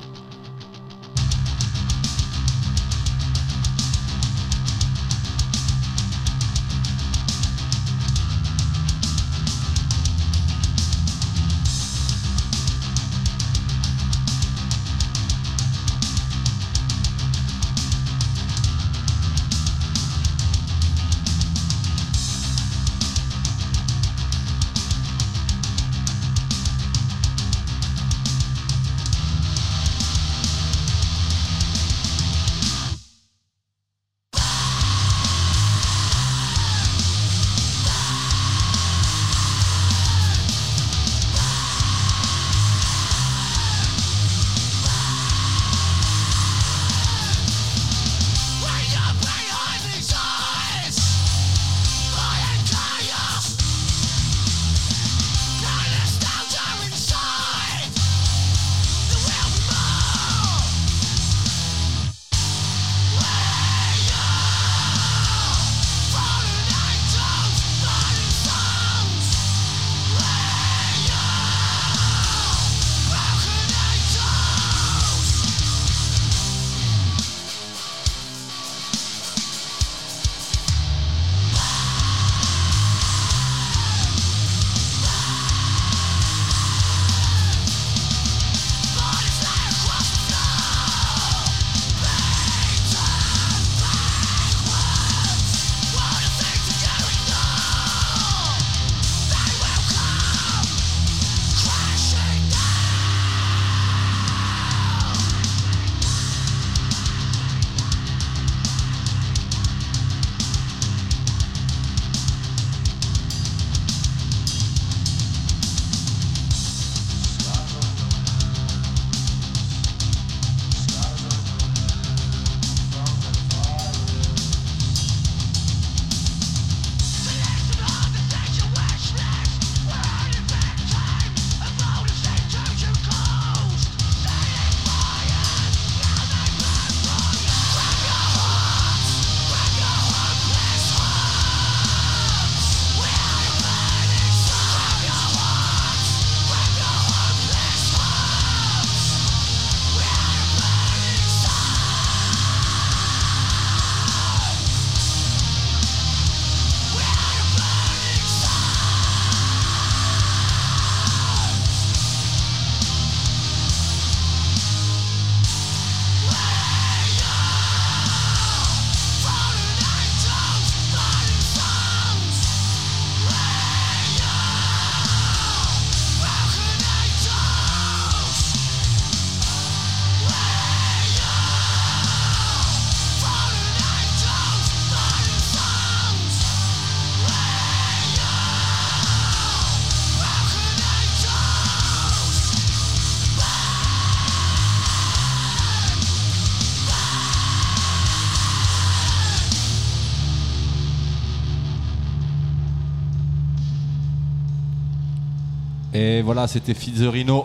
Voilà, 206.32 206.46
c'était 206.46 206.74
Fizzerino, 206.74 207.44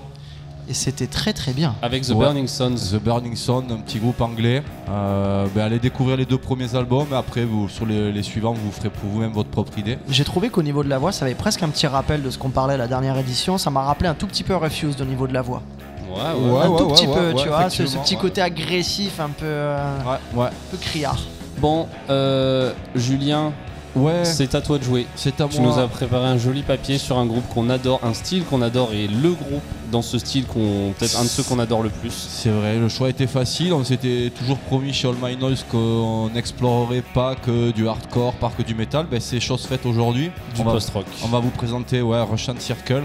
Et 0.70 0.76
c'était 0.76 1.08
très 1.08 1.34
très 1.34 1.54
bien. 1.54 1.74
Avec 1.82 2.04
The 2.04 2.10
Ouais. 2.10 2.26
Burning 2.26 2.48
Sons. 2.48 2.76
The 2.92 3.02
Burning 3.04 3.36
Sun, 3.36 3.64
un 3.72 3.78
petit 3.78 3.98
groupe 3.98 4.22
anglais. 4.22 4.62
Euh, 4.90 5.48
ben, 5.56 5.64
allez 5.64 5.80
découvrir 5.80 6.18
les 6.18 6.26
deux 6.26 6.38
premiers 6.38 6.76
albums 6.76 7.08
et 7.12 7.16
après, 7.16 7.46
vous, 7.46 7.68
sur 7.68 7.88
les, 7.88 8.12
les 8.12 8.22
suivants, 8.22 8.54
vous 8.54 8.72
ferez 8.72 8.92
pour 8.92 9.10
vous-même 9.10 9.32
votre 9.32 9.50
propre 9.50 9.76
idée. 9.80 9.98
J'ai 10.08 10.24
trouvé 10.24 10.50
qu'au 10.50 10.62
niveau 10.62 10.84
de 10.84 10.90
la 10.90 11.00
voix, 11.00 11.12
ça 11.12 11.26
avait 11.26 11.34
presque 11.34 11.64
un 11.64 11.70
petit 11.70 11.88
rappel 11.88 12.22
de 12.22 12.30
ce 12.30 12.38
qu'on 12.38 12.52
parlait 12.52 12.76
à 12.76 12.78
la 12.78 12.88
dernière 12.88 13.18
édition. 13.18 13.58
Ça 13.58 13.72
m'a 13.72 13.82
rappelé 13.82 14.08
un 14.08 14.14
tout 14.14 14.28
petit 14.28 14.44
peu 14.44 14.56
Refused 14.56 15.02
au 15.02 15.06
niveau 15.06 15.26
de 15.26 15.34
la 15.34 15.42
voix. 15.42 15.64
Ouais, 16.08 16.22
ouais. 16.22 16.52
Ouais, 16.52 16.62
un 16.62 16.68
tout 16.78 16.84
ouais, 16.84 16.94
petit 16.94 17.08
ouais, 17.08 17.14
peu, 17.16 17.28
ouais, 17.34 17.42
tu 17.42 17.48
vois, 17.48 17.70
ce, 17.72 17.82
petit 17.82 18.14
ouais. 18.16 18.22
côté 18.22 18.42
agressif, 18.42 19.20
un 19.20 19.30
peu, 19.30 19.46
euh, 19.46 20.00
un 20.38 20.50
peu 20.70 20.78
criard. 20.78 21.18
Bon, 21.58 21.88
euh, 22.12 22.72
Julien, 22.94 23.52
Ouais, 23.96 24.26
c'est 24.26 24.54
à 24.56 24.62
toi 24.62 24.78
de 24.78 24.84
jouer. 24.84 25.08
c'est 25.16 25.40
à 25.40 25.48
Tu 25.48 25.62
moi. 25.62 25.72
nous 25.74 25.80
as 25.80 25.88
préparé 25.88 26.26
un 26.28 26.38
joli 26.38 26.64
papier 26.64 26.98
sur 26.98 27.18
un 27.18 27.26
groupe 27.26 27.48
qu'on 27.54 27.70
adore, 27.70 28.02
un 28.04 28.14
style 28.14 28.44
qu'on 28.44 28.62
adore 28.62 28.92
et 28.94 29.08
le 29.08 29.30
groupe 29.32 29.64
dans 29.92 30.02
ce 30.02 30.18
style 30.18 30.46
qu'on 30.46 30.94
peut-être 30.98 31.18
un 31.20 31.24
de 31.24 31.30
ceux 31.30 31.44
qu'on 31.44 31.60
adore 31.60 31.82
le 31.82 31.90
plus. 31.90 32.12
C'est 32.12 32.50
vrai, 32.50 32.78
le 32.78 32.90
choix 32.90 33.10
était 33.10 33.28
facile. 33.28 33.72
On 33.74 33.84
s'était 33.84 34.32
toujours 34.38 34.58
promis 34.58 34.92
chez 34.92 35.08
All 35.08 35.16
My 35.22 35.38
Noise 35.38 35.66
qu'on 35.72 36.30
n'explorerait 36.34 37.04
pas 37.14 37.36
que 37.36 37.72
du 37.72 37.88
hardcore, 37.88 38.34
pas 38.34 38.52
que 38.58 38.64
du 38.64 38.76
metal. 38.76 39.06
Ben, 39.10 39.20
c'est 39.22 39.40
chose 39.40 39.66
faite 39.66 39.86
aujourd'hui. 39.86 40.32
Du 40.56 40.64
post-rock. 40.64 41.06
On 41.24 41.28
va 41.28 41.40
vous 41.40 41.52
présenter 41.52 42.02
ouais, 42.02 42.22
Russian 42.22 42.56
Circle. 42.60 43.04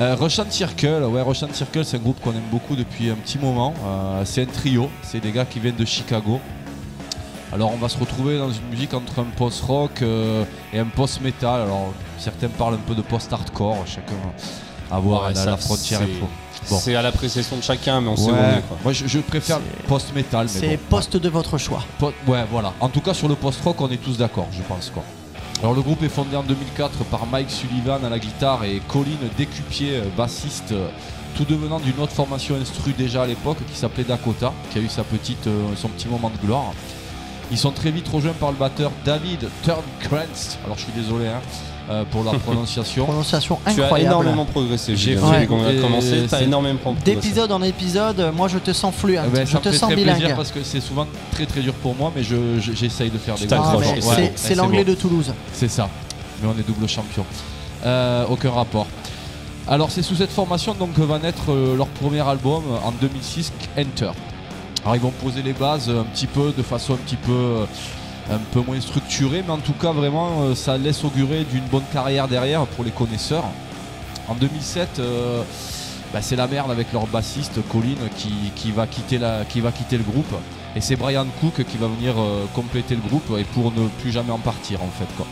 Euh, 0.00 0.14
Russian 0.18 0.46
Circle, 0.48 1.02
ouais, 1.10 1.20
Russian 1.20 1.48
Circle, 1.52 1.84
c'est 1.84 1.98
un 1.98 2.00
groupe 2.00 2.20
qu'on 2.20 2.30
aime 2.30 2.48
beaucoup 2.50 2.74
depuis 2.74 3.10
un 3.10 3.16
petit 3.16 3.38
moment. 3.38 3.74
Euh, 3.84 4.22
c'est 4.24 4.42
un 4.42 4.46
trio, 4.46 4.88
c'est 5.02 5.20
des 5.20 5.30
gars 5.30 5.44
qui 5.44 5.58
viennent 5.60 5.76
de 5.76 5.84
Chicago. 5.84 6.40
Alors 7.52 7.72
on 7.72 7.76
va 7.76 7.88
se 7.88 7.98
retrouver 7.98 8.38
dans 8.38 8.50
une 8.50 8.68
musique 8.70 8.94
entre 8.94 9.18
un 9.20 9.24
post-rock 9.36 10.02
euh, 10.02 10.44
et 10.72 10.78
un 10.78 10.84
post-metal. 10.86 11.62
Alors 11.62 11.92
certains 12.18 12.48
parlent 12.48 12.74
un 12.74 12.86
peu 12.86 12.94
de 12.94 13.02
post-hardcore, 13.02 13.78
chacun 13.86 14.14
à 14.90 14.98
voir 15.00 15.28
Ouais, 15.28 15.34
la, 15.34 15.56
frontière. 15.56 16.00
Bon. 16.68 16.78
C'est 16.78 16.94
à 16.94 17.02
l'appréciation 17.02 17.56
de 17.56 17.62
chacun, 17.62 18.00
mais 18.00 18.08
on 18.08 18.16
sait 18.16 18.30
où 18.30 18.34
on 18.34 18.58
est. 18.58 18.62
Quoi. 18.68 18.76
moi 18.84 18.92
je, 18.92 19.06
je 19.06 19.18
préfère 19.20 19.58
post-metal. 19.88 20.48
C'est 20.48 20.76
bon. 20.76 20.78
poste 20.90 21.16
de 21.16 21.28
votre 21.28 21.58
choix. 21.58 21.82
Po- 21.98 22.12
Ouais, 22.26 22.44
voilà. 22.50 22.72
En 22.80 22.88
tout 22.88 23.00
cas, 23.00 23.14
sur 23.14 23.28
le 23.28 23.34
post-rock, 23.34 23.80
on 23.80 23.88
est 23.90 23.96
tous 23.96 24.18
d'accord, 24.18 24.46
je 24.52 24.62
pense. 24.62 24.90
Quoi. 24.90 25.02
Alors, 25.62 25.74
le 25.74 25.80
groupe 25.82 26.02
est 26.02 26.08
fondé 26.08 26.36
en 26.36 26.42
2004 26.42 27.04
par 27.04 27.26
Mike 27.26 27.50
Sullivan 27.50 28.04
à 28.04 28.08
la 28.10 28.18
guitare 28.18 28.64
et 28.64 28.80
Colin 28.88 29.16
Décupier, 29.38 29.96
euh, 29.96 30.04
bassiste, 30.16 30.72
euh, 30.72 30.88
tout 31.36 31.44
devenant 31.44 31.78
d'une 31.80 31.98
autre 32.00 32.12
formation 32.12 32.56
instru 32.56 32.92
déjà 32.92 33.22
à 33.22 33.26
l'époque 33.26 33.58
qui 33.70 33.76
s'appelait 33.78 34.04
Dakota, 34.04 34.52
qui 34.70 34.78
a 34.78 34.82
eu 34.82 34.88
sa 34.88 35.02
petite, 35.02 35.48
son 35.76 35.88
petit 35.88 36.08
moment 36.08 36.30
de 36.30 36.46
gloire. 36.46 36.72
Ils 37.50 37.58
sont 37.58 37.72
très 37.72 37.90
vite 37.90 38.06
rejoints 38.08 38.32
par 38.32 38.50
le 38.52 38.56
batteur 38.56 38.92
David 39.04 39.48
Turnkrantz. 39.64 40.58
Alors, 40.64 40.76
je 40.78 40.82
suis 40.84 40.92
désolé 40.92 41.26
hein, 41.26 41.40
euh, 41.90 42.04
pour 42.10 42.22
la 42.22 42.32
prononciation. 42.38 43.04
Prononciation 43.04 43.58
Tu 43.64 43.68
as 43.80 43.84
incroyable. 43.84 44.10
énormément 44.10 44.44
progressé. 44.44 44.94
J'ai 44.96 45.16
qu'on 45.16 45.30
a 45.32 45.72
et 45.72 45.76
commencé, 45.80 46.26
t'as 46.28 46.42
énormément 46.42 46.78
progressé. 46.78 47.04
D'épisode 47.14 47.50
en 47.50 47.60
épisode, 47.62 48.32
moi 48.36 48.46
je 48.46 48.58
te 48.58 48.72
sens 48.72 48.94
fluent, 48.94 49.18
Eh 49.26 49.28
ben, 49.30 49.44
je 49.46 49.52
ça 49.52 49.58
me 49.58 49.64
te 49.64 49.70
fait 49.72 49.78
sens 49.78 49.88
très 49.88 49.96
bilingue. 49.96 50.18
plaisir 50.18 50.36
parce 50.36 50.52
que 50.52 50.62
c'est 50.62 50.80
souvent 50.80 51.06
très 51.32 51.46
très 51.46 51.60
dur 51.60 51.74
pour 51.74 51.96
moi, 51.96 52.12
mais 52.14 52.22
je- 52.22 52.60
je- 52.60 52.72
j'essaye 52.72 53.10
de 53.10 53.18
faire 53.18 53.34
Tu 53.34 53.46
des 53.46 53.54
Ah, 53.54 53.74
et 53.96 54.00
c'est- 54.36 54.54
bon. 54.54 54.62
l'anglais 54.62 54.84
de 54.84 54.94
Toulouse. 54.94 55.32
C'est 55.52 55.68
ça. 55.68 55.88
Mais 56.42 56.48
on 56.48 56.58
est 56.58 56.66
double 56.66 56.88
champion. 56.88 57.24
Euh, 57.84 58.26
aucun 58.30 58.50
rapport. 58.52 58.86
Alors 59.68 59.90
c'est 59.90 60.02
sous 60.02 60.14
cette 60.14 60.30
formation 60.30 60.74
donc 60.74 60.94
que 60.94 61.02
va 61.02 61.18
naître 61.18 61.50
euh, 61.50 61.76
leur 61.76 61.86
premier 61.88 62.20
album 62.20 62.62
en 62.84 62.92
2006, 62.92 63.52
Enter. 63.78 64.10
Alors 64.84 64.96
ils 64.96 65.02
vont 65.02 65.10
poser 65.10 65.42
les 65.42 65.52
bases 65.52 65.90
un 65.90 66.04
petit 66.04 66.26
peu 66.26 66.52
de 66.56 66.62
façon 66.62 66.94
un 66.94 66.96
petit 66.96 67.16
peu 67.16 67.32
euh, 67.32 67.66
un 68.30 68.38
peu 68.52 68.60
moins 68.60 68.80
structurée, 68.80 69.42
mais 69.46 69.52
en 69.52 69.58
tout 69.58 69.74
cas 69.74 69.92
vraiment 69.92 70.42
euh, 70.42 70.54
ça 70.54 70.78
laisse 70.78 71.04
augurer 71.04 71.44
d'une 71.44 71.64
bonne 71.64 71.84
carrière 71.92 72.28
derrière 72.28 72.64
pour 72.66 72.84
les 72.84 72.90
connaisseurs. 72.90 73.44
En 74.28 74.34
2007, 74.34 74.98
euh, 74.98 75.42
bah, 76.12 76.22
c'est 76.22 76.36
la 76.36 76.46
merde 76.46 76.70
avec 76.70 76.92
leur 76.92 77.06
bassiste 77.06 77.60
Colin 77.68 77.96
qui, 78.16 78.32
qui 78.56 78.70
va 78.70 78.86
quitter 78.86 79.18
la, 79.18 79.44
qui 79.44 79.60
va 79.60 79.70
quitter 79.70 79.98
le 79.98 80.04
groupe. 80.04 80.34
Et 80.74 80.80
c'est 80.80 80.96
Brian 80.96 81.26
Cook 81.40 81.64
qui 81.64 81.76
va 81.76 81.88
venir 81.88 82.14
compléter 82.54 82.94
le 82.94 83.00
groupe 83.00 83.36
et 83.36 83.42
pour 83.42 83.72
ne 83.72 83.88
plus 84.00 84.12
jamais 84.12 84.30
en 84.30 84.38
partir 84.38 84.80
en 84.84 84.88
fait 84.88 85.08
quoi. 85.16 85.26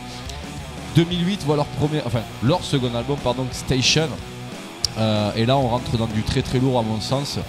2008 0.95 1.43
voit 1.45 1.55
leur 1.55 1.65
premier, 1.65 2.01
enfin 2.05 2.19
leur 2.43 2.61
second 2.61 2.93
album 2.93 3.17
pardon 3.23 3.47
Station. 3.51 4.09
Et 4.97 5.45
là 5.45 5.55
on 5.55 5.69
rentre 5.69 5.97
dans 5.97 6.07
du 6.07 6.23
très 6.23 6.41
très 6.41 6.59
lourd 6.59 6.77
à 6.77 6.81
mon 6.81 6.99
sens. 6.99 7.39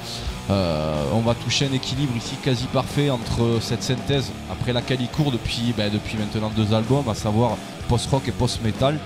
Euh, 0.50 1.04
on 1.12 1.20
va 1.20 1.34
toucher 1.34 1.66
un 1.66 1.72
équilibre 1.72 2.12
ici 2.16 2.34
quasi 2.42 2.64
parfait 2.66 3.08
entre 3.10 3.58
cette 3.60 3.82
synthèse 3.82 4.32
après 4.50 4.72
laquelle 4.72 5.00
il 5.00 5.08
court 5.08 5.30
depuis, 5.30 5.72
ben, 5.76 5.92
depuis 5.92 6.16
maintenant 6.16 6.50
deux 6.56 6.74
albums, 6.74 7.08
à 7.08 7.14
savoir 7.14 7.56
post-rock 7.88 8.26
et 8.26 8.32
post-metal. 8.32 8.98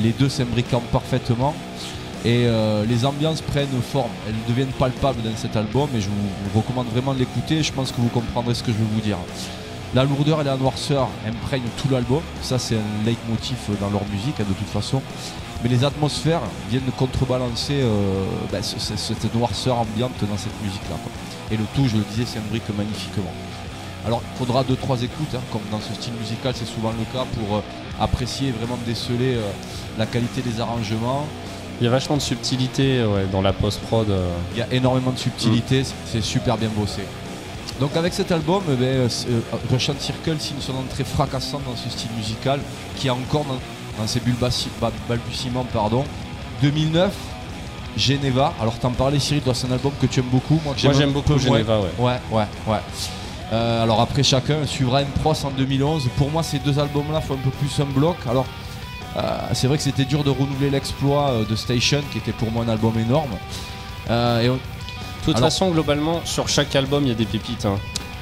Les 0.00 0.12
deux 0.12 0.28
s'imbriquant 0.28 0.82
parfaitement. 0.92 1.54
Et 2.24 2.46
euh, 2.46 2.84
les 2.84 3.04
ambiances 3.04 3.40
prennent 3.40 3.68
forme, 3.80 4.10
elles 4.26 4.34
deviennent 4.48 4.72
palpables 4.72 5.22
dans 5.22 5.36
cet 5.36 5.54
album 5.54 5.88
et 5.94 6.00
je 6.00 6.08
vous, 6.08 6.58
recommande 6.58 6.88
vraiment 6.88 7.14
de 7.14 7.20
l'écouter, 7.20 7.62
je 7.62 7.72
pense 7.72 7.92
que 7.92 8.00
vous 8.00 8.08
comprendrez 8.08 8.54
ce 8.54 8.64
que 8.64 8.72
je 8.72 8.76
vais 8.76 8.84
vous 8.92 9.00
dire. 9.00 9.18
La 9.94 10.02
lourdeur 10.02 10.40
et 10.40 10.44
la 10.44 10.56
noirceur 10.56 11.08
imprègnent 11.24 11.70
tout 11.80 11.88
l'album, 11.88 12.20
ça 12.42 12.58
c'est 12.58 12.74
un 12.74 13.06
leitmotiv 13.06 13.56
dans 13.80 13.88
leur 13.90 14.04
musique 14.06 14.40
hein, 14.40 14.46
de 14.48 14.52
toute 14.52 14.68
façon. 14.68 15.00
Mais 15.62 15.68
les 15.68 15.82
atmosphères 15.84 16.40
viennent 16.70 16.82
contrebalancer 16.96 17.80
euh, 17.82 18.24
ce- 18.62 18.96
cette 18.96 19.34
noirceur 19.34 19.78
ambiante 19.78 20.12
dans 20.30 20.36
cette 20.38 20.60
musique-là. 20.62 20.96
Et 21.50 21.56
le 21.56 21.64
tout, 21.74 21.88
je 21.88 21.96
le 21.96 22.04
disais, 22.10 22.26
s'imbrique 22.26 22.68
magnifiquement. 22.76 23.32
Alors 24.06 24.22
il 24.32 24.38
faudra 24.38 24.62
2-3 24.62 25.02
écoutes, 25.02 25.34
hein, 25.34 25.40
comme 25.52 25.62
dans 25.72 25.80
ce 25.80 25.92
style 25.94 26.12
musical 26.20 26.54
c'est 26.56 26.66
souvent 26.68 26.90
le 26.92 27.04
cas, 27.12 27.24
pour 27.34 27.56
euh, 27.56 27.60
apprécier 28.00 28.48
et 28.48 28.52
vraiment 28.52 28.78
déceler 28.86 29.34
euh, 29.34 29.42
la 29.98 30.06
qualité 30.06 30.40
des 30.42 30.60
arrangements, 30.60 31.26
Il 31.80 31.84
y 31.84 31.86
a 31.88 31.90
vachement 31.90 32.16
de 32.16 32.22
subtilité 32.22 33.04
ouais, 33.04 33.26
dans 33.30 33.42
la 33.42 33.52
post-prod. 33.52 34.06
il 34.52 34.58
y 34.58 34.62
a 34.62 34.72
énormément 34.72 35.10
de 35.12 35.18
subtilité, 35.18 35.82
c'est- 35.84 35.94
c'est 36.06 36.20
super 36.22 36.56
bien 36.56 36.68
bossé. 36.76 37.02
Donc 37.80 37.96
avec 37.96 38.12
cet 38.14 38.30
album, 38.32 38.62
eh 38.68 38.82
euh, 38.82 39.08
Russian 39.70 39.94
Circle 39.98 40.36
signe 40.40 40.60
son 40.60 40.74
entrée 40.76 41.04
fracassante 41.04 41.62
dans 41.64 41.76
ce 41.76 41.88
style 41.90 42.10
musical, 42.16 42.60
qui 42.96 43.08
est 43.08 43.10
encore 43.10 43.44
dans, 43.44 43.58
dans 43.98 44.06
ses 44.06 44.20
bulbassi- 44.20 44.68
ba- 44.80 44.92
balbutiements. 45.08 45.66
Pardon. 45.72 46.04
2009, 46.62 47.12
Geneva. 47.96 48.52
Alors 48.60 48.78
t'en 48.78 48.90
parlais 48.90 49.18
Cyril, 49.18 49.42
toi 49.42 49.54
c'est 49.54 49.66
un 49.66 49.72
album 49.72 49.92
que 50.00 50.06
tu 50.06 50.20
aimes 50.20 50.26
beaucoup. 50.30 50.60
Moi, 50.64 50.74
j'aime 50.76 50.92
peu 51.08 51.14
beaucoup 51.14 51.30
moins. 51.32 51.38
Geneva, 51.38 51.80
ouais. 51.80 51.86
Ouais, 51.98 52.20
ouais, 52.30 52.44
ouais. 52.66 52.78
Euh, 53.52 53.82
alors 53.82 54.00
après 54.00 54.22
chacun 54.22 54.66
suivra 54.66 55.02
une 55.02 55.08
pros 55.08 55.32
en 55.44 55.50
2011. 55.50 56.08
Pour 56.16 56.30
moi 56.30 56.42
ces 56.42 56.58
deux 56.58 56.78
albums-là 56.78 57.20
font 57.20 57.34
un 57.34 57.38
peu 57.38 57.50
plus 57.50 57.80
un 57.80 57.86
bloc. 57.86 58.16
Alors 58.28 58.46
euh, 59.16 59.20
c'est 59.54 59.66
vrai 59.66 59.76
que 59.78 59.82
c'était 59.82 60.04
dur 60.04 60.22
de 60.22 60.30
renouveler 60.30 60.70
l'exploit 60.70 61.30
euh, 61.30 61.44
de 61.44 61.56
Station, 61.56 62.02
qui 62.12 62.18
était 62.18 62.32
pour 62.32 62.50
moi 62.50 62.64
un 62.64 62.68
album 62.68 62.92
énorme. 62.98 63.30
Euh, 64.10 64.40
et 64.42 64.50
on- 64.50 64.54
De 64.54 65.32
toute 65.34 65.36
Alors- 65.36 65.50
façon, 65.50 65.70
globalement, 65.70 66.22
sur 66.24 66.48
chaque 66.48 66.74
album, 66.74 67.02
il 67.04 67.08
y 67.08 67.12
a 67.12 67.14
des 67.14 67.26
pépites. 67.26 67.66
hein. 67.66 67.76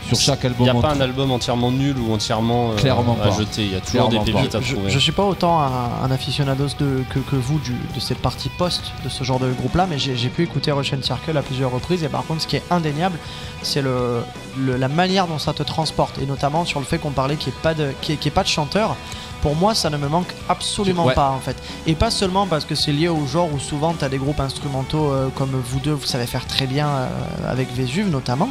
Sur 0.06 0.18
chaque 0.18 0.44
Il 0.44 0.62
n'y 0.62 0.68
a 0.68 0.74
pas 0.74 0.92
un 0.92 1.00
album 1.00 1.30
entièrement 1.30 1.70
nul 1.70 1.96
ou 1.98 2.12
entièrement 2.14 2.70
euh, 2.72 2.76
Clairement 2.76 3.16
à 3.20 3.28
pas. 3.28 3.30
jeter. 3.36 3.62
Il 3.64 3.72
y 3.72 3.76
a 3.76 3.80
toujours 3.80 4.08
Clairement 4.08 4.24
des 4.24 4.32
pas. 4.32 4.38
pépites 4.40 4.54
à 4.54 4.60
Je, 4.60 4.74
trouver. 4.74 4.90
je 4.90 4.98
suis 4.98 5.12
pas 5.12 5.24
autant 5.24 5.60
un, 5.60 5.90
un 6.04 6.10
aficionados 6.10 6.68
de, 6.78 7.02
que, 7.10 7.18
que 7.18 7.36
vous 7.36 7.58
du- 7.58 7.72
de 7.94 8.00
cette 8.00 8.18
partie 8.18 8.48
post 8.48 8.92
de 9.04 9.08
ce 9.08 9.24
genre 9.24 9.38
de 9.38 9.50
groupe-là, 9.52 9.86
mais 9.88 9.98
j'ai 9.98 10.28
pu 10.28 10.42
écouter 10.42 10.72
Russian 10.72 10.98
Circle 11.02 11.36
à 11.36 11.42
plusieurs 11.42 11.70
reprises. 11.72 12.02
Et 12.04 12.08
par 12.08 12.24
contre, 12.24 12.42
ce 12.42 12.46
qui 12.46 12.56
est 12.56 12.62
indéniable, 12.70 13.18
c'est 13.62 13.82
le, 13.82 14.22
le- 14.58 14.76
la 14.76 14.88
manière 14.88 15.26
dont 15.26 15.38
ça 15.38 15.52
te 15.52 15.62
transporte, 15.62 16.18
et 16.18 16.26
notamment 16.26 16.64
sur 16.64 16.80
le 16.80 16.86
fait 16.86 16.98
qu'on 16.98 17.10
parlait 17.10 17.36
qu'il 17.36 17.52
n'y 17.52 17.58
ait, 17.58 17.62
pas 17.62 17.74
de- 17.74 17.92
qu'il 18.00 18.12
y 18.12 18.14
ait- 18.14 18.16
qu'il 18.18 18.26
y 18.26 18.28
ait 18.28 18.34
pas 18.34 18.42
de 18.42 18.48
chanteur. 18.48 18.96
Pour 19.42 19.54
moi, 19.54 19.74
ça 19.74 19.90
ne 19.90 19.96
me 19.96 20.08
manque 20.08 20.32
absolument 20.48 21.04
Ouais. 21.04 21.14
pas 21.14 21.30
en 21.30 21.38
fait. 21.40 21.56
Et 21.86 21.94
pas 21.94 22.10
seulement 22.10 22.46
parce 22.46 22.64
que 22.64 22.74
c'est 22.74 22.90
lié 22.90 23.08
au 23.08 23.26
genre 23.26 23.48
où 23.52 23.58
souvent 23.60 23.92
tu 23.96 24.04
as 24.04 24.08
des 24.08 24.16
groupes 24.18 24.40
instrumentaux 24.40 25.12
euh, 25.12 25.28
comme 25.34 25.50
vous 25.50 25.78
deux, 25.78 25.92
vous 25.92 26.06
savez 26.06 26.26
faire 26.26 26.46
très 26.46 26.66
bien 26.66 26.88
euh, 26.88 27.08
avec 27.48 27.72
Vésuve 27.72 28.08
notamment. 28.10 28.48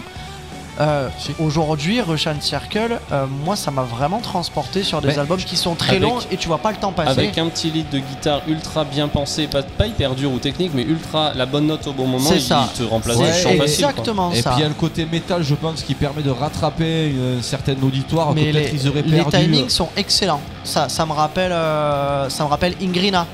Euh, 0.81 1.07
Si. 1.17 1.31
Aujourd'hui, 1.39 2.01
Russian 2.01 2.35
Circle, 2.41 2.99
euh, 3.13 3.25
moi 3.45 3.55
ça 3.55 3.71
m'a 3.71 3.83
vraiment 3.83 4.19
transporté 4.19 4.83
sur 4.83 4.99
des 5.01 5.07
Mais 5.09 5.19
albums 5.19 5.37
qui 5.39 5.55
sont 5.55 5.73
très 5.73 5.91
avec- 5.91 6.01
longs 6.01 6.19
et 6.31 6.35
tu 6.35 6.47
vois 6.49 6.57
pas 6.57 6.71
le 6.71 6.77
temps 6.77 6.91
passer. 6.91 7.11
Avec 7.11 7.37
un 7.37 7.47
petit 7.47 7.71
lead 7.71 7.89
de 7.89 7.99
guitare 7.99 8.41
ultra 8.47 8.83
bien 8.83 9.07
pensé, 9.07 9.47
pas, 9.47 9.63
pas 9.63 9.87
hyper 9.87 10.15
dur 10.15 10.31
ou 10.33 10.37
technique, 10.37 10.71
mais 10.73 10.81
ultra 10.83 11.33
la 11.33 11.45
bonne 11.45 11.67
note 11.67 11.87
au 11.87 11.93
bon 11.93 12.07
moment, 12.07 12.27
C'est 12.29 12.35
il, 12.35 12.41
ça. 12.41 12.69
il 12.73 12.77
te 12.77 12.83
remplace 12.89 13.15
Ouais, 13.15 13.27
le 13.27 13.33
chant 13.33 13.49
et 13.51 13.57
facile. 13.57 13.85
exactement 13.85 14.31
Et 14.33 14.41
ça. 14.41 14.49
puis 14.49 14.59
il 14.59 14.63
y 14.63 14.65
a 14.65 14.67
le 14.67 14.73
côté 14.73 15.05
métal, 15.09 15.43
je 15.43 15.55
pense, 15.55 15.81
qui 15.81 15.93
permet 15.95 16.21
de 16.23 16.31
rattraper 16.31 17.07
une 17.09 17.41
certaine 17.41 17.81
auditoire 17.81 18.33
Mais 18.33 18.47
que 18.47 18.51
peut-être 18.51 18.71
les, 18.73 18.81
ils 18.83 18.87
auraient 18.89 19.01
les 19.03 19.15
perdu. 19.17 19.35
euh. 19.37 19.39
timings 19.43 19.69
sont 19.69 19.89
excellents. 19.95 20.41
Ça, 20.65 20.89
ça 20.89 21.05
me 21.05 21.13
rappelle, 21.13 21.53
euh, 21.53 22.29
ça 22.29 22.43
me 22.43 22.49
rappelle 22.49 22.73
Ingrina, 22.81 23.25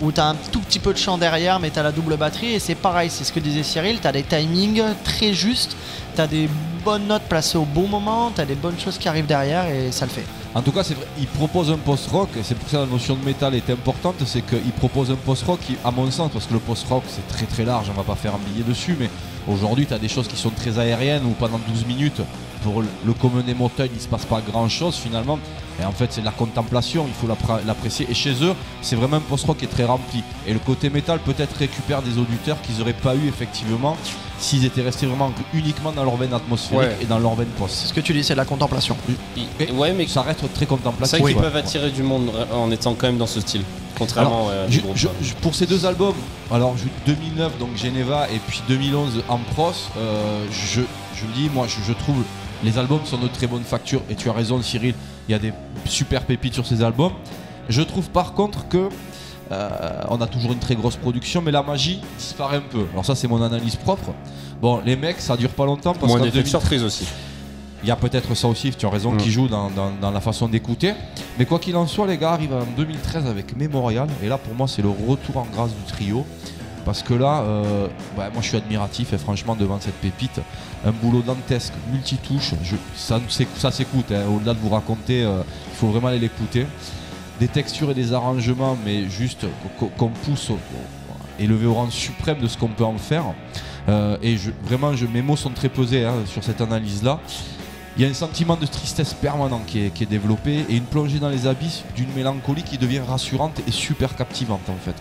où 0.00 0.10
t'as 0.10 0.26
un 0.30 0.36
tout 0.52 0.60
petit 0.60 0.78
peu 0.80 0.92
de 0.92 0.98
chant 0.98 1.16
derrière, 1.16 1.60
mais 1.60 1.70
t'as 1.70 1.82
la 1.84 1.92
double 1.92 2.16
batterie 2.16 2.54
et 2.54 2.58
c'est 2.58 2.74
pareil. 2.74 3.08
C'est 3.10 3.22
ce 3.24 3.32
que 3.32 3.40
disait 3.40 3.62
Cyril. 3.62 3.98
T'as 4.00 4.12
des 4.12 4.22
timings 4.24 4.82
très 5.04 5.32
justes, 5.32 5.76
t'as 6.16 6.26
des 6.26 6.48
bonnes 6.88 7.06
notes 7.06 7.28
placées 7.28 7.58
au 7.58 7.66
bon 7.66 7.86
moment, 7.86 8.32
t'as 8.34 8.46
des 8.46 8.54
bonnes 8.54 8.78
choses 8.78 8.96
qui 8.96 9.10
arrivent 9.10 9.26
derrière 9.26 9.66
et 9.68 9.92
ça 9.92 10.06
le 10.06 10.10
fait. 10.10 10.24
En 10.54 10.62
tout 10.62 10.72
cas, 10.72 10.82
c'est 10.82 10.94
vrai, 10.94 11.06
il 11.18 11.26
propose 11.26 11.70
un 11.70 11.76
post-rock, 11.76 12.30
et 12.38 12.42
c'est 12.42 12.54
pour 12.54 12.66
ça 12.70 12.78
la 12.78 12.86
notion 12.86 13.14
de 13.14 13.22
métal 13.22 13.54
est 13.54 13.68
importante, 13.68 14.14
c'est 14.24 14.40
qu'il 14.40 14.72
propose 14.72 15.10
un 15.10 15.16
post-rock 15.16 15.60
qui, 15.60 15.76
à 15.84 15.90
mon 15.90 16.10
sens, 16.10 16.30
parce 16.32 16.46
que 16.46 16.54
le 16.54 16.60
post-rock 16.60 17.02
c'est 17.06 17.28
très 17.28 17.44
très 17.44 17.66
large, 17.66 17.88
on 17.90 17.92
va 17.92 18.04
pas 18.04 18.14
faire 18.14 18.34
un 18.34 18.38
billet 18.38 18.64
dessus, 18.66 18.96
mais 18.98 19.10
aujourd'hui 19.46 19.84
tu 19.84 19.92
as 19.92 19.98
des 19.98 20.08
choses 20.08 20.28
qui 20.28 20.38
sont 20.38 20.48
très 20.48 20.78
aériennes 20.78 21.26
où 21.26 21.32
pendant 21.32 21.60
12 21.68 21.84
minutes 21.84 22.22
pour 22.62 22.82
le- 22.82 23.12
commun 23.14 23.42
des 23.42 23.54
mortels, 23.54 23.90
il 23.94 24.00
se 24.00 24.08
passe 24.08 24.24
pas 24.24 24.40
grand 24.40 24.68
chose 24.68 24.94
finalement. 24.96 25.38
Et 25.80 25.84
en 25.84 25.92
fait, 25.92 26.12
c'est 26.12 26.20
de 26.22 26.26
la 26.26 26.32
contemplation, 26.32 27.06
il 27.06 27.14
faut 27.14 27.28
l'apprécier. 27.66 28.06
Et 28.10 28.14
chez 28.14 28.32
eux, 28.42 28.54
c'est 28.82 28.96
vraiment 28.96 29.16
un 29.18 29.20
post-rock 29.20 29.58
qui 29.58 29.64
est 29.64 29.68
très 29.68 29.84
rempli. 29.84 30.24
Et 30.46 30.52
le 30.52 30.58
côté 30.58 30.90
métal 30.90 31.20
peut-être 31.20 31.56
récupère 31.56 32.02
des 32.02 32.18
auditeurs 32.18 32.60
qu'ils 32.62 32.78
n'auraient 32.78 32.92
pas 32.92 33.14
eu 33.14 33.28
effectivement 33.28 33.96
s'ils 34.40 34.64
étaient 34.64 34.82
restés 34.82 35.06
vraiment 35.06 35.32
uniquement 35.54 35.90
dans 35.92 36.04
leur 36.04 36.16
veine 36.16 36.32
atmosphérique 36.34 36.88
Ouais. 36.90 36.96
et 37.02 37.06
dans 37.06 37.18
leur 37.18 37.34
veine 37.36 37.48
C'est 37.56 37.62
post. 37.62 37.74
ce 37.88 37.92
que 37.92 38.00
tu 38.00 38.12
dis, 38.12 38.22
c'est 38.24 38.34
de 38.34 38.38
la 38.38 38.44
contemplation. 38.44 38.96
Il- 39.36 39.72
Ouais, 39.74 39.92
mais 39.92 40.06
Ça 40.08 40.22
reste 40.22 40.40
très 40.52 40.60
c'est 40.60 40.66
contemplatif. 40.66 41.18
vrai 41.20 41.30
qu'ils 41.32 41.36
ouais. 41.36 41.42
peuvent 41.42 41.56
attirer 41.56 41.90
du 41.90 42.02
monde 42.02 42.30
en 42.52 42.70
étant 42.72 42.94
quand 42.94 43.06
même 43.08 43.18
dans 43.18 43.26
ce 43.26 43.40
style. 43.40 43.62
Contrairement 43.98 44.48
à 44.48 44.68
Je- 44.70 44.76
je- 44.94 45.06
quoi. 45.06 45.16
je- 45.20 45.34
pour 45.34 45.54
ces 45.56 45.66
deux 45.66 45.84
albums, 45.86 46.14
alors 46.52 46.74
je- 46.76 46.84
2009 47.12 47.58
donc 47.58 47.76
Geneva 47.76 48.28
et 48.32 48.38
puis 48.46 48.62
2011 48.68 49.22
en 49.28 49.38
pros, 49.38 49.72
euh, 49.96 50.44
je, 50.52 50.82
je 51.16 51.24
le 51.26 51.32
dis, 51.34 51.50
moi 51.52 51.66
je, 51.68 51.76
je 51.86 51.92
trouve 51.92 52.22
les 52.64 52.78
albums 52.78 53.04
sont 53.04 53.18
de 53.18 53.28
très 53.28 53.46
bonne 53.46 53.62
facture 53.62 54.00
et 54.10 54.14
tu 54.14 54.28
as 54.28 54.32
raison 54.32 54.60
Cyril, 54.62 54.94
il 55.28 55.32
y 55.32 55.34
a 55.34 55.38
des 55.38 55.52
super 55.86 56.22
pépites 56.24 56.54
sur 56.54 56.66
ces 56.66 56.82
albums. 56.82 57.12
Je 57.68 57.82
trouve 57.82 58.08
par 58.10 58.32
contre 58.34 58.66
que 58.68 58.88
euh, 59.50 59.68
on 60.10 60.20
a 60.20 60.26
toujours 60.26 60.52
une 60.52 60.58
très 60.58 60.74
grosse 60.74 60.96
production, 60.96 61.40
mais 61.42 61.50
la 61.52 61.62
magie 61.62 62.00
disparaît 62.18 62.56
un 62.58 62.62
peu. 62.62 62.86
Alors 62.92 63.04
ça 63.04 63.14
c'est 63.14 63.28
mon 63.28 63.42
analyse 63.42 63.76
propre. 63.76 64.12
Bon, 64.60 64.80
les 64.84 64.96
mecs, 64.96 65.20
ça 65.20 65.36
dure 65.36 65.50
pas 65.50 65.64
longtemps 65.66 65.92
parce 65.94 66.06
Moins 66.08 66.18
qu'en 66.18 66.24
d'effets 66.24 66.38
de 66.38 66.42
2000 66.42 66.50
surprise 66.50 66.82
aussi. 66.82 67.06
il 67.84 67.88
y 67.88 67.92
a 67.92 67.96
peut-être 67.96 68.34
ça 68.34 68.48
aussi, 68.48 68.72
tu 68.72 68.84
as 68.86 68.90
raison, 68.90 69.12
Mm. 69.12 69.16
qui 69.18 69.30
joue 69.30 69.46
dans, 69.46 69.70
dans- 69.70 69.92
dans 70.00 70.10
la 70.10 70.20
façon 70.20 70.48
d'écouter. 70.48 70.94
Mais 71.38 71.44
quoi 71.46 71.60
qu'il 71.60 71.76
en 71.76 71.86
soit, 71.86 72.08
les 72.08 72.18
gars 72.18 72.32
arrivent 72.32 72.52
en 72.54 72.64
2013 72.76 73.24
avec 73.26 73.56
Memorial. 73.56 74.08
Et 74.22 74.28
là, 74.28 74.36
pour 74.36 74.52
moi, 74.54 74.66
c'est 74.66 74.82
le 74.82 74.88
retour 74.88 75.36
en 75.36 75.46
grâce 75.52 75.70
du 75.70 75.82
trio. 75.86 76.26
Parce 76.88 77.02
que 77.02 77.12
là, 77.12 77.42
euh, 77.42 77.86
ouais, 78.16 78.30
moi 78.32 78.40
je 78.40 78.48
suis 78.48 78.56
admiratif 78.56 79.12
et 79.12 79.18
franchement 79.18 79.54
devant 79.54 79.78
cette 79.78 79.96
pépite, 79.96 80.40
un 80.86 80.90
boulot 80.90 81.20
dantesque, 81.20 81.74
multitouche, 81.92 82.54
je, 82.62 82.76
ça, 82.96 83.20
s'éc- 83.28 83.58
ça 83.58 83.70
s'écoute, 83.70 84.10
hein. 84.10 84.24
au-delà 84.34 84.54
de 84.54 84.58
vous 84.58 84.70
raconter, 84.70 85.22
euh, 85.22 85.42
il 85.70 85.76
faut 85.76 85.88
vraiment 85.88 86.08
aller 86.08 86.18
l'écouter. 86.18 86.66
Des 87.40 87.48
textures 87.48 87.90
et 87.90 87.94
des 87.94 88.14
arrangements, 88.14 88.74
mais 88.86 89.06
juste 89.06 89.44
qu'on 89.98 90.08
pousse 90.08 90.50
élevé 91.38 91.66
au 91.66 91.74
rang 91.74 91.90
suprême 91.90 92.38
de 92.38 92.48
ce 92.48 92.56
qu'on 92.56 92.68
peut 92.68 92.86
en 92.86 92.96
faire. 92.96 93.34
Euh, 93.90 94.16
et 94.22 94.36
vraiment, 94.64 94.92
mes 95.12 95.20
mots 95.20 95.36
sont 95.36 95.50
très 95.50 95.68
pesés 95.68 96.06
hein, 96.06 96.14
sur 96.24 96.42
cette 96.42 96.62
analyse-là. 96.62 97.20
Il 97.98 98.02
y 98.02 98.06
a 98.06 98.08
un 98.08 98.14
sentiment 98.14 98.56
de 98.56 98.64
tristesse 98.64 99.12
permanent 99.12 99.60
qui 99.66 99.80
est, 99.80 100.06
développé 100.08 100.64
et 100.70 100.76
une 100.76 100.84
plongée 100.84 101.18
dans 101.18 101.28
les 101.28 101.46
abysses 101.46 101.84
d'une 101.94 102.12
mélancolie 102.14 102.62
qui 102.62 102.78
devient 102.78 103.02
rassurante 103.06 103.60
et 103.68 103.72
super 103.72 104.16
captivante 104.16 104.70
en 104.70 104.76
fait. 104.82 104.94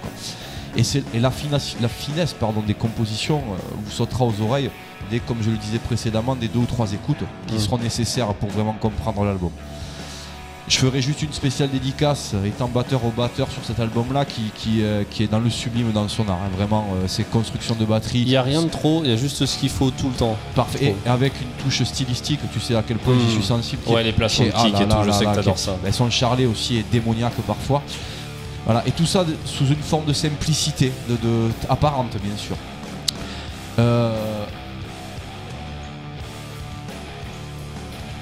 Et, 0.77 0.83
et 1.15 1.19
la, 1.19 1.31
finesse, 1.31 1.75
la 1.81 1.87
finesse 1.89 2.33
pardon, 2.33 2.61
des 2.61 2.73
compositions 2.75 3.37
euh, 3.39 3.55
vous 3.83 3.91
sautera 3.91 4.25
aux 4.25 4.41
oreilles 4.41 4.69
dès, 5.09 5.19
comme 5.19 5.37
je 5.41 5.49
le 5.49 5.57
disais 5.57 5.79
précédemment, 5.79 6.35
des 6.35 6.47
deux 6.47 6.59
ou 6.59 6.65
trois 6.65 6.91
écoutes 6.93 7.23
qui 7.47 7.55
Mm. 7.55 7.59
seront 7.59 7.77
nécessaires 7.79 8.33
pour 8.35 8.49
vraiment 8.49 8.73
comprendre 8.73 9.23
l'album. 9.25 9.51
Je 10.69 10.79
ferai 10.79 11.01
juste 11.01 11.21
une 11.21 11.31
spéciale 11.31 11.69
dédicace 11.69 12.33
étant 12.45 12.67
batteur 12.67 13.05
au 13.05 13.09
batteur 13.09 13.49
sur 13.49 13.63
cet 13.63 13.79
album-là 13.79 14.25
qui, 14.25 14.51
qui, 14.53 14.81
euh, 14.83 15.05
qui 15.09 15.23
est 15.23 15.27
dans 15.31 15.39
le 15.39 15.49
sublime 15.49 15.93
dans 15.93 16.09
son 16.09 16.27
art. 16.27 16.39
hein. 16.45 16.49
Vraiment, 16.57 16.85
euh, 16.93 17.07
ces 17.07 17.23
constructions 17.23 17.73
de 17.75 17.85
batterie. 17.85 18.19
Il 18.23 18.27
n'y 18.27 18.35
a 18.35 18.41
rien 18.43 18.61
de 18.61 18.67
trop, 18.67 19.01
il 19.05 19.09
y 19.09 19.13
a 19.13 19.15
juste 19.15 19.45
ce 19.45 19.57
qu'il 19.57 19.69
faut 19.69 19.91
tout 19.91 20.09
le 20.09 20.13
temps. 20.15 20.35
Parfait. 20.55 20.93
Et 21.05 21.09
avec 21.09 21.31
une 21.41 21.47
touche 21.63 21.81
stylistique, 21.83 22.41
tu 22.51 22.59
sais 22.59 22.75
à 22.75 22.83
quel 22.85 22.97
point 22.97 23.15
Mm. 23.15 23.19
j'y 23.29 23.31
suis 23.35 23.43
sensible. 23.43 23.81
Ouais, 23.87 24.03
les 24.03 24.09
est- 24.09 24.51
ah 24.53 24.67
et 24.67 24.71
tout, 24.71 24.77
là 24.89 24.99
je 25.03 25.07
là 25.07 25.13
sais 25.13 25.23
là, 25.23 25.31
que 25.31 25.35
t'adores 25.37 25.57
ça. 25.57 25.77
ben, 25.81 25.93
son 25.93 26.09
charlet 26.09 26.45
aussi 26.45 26.75
est 26.79 26.85
démoniaque 26.91 27.35
parfois. 27.47 27.81
Voilà, 28.67 28.83
et 28.85 28.91
tout 28.91 29.05
ça 29.07 29.23
de- 29.23 29.35
sous 29.45 29.65
une 29.65 29.81
forme 29.81 30.05
de 30.05 30.13
simplicité, 30.13 30.91
de, 31.09 31.15
de- 31.15 31.49
apparente 31.69 32.11
bien 32.21 32.35
sûr. 32.37 32.55
Euh, 33.79 34.43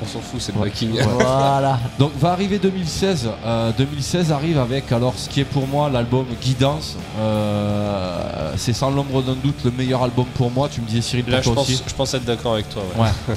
On 0.02 0.06
s'en 0.06 0.20
fout, 0.20 0.41
c'est 0.41 0.54
le 0.54 0.60
backing. 0.62 0.91
Voilà. 1.02 1.80
donc 2.00 2.12
va 2.20 2.32
arriver 2.34 2.60
2016. 2.60 3.30
euh, 3.46 3.72
2016 3.78 4.32
arrive 4.32 4.60
avec 4.60 4.91
alors 4.91 5.14
ce 5.18 5.30
qui 5.30 5.39
est 5.39 5.46
pour 5.46 5.68
moi 5.68 5.89
l'album 5.89 6.26
Guidance. 6.41 6.98
Euh, 7.18 8.54
c'est 8.58 8.74
sans 8.74 8.91
l'ombre 8.91 9.24
d'un 9.24 9.34
doute 9.36 9.56
le 9.64 9.72
meilleur 9.72 10.04
album 10.04 10.26
pour 10.36 10.52
moi. 10.52 10.68
Tu 10.70 10.82
me 10.82 10.86
disais 10.86 11.02
Cyril 11.02 11.26
Là, 11.30 11.41
je 11.41 11.50
pense, 11.50 11.70
aussi. 11.70 11.82
je 11.88 11.93
pense 11.93 12.14
être 12.14 12.26
d'accord 12.26 12.54
avec 12.54 12.70
toi. 12.70 12.84
ouais. 12.98 13.08
Ouais. 13.30 13.36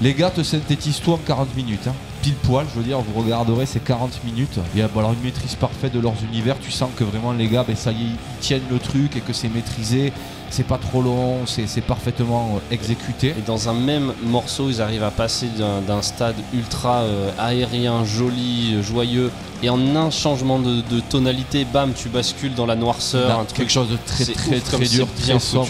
Les 0.00 0.14
gars 0.14 0.30
te 0.30 0.42
synthétisent 0.42 1.00
tout 1.00 1.12
en 1.12 1.18
40 1.18 1.54
minutes. 1.54 1.86
hein. 1.86 1.94
Pile 2.22 2.34
poil, 2.34 2.66
je 2.72 2.78
veux 2.78 2.84
dire, 2.84 2.98
vous 3.00 3.20
regarderez 3.22 3.64
ces 3.64 3.80
40 3.80 4.24
minutes. 4.24 4.58
Il 4.74 4.80
y 4.80 4.82
a 4.82 4.88
alors, 4.94 5.12
une 5.12 5.22
maîtrise 5.22 5.54
parfaite 5.54 5.92
de 5.92 6.00
leurs 6.00 6.22
univers. 6.22 6.58
Tu 6.60 6.70
sens 6.70 6.90
que 6.96 7.04
vraiment 7.04 7.32
les 7.32 7.48
gars, 7.48 7.64
ben, 7.66 7.76
ça 7.76 7.92
y 7.92 7.94
est, 7.94 8.06
ils 8.08 8.16
tiennent 8.40 8.68
le 8.70 8.78
truc 8.78 9.16
et 9.16 9.20
que 9.20 9.32
c'est 9.32 9.48
maîtrisé. 9.48 10.12
C'est 10.50 10.66
pas 10.66 10.78
trop 10.78 11.00
long, 11.00 11.46
c'est 11.46 11.80
parfaitement 11.80 12.56
euh, 12.56 12.74
exécuté. 12.74 13.28
Et 13.38 13.42
dans 13.46 13.68
un 13.68 13.72
même 13.72 14.12
morceau, 14.24 14.68
ils 14.68 14.82
arrivent 14.82 15.04
à 15.04 15.12
passer 15.12 15.46
d'un 15.86 16.02
stade 16.02 16.34
ultra 16.52 17.02
euh, 17.02 17.30
aérien, 17.38 18.04
joli, 18.04 18.74
euh, 18.74 18.82
joyeux, 18.82 19.30
et 19.62 19.70
en 19.70 19.94
un 19.94 20.10
changement 20.10 20.58
de, 20.58 20.80
de 20.90 21.00
tonalité, 21.00 21.64
bam, 21.64 21.92
tu 21.94 22.08
bascules 22.08 22.54
dans 22.54 22.66
la 22.66 22.74
noirceur, 22.74 23.28
Dans 23.28 23.40
un 23.40 23.44
truc. 23.44 23.58
quelque 23.58 23.72
chose 23.72 23.90
de 23.90 23.98
très 24.04 24.24
très 24.24 24.58
très 24.58 24.86
dur, 24.86 25.06
bien 25.24 25.36
très 25.36 25.38
sombre. 25.38 25.68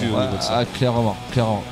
Ah, 0.48 0.64
clairement, 0.64 1.16
clairement. 1.30 1.62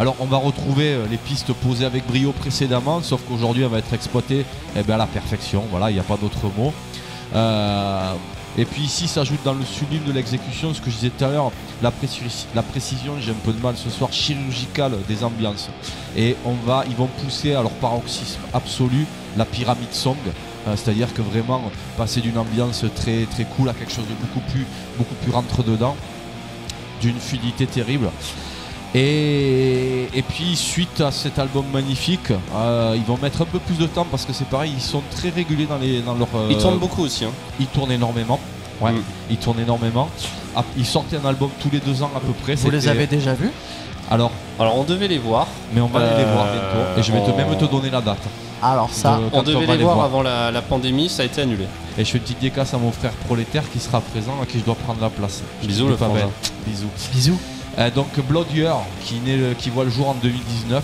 Alors 0.00 0.16
on 0.18 0.24
va 0.24 0.38
retrouver 0.38 0.94
euh, 0.94 1.06
les 1.10 1.18
pistes 1.18 1.52
posées 1.52 1.84
avec 1.84 2.06
brio 2.06 2.32
précédemment, 2.32 3.02
sauf 3.02 3.20
qu'aujourd'hui 3.28 3.64
elle 3.64 3.68
va 3.68 3.80
être 3.80 3.92
exploitée 3.92 4.46
eh 4.74 4.82
ben, 4.82 4.94
à 4.94 4.96
la 4.96 5.06
perfection. 5.06 5.62
Voilà, 5.70 5.90
il 5.90 5.94
n'y 5.94 6.00
a 6.00 6.04
pas 6.04 6.16
d'autre 6.16 6.50
mot. 6.56 6.72
Euh, 7.34 8.14
et 8.56 8.64
puis 8.64 8.80
ici 8.80 9.08
s'ajoute 9.08 9.40
dans 9.44 9.52
le 9.52 9.62
sublime 9.62 10.02
de 10.04 10.12
l'exécution 10.12 10.72
ce 10.72 10.80
que 10.80 10.90
je 10.90 10.96
disais 10.96 11.10
tout 11.10 11.22
à 11.22 11.28
l'heure, 11.28 11.52
la 11.82 11.90
précision, 11.90 13.12
j'ai 13.20 13.32
un 13.32 13.44
peu 13.44 13.52
de 13.52 13.60
mal 13.60 13.76
ce 13.76 13.90
soir, 13.90 14.10
chirurgicale 14.10 14.92
des 15.06 15.22
ambiances. 15.22 15.68
Et 16.16 16.34
on 16.46 16.54
va, 16.54 16.84
ils 16.88 16.96
vont 16.96 17.10
pousser 17.22 17.52
à 17.52 17.60
leur 17.60 17.72
paroxysme 17.72 18.40
absolu 18.54 19.06
la 19.36 19.44
pyramide 19.44 19.92
song. 19.92 20.16
Euh, 20.66 20.76
C'est-à-dire 20.76 21.12
que 21.12 21.20
vraiment 21.20 21.70
passer 21.98 22.22
d'une 22.22 22.38
ambiance 22.38 22.86
très 22.96 23.26
très 23.26 23.44
cool 23.44 23.68
à 23.68 23.74
quelque 23.74 23.92
chose 23.92 24.08
de 24.08 24.14
beaucoup 24.14 24.40
plus 24.50 24.66
beaucoup 24.96 25.14
plus 25.16 25.30
rentre 25.30 25.62
dedans, 25.62 25.94
d'une 27.02 27.20
fluidité 27.20 27.66
terrible. 27.66 28.08
Et, 28.94 30.08
et 30.14 30.22
puis 30.22 30.56
suite 30.56 31.00
à 31.00 31.12
cet 31.12 31.38
album 31.38 31.64
magnifique, 31.72 32.32
euh, 32.54 32.94
ils 32.96 33.04
vont 33.04 33.18
mettre 33.22 33.42
un 33.42 33.44
peu 33.44 33.58
plus 33.60 33.78
de 33.78 33.86
temps 33.86 34.06
parce 34.10 34.24
que 34.24 34.32
c'est 34.32 34.46
pareil, 34.48 34.72
ils 34.76 34.82
sont 34.82 35.02
très 35.14 35.28
réguliers 35.30 35.66
dans, 35.66 35.78
les, 35.78 36.00
dans 36.00 36.14
leur. 36.14 36.28
euh, 36.34 36.48
Ils 36.50 36.58
tournent 36.58 36.78
beaucoup 36.78 37.02
aussi. 37.04 37.24
hein. 37.24 37.30
Ils 37.60 37.66
tournent 37.66 37.92
énormément. 37.92 38.40
Ouais, 38.80 38.92
Mm. 38.92 39.02
ils 39.30 39.36
tournent 39.36 39.60
énormément. 39.60 40.08
Ah, 40.56 40.64
Ils 40.76 40.86
sortaient 40.86 41.18
un 41.22 41.28
album 41.28 41.50
tous 41.60 41.68
les 41.70 41.80
deux 41.80 42.02
ans 42.02 42.10
à 42.16 42.20
peu 42.20 42.32
près. 42.32 42.54
Vous 42.54 42.70
les 42.70 42.88
avez 42.88 43.06
déjà 43.06 43.34
vus? 43.34 43.50
Alors, 44.10 44.32
Alors, 44.58 44.76
on 44.76 44.82
devait 44.84 45.06
les 45.06 45.18
voir. 45.18 45.46
mais 45.72 45.80
on 45.82 45.86
va 45.86 46.00
aller 46.00 46.16
les 46.16 46.24
voir 46.24 46.46
Euh, 46.46 46.52
bientôt. 46.54 46.98
Et 46.98 47.02
je 47.02 47.12
vais 47.12 47.20
te 47.24 47.30
même 47.36 47.56
te 47.56 47.64
donner 47.66 47.90
la 47.90 48.00
date. 48.00 48.22
Alors 48.62 48.90
ça, 48.90 49.18
De- 49.18 49.24
On 49.32 49.42
devait 49.42 49.66
va 49.66 49.76
les 49.76 49.84
voir 49.84 50.02
avant 50.02 50.22
la, 50.22 50.50
la 50.50 50.62
pandémie, 50.62 51.08
ça 51.08 51.22
a 51.22 51.26
été 51.26 51.42
annulé. 51.42 51.64
Et 51.96 52.04
je 52.04 52.10
fais 52.10 52.18
une 52.18 52.24
petite 52.24 52.40
dédicace 52.40 52.74
à 52.74 52.78
mon 52.78 52.90
frère 52.90 53.12
prolétaire 53.26 53.62
qui 53.70 53.78
sera 53.78 54.00
présent, 54.00 54.32
à 54.42 54.46
qui 54.46 54.58
je 54.58 54.64
dois 54.64 54.74
prendre 54.74 55.00
la 55.00 55.10
place. 55.10 55.42
Bisous, 55.62 55.88
le 55.88 55.94
bête. 55.96 56.26
Bisous. 56.66 56.88
bisous. 57.14 57.38
Euh, 57.78 57.90
donc 57.90 58.08
Blood 58.28 58.50
Year, 58.52 58.76
qui, 59.04 59.14
naît 59.20 59.36
le- 59.36 59.54
qui 59.54 59.70
voit 59.70 59.84
le 59.84 59.90
jour 59.90 60.08
en 60.08 60.14
2019. 60.14 60.82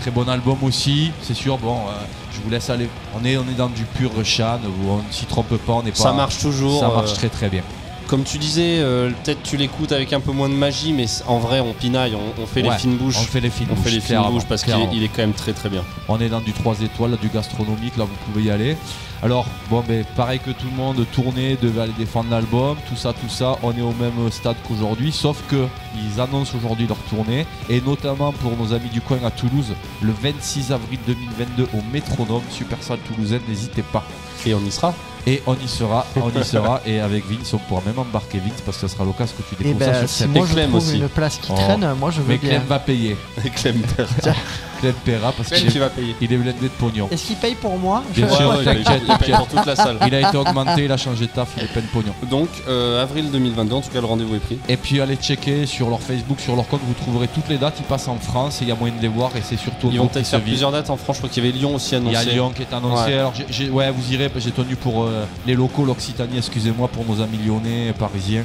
Très 0.00 0.10
bon 0.10 0.28
album 0.28 0.58
aussi, 0.62 1.10
c'est 1.22 1.34
sûr. 1.34 1.56
Bon, 1.58 1.76
euh, 1.88 1.92
je 2.32 2.40
vous 2.40 2.50
laisse 2.50 2.68
aller. 2.70 2.88
On 3.18 3.24
est, 3.24 3.36
on 3.36 3.42
est 3.42 3.56
dans 3.56 3.68
du 3.68 3.84
pur 3.84 4.10
Shan, 4.22 4.58
où 4.64 4.90
on 4.90 4.96
ne 4.98 5.02
s'y 5.12 5.24
trompe 5.26 5.56
pas. 5.56 5.72
On 5.72 5.82
n'est 5.82 5.90
pas. 5.92 5.96
Ça 5.98 6.12
marche 6.12 6.38
toujours. 6.38 6.80
Ça 6.80 6.88
marche 6.88 7.12
euh, 7.12 7.14
très 7.16 7.28
très 7.28 7.48
bien. 7.48 7.62
Comme 8.06 8.24
tu 8.24 8.38
disais, 8.38 8.78
euh, 8.78 9.10
peut-être 9.24 9.42
tu 9.42 9.56
l'écoutes 9.56 9.92
avec 9.92 10.12
un 10.12 10.20
peu 10.20 10.32
moins 10.32 10.48
de 10.48 10.54
magie, 10.54 10.92
mais 10.92 11.06
en 11.26 11.38
vrai, 11.38 11.60
on 11.60 11.72
pinaille, 11.72 12.14
on, 12.14 12.42
on 12.42 12.46
fait 12.46 12.62
Ouais, 12.62 12.70
les 12.70 12.78
fines 12.78 12.96
bouches. 12.96 13.16
On 13.18 13.24
fait 13.24 13.40
les 13.40 13.50
films. 13.50 13.70
On 13.72 13.76
fait 13.76 13.90
les 13.90 14.00
fines 14.00 14.08
clairement, 14.08 14.30
bouches 14.30 14.46
parce 14.48 14.62
qu'il 14.62 15.02
est, 15.02 15.08
quand 15.08 15.22
même 15.22 15.32
très 15.32 15.52
très 15.52 15.68
bien. 15.68 15.82
On 16.08 16.20
est 16.20 16.28
dans 16.28 16.40
du 16.40 16.52
3 16.52 16.80
étoiles, 16.82 17.16
du 17.20 17.28
gastronomique, 17.28 17.96
là 17.96 18.04
vous 18.04 18.32
pouvez 18.32 18.44
y 18.46 18.50
aller. 18.50 18.76
Alors, 19.22 19.46
bon, 19.70 19.82
ben, 19.88 20.04
pareil 20.16 20.38
que 20.38 20.50
tout 20.50 20.66
le 20.70 20.76
monde, 20.76 21.06
tourner, 21.12 21.56
devait 21.60 21.80
aller 21.80 21.94
défendre 21.96 22.30
l'album, 22.30 22.76
tout 22.86 22.96
ça, 22.96 23.14
tout 23.14 23.30
ça, 23.30 23.56
on 23.62 23.72
est 23.72 23.80
au 23.80 23.92
même 23.92 24.30
stade 24.30 24.56
qu'aujourd'hui, 24.68 25.12
sauf 25.12 25.42
que 25.48 25.66
ils 25.96 26.20
annoncent 26.20 26.54
aujourd'hui 26.54 26.86
leur 26.86 26.98
tournée, 27.08 27.46
et 27.70 27.80
notamment 27.80 28.32
pour 28.32 28.54
nos 28.56 28.74
amis 28.74 28.90
du 28.90 29.00
coin 29.00 29.18
à 29.24 29.30
Toulouse, 29.30 29.72
le 30.02 30.12
26 30.12 30.72
avril 30.72 30.98
2022 31.06 31.68
au 31.72 31.82
Métronome, 31.90 32.42
Super 32.50 32.82
Salle 32.82 32.98
Toulousaine, 32.98 33.40
n'hésitez 33.48 33.82
pas. 33.82 34.04
Et 34.44 34.54
on 34.54 34.60
y 34.60 34.70
sera. 34.70 34.94
Et 35.26 35.42
on 35.46 35.54
y 35.54 35.66
sera, 35.66 36.04
on 36.16 36.28
y 36.30 36.44
sera, 36.44 36.82
et 36.86 37.00
avec 37.00 37.24
Vince, 37.26 37.52
on 37.54 37.58
pourra 37.58 37.80
même 37.86 37.98
embarquer 37.98 38.38
Vince, 38.38 38.60
parce 38.64 38.76
que 38.78 38.86
ça 38.86 38.94
sera 38.94 39.04
l'occasion 39.06 39.34
que 39.38 39.54
tu 39.54 39.62
Et 39.62 39.72
découvres 39.72 39.84
ça 39.84 39.90
ben 39.92 39.98
sur 40.00 40.08
si 40.10 40.14
scène. 40.18 40.30
moi 40.32 40.44
Et 40.46 40.48
je 40.50 40.60
trouve 40.60 40.74
aussi. 40.76 40.98
une 40.98 41.08
place 41.08 41.38
qui 41.38 41.50
Oh. 41.50 41.54
traîne, 41.54 41.94
moi 41.98 42.10
je 42.10 42.20
veux 42.20 42.26
Mais 42.28 42.36
bien. 42.38 42.50
Clem 42.50 42.62
va 42.68 42.78
payer. 42.78 43.16
Clem, 43.56 43.82
Clem 44.80 44.92
paiera, 45.04 45.32
parce 45.32 45.48
qu'il 45.50 45.66
est, 45.66 45.80
il 46.20 46.32
est 46.32 46.36
blindé 46.36 46.60
de 46.62 46.68
pognon. 46.68 47.08
Est-ce 47.10 47.26
qu'il 47.26 47.36
paye 47.36 47.54
pour 47.54 47.78
moi 47.78 48.02
Bien 48.14 48.28
sûr, 48.28 48.40
Ouais, 48.40 48.56
ouais, 48.56 48.56
il 48.60 48.64
paye- 48.64 48.84
t'inquiète, 48.84 49.02
il 49.02 49.06
paye 49.06 49.16
t'inquiète. 49.18 49.36
pour 49.36 49.46
toute 49.48 49.66
la 49.66 49.76
salle. 49.76 49.98
Il 50.06 50.14
a 50.14 50.28
été 50.28 50.36
augmenté, 50.36 50.84
il 50.84 50.92
a 50.92 50.96
changé 50.96 51.26
de 51.26 51.30
taf, 51.30 51.48
il 51.56 51.64
est 51.64 51.66
plein 51.66 51.82
de 51.82 51.86
pognon. 51.88 52.12
Donc, 52.30 52.48
euh, 52.68 53.02
avril 53.02 53.30
2022, 53.30 53.74
en 53.74 53.80
tout 53.80 53.90
cas, 53.90 54.00
le 54.00 54.06
rendez-vous 54.06 54.34
est 54.36 54.38
pris. 54.40 54.58
Et 54.68 54.76
puis 54.76 55.00
allez 55.00 55.16
checker 55.16 55.66
sur 55.66 55.88
leur 55.90 56.00
Facebook, 56.00 56.40
sur 56.40 56.56
leur 56.56 56.66
compte, 56.68 56.80
vous 56.86 56.94
trouverez 56.94 57.28
toutes 57.28 57.48
les 57.48 57.58
dates. 57.58 57.74
Ils 57.78 57.84
passent 57.86 58.08
en 58.08 58.16
France 58.18 58.60
et 58.60 58.64
il 58.64 58.68
y 58.68 58.72
a 58.72 58.74
moyen 58.74 58.94
de 58.96 59.02
les 59.02 59.08
voir 59.08 59.30
et 59.36 59.40
c'est 59.42 59.56
surtout 59.56 59.88
Ils 59.92 59.98
vont 59.98 60.06
peut-être 60.06 60.26
faire 60.26 60.40
plusieurs 60.42 60.72
dates 60.72 60.90
en 60.90 60.96
France. 60.96 61.16
Je 61.16 61.20
crois 61.22 61.30
qu'il 61.30 61.44
y 61.44 61.48
avait 61.48 61.56
Lyon 61.56 61.74
aussi 61.76 61.90
Il 61.90 61.94
y 61.94 61.96
annoncé. 61.96 62.16
a 62.16 62.24
Lyon 62.32 62.52
qui 62.54 62.62
est 62.62 62.72
annoncé. 62.74 63.04
Ouais. 63.06 63.14
Alors 63.18 63.32
ouais, 63.72 63.90
vous 63.90 64.12
irez. 64.12 64.30
J'ai 64.36 64.50
tenu 64.50 64.76
pour 64.76 65.04
euh, 65.04 65.24
les 65.46 65.54
locaux, 65.54 65.84
l'Occitanie. 65.84 66.38
Excusez-moi 66.38 66.88
pour 66.88 67.04
nos 67.06 67.22
amis 67.22 67.38
lyonnais, 67.46 67.92
parisiens. 67.98 68.44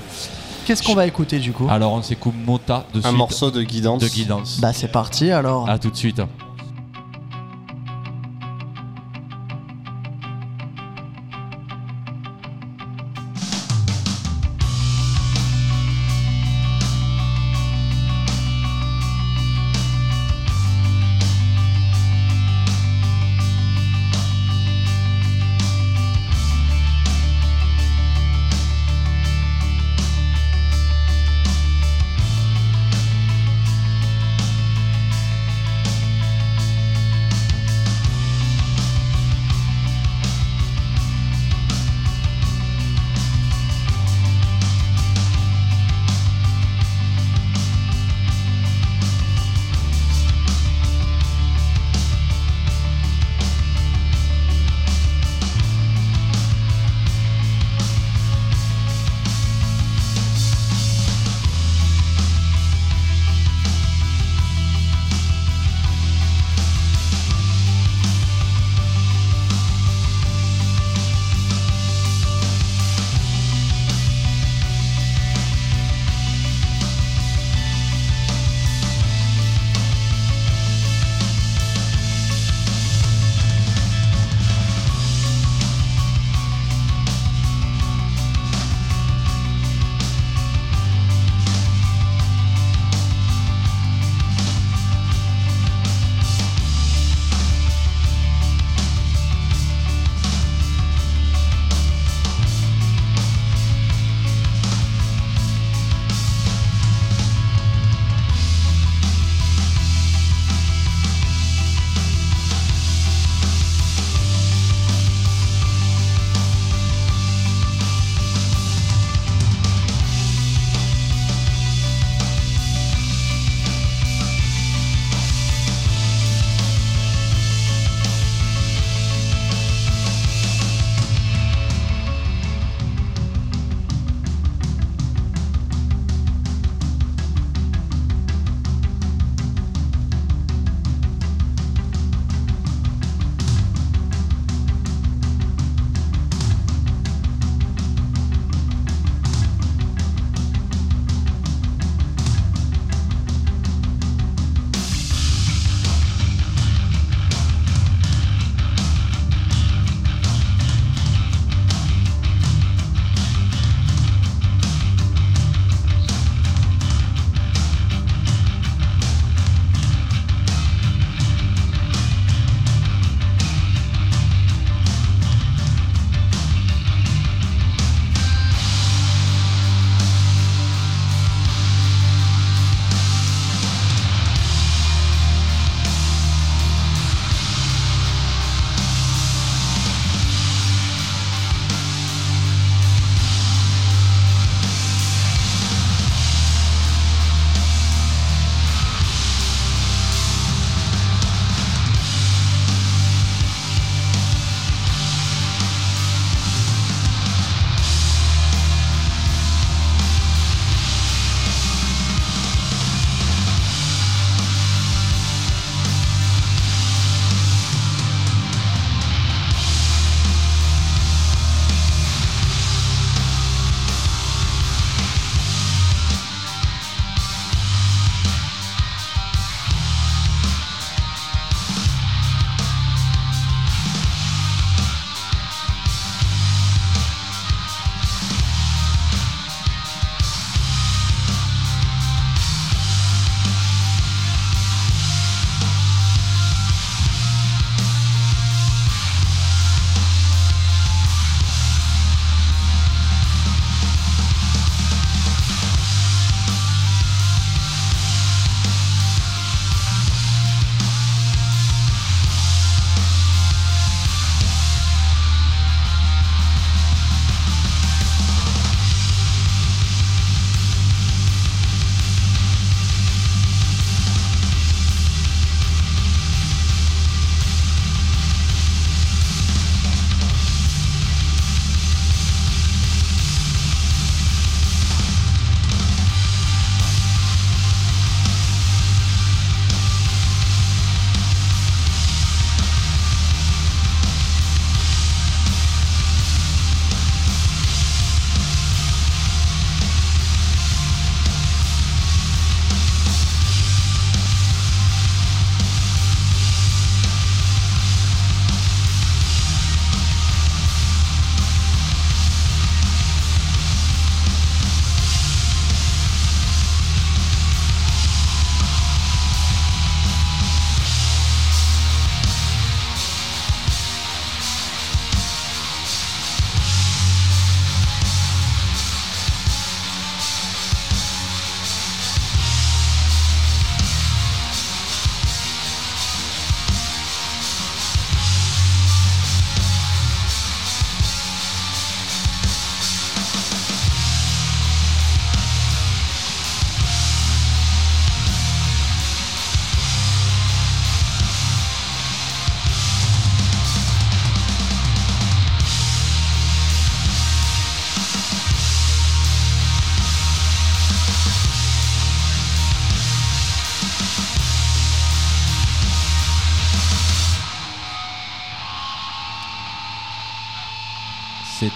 Qu'est-ce 0.70 0.84
qu'on 0.84 0.94
va 0.94 1.08
écouter 1.08 1.40
du 1.40 1.52
coup? 1.52 1.66
Alors 1.68 1.94
on 1.94 2.04
s'écoute 2.04 2.36
Mota 2.46 2.86
de 2.94 3.00
Un 3.00 3.02
suite 3.02 3.18
morceau 3.18 3.50
de 3.50 3.64
guidance. 3.64 4.04
de 4.04 4.08
guidance. 4.08 4.60
Bah 4.62 4.72
c'est 4.72 4.92
parti 4.92 5.32
alors. 5.32 5.68
À 5.68 5.80
tout 5.80 5.90
de 5.90 5.96
suite. 5.96 6.22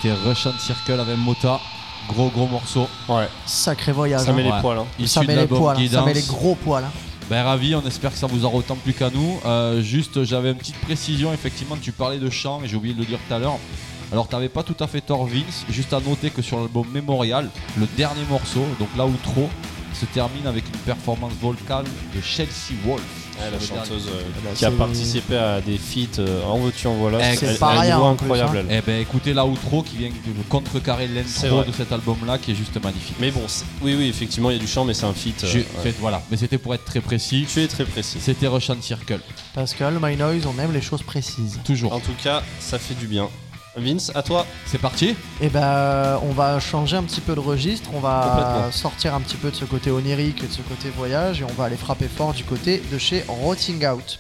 C'était 0.03 0.15
Russian 0.27 0.51
Circle 0.59 0.99
avec 0.99 1.15
Mota. 1.17 1.61
Gros 2.09 2.27
gros 2.27 2.45
morceau. 2.45 2.89
Ouais, 3.07 3.29
Sacré 3.45 3.93
voyage. 3.93 4.19
ça 4.25 4.31
hein. 4.31 4.33
met 4.33 4.43
les 4.43 4.51
Ouais. 4.51 4.59
poils. 4.59 4.77
hein. 4.79 5.05
Ça 5.05 5.23
met 5.23 5.33
les 5.33 5.47
poils, 5.47 5.77
hein. 5.79 5.87
ça 5.89 6.01
met 6.03 6.13
les 6.13 6.21
gros 6.23 6.55
poils. 6.55 6.83
hein. 6.83 6.91
Ben 7.29 7.41
ravi, 7.41 7.73
on 7.73 7.81
espère 7.87 8.11
que 8.11 8.17
ça 8.17 8.27
vous 8.27 8.43
aura 8.43 8.57
autant 8.57 8.75
plu 8.75 8.91
qu'à 8.91 9.09
nous. 9.09 9.39
Euh, 9.45 9.81
juste, 9.81 10.25
j'avais 10.25 10.51
une 10.51 10.57
petite 10.57 10.75
précision, 10.81 11.31
effectivement, 11.33 11.77
tu 11.81 11.93
parlais 11.93 12.17
de 12.19 12.29
chant 12.29 12.59
et 12.65 12.67
j'ai 12.67 12.75
oublié 12.75 12.93
de 12.93 12.99
le 12.99 13.05
dire 13.05 13.17
tout 13.29 13.33
à 13.33 13.39
l'heure. 13.39 13.57
Alors, 14.11 14.27
t'avais 14.27 14.49
pas 14.49 14.61
tout 14.63 14.75
à 14.81 14.87
fait 14.87 14.99
tort, 14.99 15.25
Vince. 15.25 15.63
Juste 15.69 15.93
à 15.93 16.01
noter 16.01 16.31
que 16.31 16.41
sur 16.41 16.59
l'album 16.59 16.85
Memorial, 16.93 17.49
le 17.77 17.87
dernier 17.95 18.25
morceau, 18.29 18.65
donc 18.79 18.89
l'outro, 18.97 19.49
se 19.93 20.03
termine 20.07 20.47
avec 20.47 20.65
une 20.67 20.79
performance 20.81 21.31
vocale 21.41 21.85
de 22.13 22.19
Chelsea 22.21 22.75
Wolf. 22.85 23.22
Ouais, 23.39 23.49
la 23.51 23.59
chanteuse 23.59 24.07
euh, 24.07 24.21
Bah, 24.43 24.49
qui 24.55 24.63
a 24.65 24.71
participé 24.71 25.35
à 25.35 25.59
des 25.59 25.77
feats 25.77 26.19
euh, 26.19 26.43
en 26.45 26.59
veux-tu 26.59 26.87
en 26.87 26.93
voilà. 26.95 27.19
Eh, 27.19 27.23
Elle- 27.31 27.37
c'est 27.37 27.45
elle 27.47 27.57
pas 27.57 27.69
a 27.69 27.73
une 27.75 27.81
rien, 27.81 27.97
voix 27.97 28.07
en 28.09 28.15
plus, 28.15 28.23
incroyable. 28.25 28.57
hein. 28.59 28.65
elle. 28.69 28.77
Eh 28.77 28.81
ben 28.85 29.01
écoutez 29.01 29.33
l'outro 29.33 29.81
qui 29.83 29.97
vient 29.97 30.09
de 30.09 30.43
contrecarrer 30.49 31.09
C'est 31.25 31.43
l'intro 31.47 31.61
vrai. 31.61 31.67
de 31.67 31.71
cet 31.75 31.91
album-là 31.91 32.37
qui 32.37 32.51
est 32.51 32.55
juste 32.55 32.81
magnifique. 32.83 33.15
Mais 33.19 33.31
bon, 33.31 33.41
c'est- 33.47 33.65
oui, 33.81 33.95
oui, 33.97 34.07
effectivement, 34.07 34.49
il 34.51 34.57
y 34.57 34.59
a 34.59 34.61
du 34.61 34.67
chant, 34.67 34.85
mais 34.85 34.93
c'est 34.93 35.05
un 35.05 35.13
feat. 35.13 35.43
euh, 35.43 35.47
J'ai 35.51 35.59
ouais. 35.59 35.65
fait- 35.83 35.95
voilà, 35.99 36.21
mais 36.29 36.37
c'était 36.37 36.57
pour 36.57 36.73
être 36.75 36.85
très 36.85 37.01
précis. 37.01 37.45
Tu 37.51 37.61
es 37.61 37.67
très 37.67 37.85
précis. 37.85 38.19
C'était 38.21 38.47
Russian 38.47 38.77
Circle, 38.81 39.19
Pascal, 39.53 39.97
My 40.01 40.15
Noise, 40.15 40.45
on 40.45 40.61
aime 40.61 40.71
les 40.73 40.81
choses 40.81 41.01
précises. 41.03 41.59
toujours. 41.65 41.93
En 41.93 41.99
tout 41.99 42.13
cas, 42.23 42.43
ça 42.59 42.77
fait 42.79 42.93
du 42.95 43.07
bien. 43.07 43.27
Vince, 43.75 44.11
à 44.15 44.23
toi. 44.23 44.45
C'est 44.65 44.77
parti. 44.77 45.15
Et 45.41 45.49
ben, 45.49 46.19
on 46.23 46.31
va 46.31 46.59
changer 46.59 46.97
un 46.97 47.03
petit 47.03 47.21
peu 47.21 47.35
de 47.35 47.39
registre, 47.39 47.89
on 47.93 47.99
va 47.99 48.69
sortir 48.71 49.13
un 49.15 49.21
petit 49.21 49.37
peu 49.37 49.51
de 49.51 49.55
ce 49.55 49.65
côté 49.65 49.91
onirique 49.91 50.43
et 50.43 50.47
de 50.47 50.53
ce 50.53 50.61
côté 50.61 50.89
voyage, 50.89 51.41
et 51.41 51.43
on 51.43 51.53
va 51.53 51.65
aller 51.65 51.77
frapper 51.77 52.07
fort 52.07 52.33
du 52.33 52.43
côté 52.43 52.81
de 52.91 52.97
chez 52.97 53.23
Rotting 53.27 53.85
Out. 53.87 54.19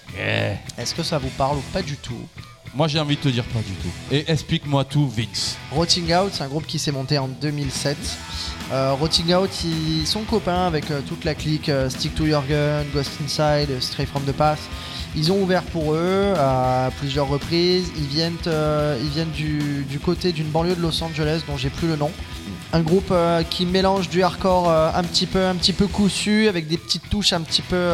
Est-ce 0.77 0.95
que 0.95 1.03
ça 1.03 1.17
vous 1.17 1.29
parle 1.29 1.57
ou 1.57 1.63
pas 1.71 1.81
du 1.81 1.97
tout? 1.97 2.27
Moi 2.75 2.87
j'ai 2.87 2.99
envie 2.99 3.15
de 3.15 3.21
te 3.21 3.29
dire 3.29 3.43
pas 3.45 3.59
du 3.59 3.73
tout. 3.73 3.89
Et 4.11 4.31
explique-moi 4.31 4.83
tout, 4.83 5.07
Vince. 5.07 5.57
Rotting 5.71 6.11
Out, 6.15 6.31
c'est 6.33 6.43
un 6.43 6.47
groupe 6.47 6.65
qui 6.65 6.79
s'est 6.79 6.91
monté 6.91 7.19
en 7.19 7.27
2007. 7.27 7.97
Euh, 8.71 8.93
Rotting 8.93 9.31
Out, 9.35 9.51
ils 9.63 10.07
sont 10.07 10.23
copains 10.23 10.65
avec 10.65 10.89
euh, 10.89 11.01
toute 11.07 11.23
la 11.23 11.35
clique 11.35 11.69
euh, 11.69 11.87
Stick 11.89 12.15
to 12.15 12.25
Your 12.25 12.43
Gun, 12.49 12.83
Ghost 12.91 13.11
Inside, 13.23 13.79
Stray 13.79 14.07
from 14.07 14.23
the 14.23 14.31
Path. 14.31 14.59
Ils 15.15 15.31
ont 15.31 15.39
ouvert 15.39 15.61
pour 15.61 15.93
eux 15.93 16.33
à 16.35 16.89
plusieurs 16.97 17.27
reprises. 17.27 17.91
Ils 17.95 18.07
viennent, 18.07 18.37
ils 18.47 19.09
viennent 19.09 19.29
du, 19.29 19.85
du 19.87 19.99
côté 19.99 20.31
d'une 20.31 20.47
banlieue 20.47 20.75
de 20.75 20.81
Los 20.81 21.03
Angeles 21.03 21.43
dont 21.47 21.55
j'ai 21.55 21.69
plus 21.69 21.87
le 21.87 21.97
nom. 21.97 22.09
Un 22.71 22.81
groupe 22.81 23.13
qui 23.51 23.67
mélange 23.67 24.09
du 24.09 24.23
hardcore 24.23 24.71
un 24.71 25.03
petit 25.03 25.27
peu, 25.27 25.45
un 25.45 25.53
petit 25.53 25.73
peu 25.73 25.85
cousu 25.85 26.47
avec 26.47 26.67
des 26.67 26.77
petites 26.77 27.07
touches 27.11 27.31
un 27.31 27.41
petit 27.41 27.61
peu, 27.61 27.91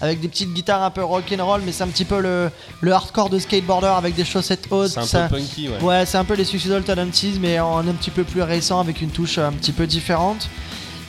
avec 0.00 0.20
des 0.20 0.28
petites 0.28 0.52
guitares 0.52 0.82
un 0.82 0.90
peu 0.90 1.02
rock 1.04 1.24
and 1.38 1.44
roll, 1.44 1.60
mais 1.64 1.72
c'est 1.72 1.82
un 1.84 1.88
petit 1.88 2.04
peu 2.04 2.20
le, 2.20 2.50
le 2.80 2.92
hardcore 2.92 3.28
de 3.30 3.38
skateboarder 3.38 3.92
avec 3.96 4.14
des 4.14 4.24
chaussettes 4.24 4.66
hautes. 4.70 4.90
C'est 4.90 5.00
un 5.00 5.06
Ça- 5.06 5.28
peu 5.28 5.36
punky, 5.36 5.68
ouais. 5.68 5.82
Ouais, 5.82 6.06
c'est 6.06 6.18
un 6.18 6.24
peu 6.24 6.34
les 6.34 6.44
Suicidal 6.44 6.82
Tendencies, 6.82 7.38
mais 7.40 7.60
en 7.60 7.78
un 7.86 7.92
petit 7.92 8.10
peu 8.10 8.24
plus 8.24 8.42
récent, 8.42 8.80
avec 8.80 9.02
une 9.02 9.10
touche 9.10 9.38
un 9.38 9.52
petit 9.52 9.72
peu 9.72 9.86
différente. 9.86 10.48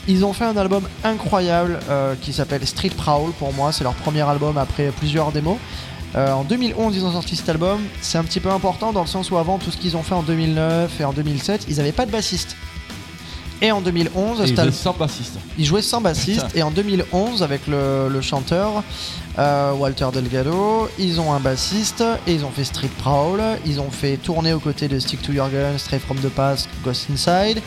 Ils 0.08 0.26
ont 0.26 0.34
fait 0.34 0.46
un 0.46 0.58
album 0.58 0.84
incroyable 1.04 1.80
euh, 1.90 2.16
qui 2.20 2.34
s'appelle 2.34 2.66
Street 2.66 2.90
Prowl 2.90 3.32
pour 3.34 3.54
moi, 3.54 3.72
c'est 3.72 3.84
leur 3.84 3.94
premier 3.94 4.22
album 4.28 4.58
après 4.58 4.88
plusieurs 4.98 5.32
démos. 5.32 5.58
Euh, 6.16 6.32
en 6.34 6.44
2011, 6.44 6.96
ils 6.98 7.06
ont 7.06 7.12
sorti 7.14 7.36
cet 7.38 7.48
album. 7.50 7.80
C'est 8.02 8.18
un 8.18 8.24
petit 8.24 8.40
peu 8.42 8.50
important 8.50 8.92
dans 8.92 9.02
le 9.02 9.08
sens 9.08 9.32
où 9.32 9.38
avant 9.38 9.60
tout 9.60 9.72
ce 9.72 9.78
qu'ils 9.78 9.96
ont 9.96 10.04
fait 10.04 10.16
en 10.16 10.24
2009 10.24 11.00
et 11.00 11.06
en 11.06 11.14
2007, 11.14 11.66
ils 11.70 11.78
n'avaient 11.78 11.92
pas 11.94 12.06
de 12.06 12.12
bassiste. 12.12 12.58
Et 13.62 13.72
en 13.72 13.82
2011, 13.82 14.40
Et 14.40 14.44
al- 14.44 14.50
étaient 14.68 14.72
sans 14.72 14.94
bassiste. 14.94 15.34
ils 15.58 15.66
jouaient 15.66 15.82
sans 15.84 16.02
bassiste 16.02 16.46
Putain. 16.48 16.60
et 16.60 16.64
en 16.64 16.72
2011 16.72 17.44
avec 17.44 17.68
le, 17.68 18.10
le 18.10 18.22
chanteur 18.22 18.84
euh, 19.38 19.72
Walter 19.74 20.08
Delgado, 20.14 20.90
ils 20.98 21.20
ont 21.22 21.32
un 21.32 21.40
bassiste 21.40 22.04
et 22.28 22.34
ils 22.34 22.44
ont 22.44 22.50
fait 22.50 22.64
Street 22.64 22.90
Prowl, 22.98 23.40
ils 23.66 23.80
ont 23.80 23.92
fait 23.92 24.18
tourner 24.18 24.52
aux 24.54 24.60
côtés 24.60 24.88
de 24.88 24.98
Stick 25.00 25.22
to 25.22 25.32
Your 25.32 25.50
Gun, 25.50 25.78
Stray 25.78 26.00
from 26.00 26.18
the 26.18 26.30
Past, 26.30 26.68
Ghost 26.84 27.08
Inside. 27.12 27.62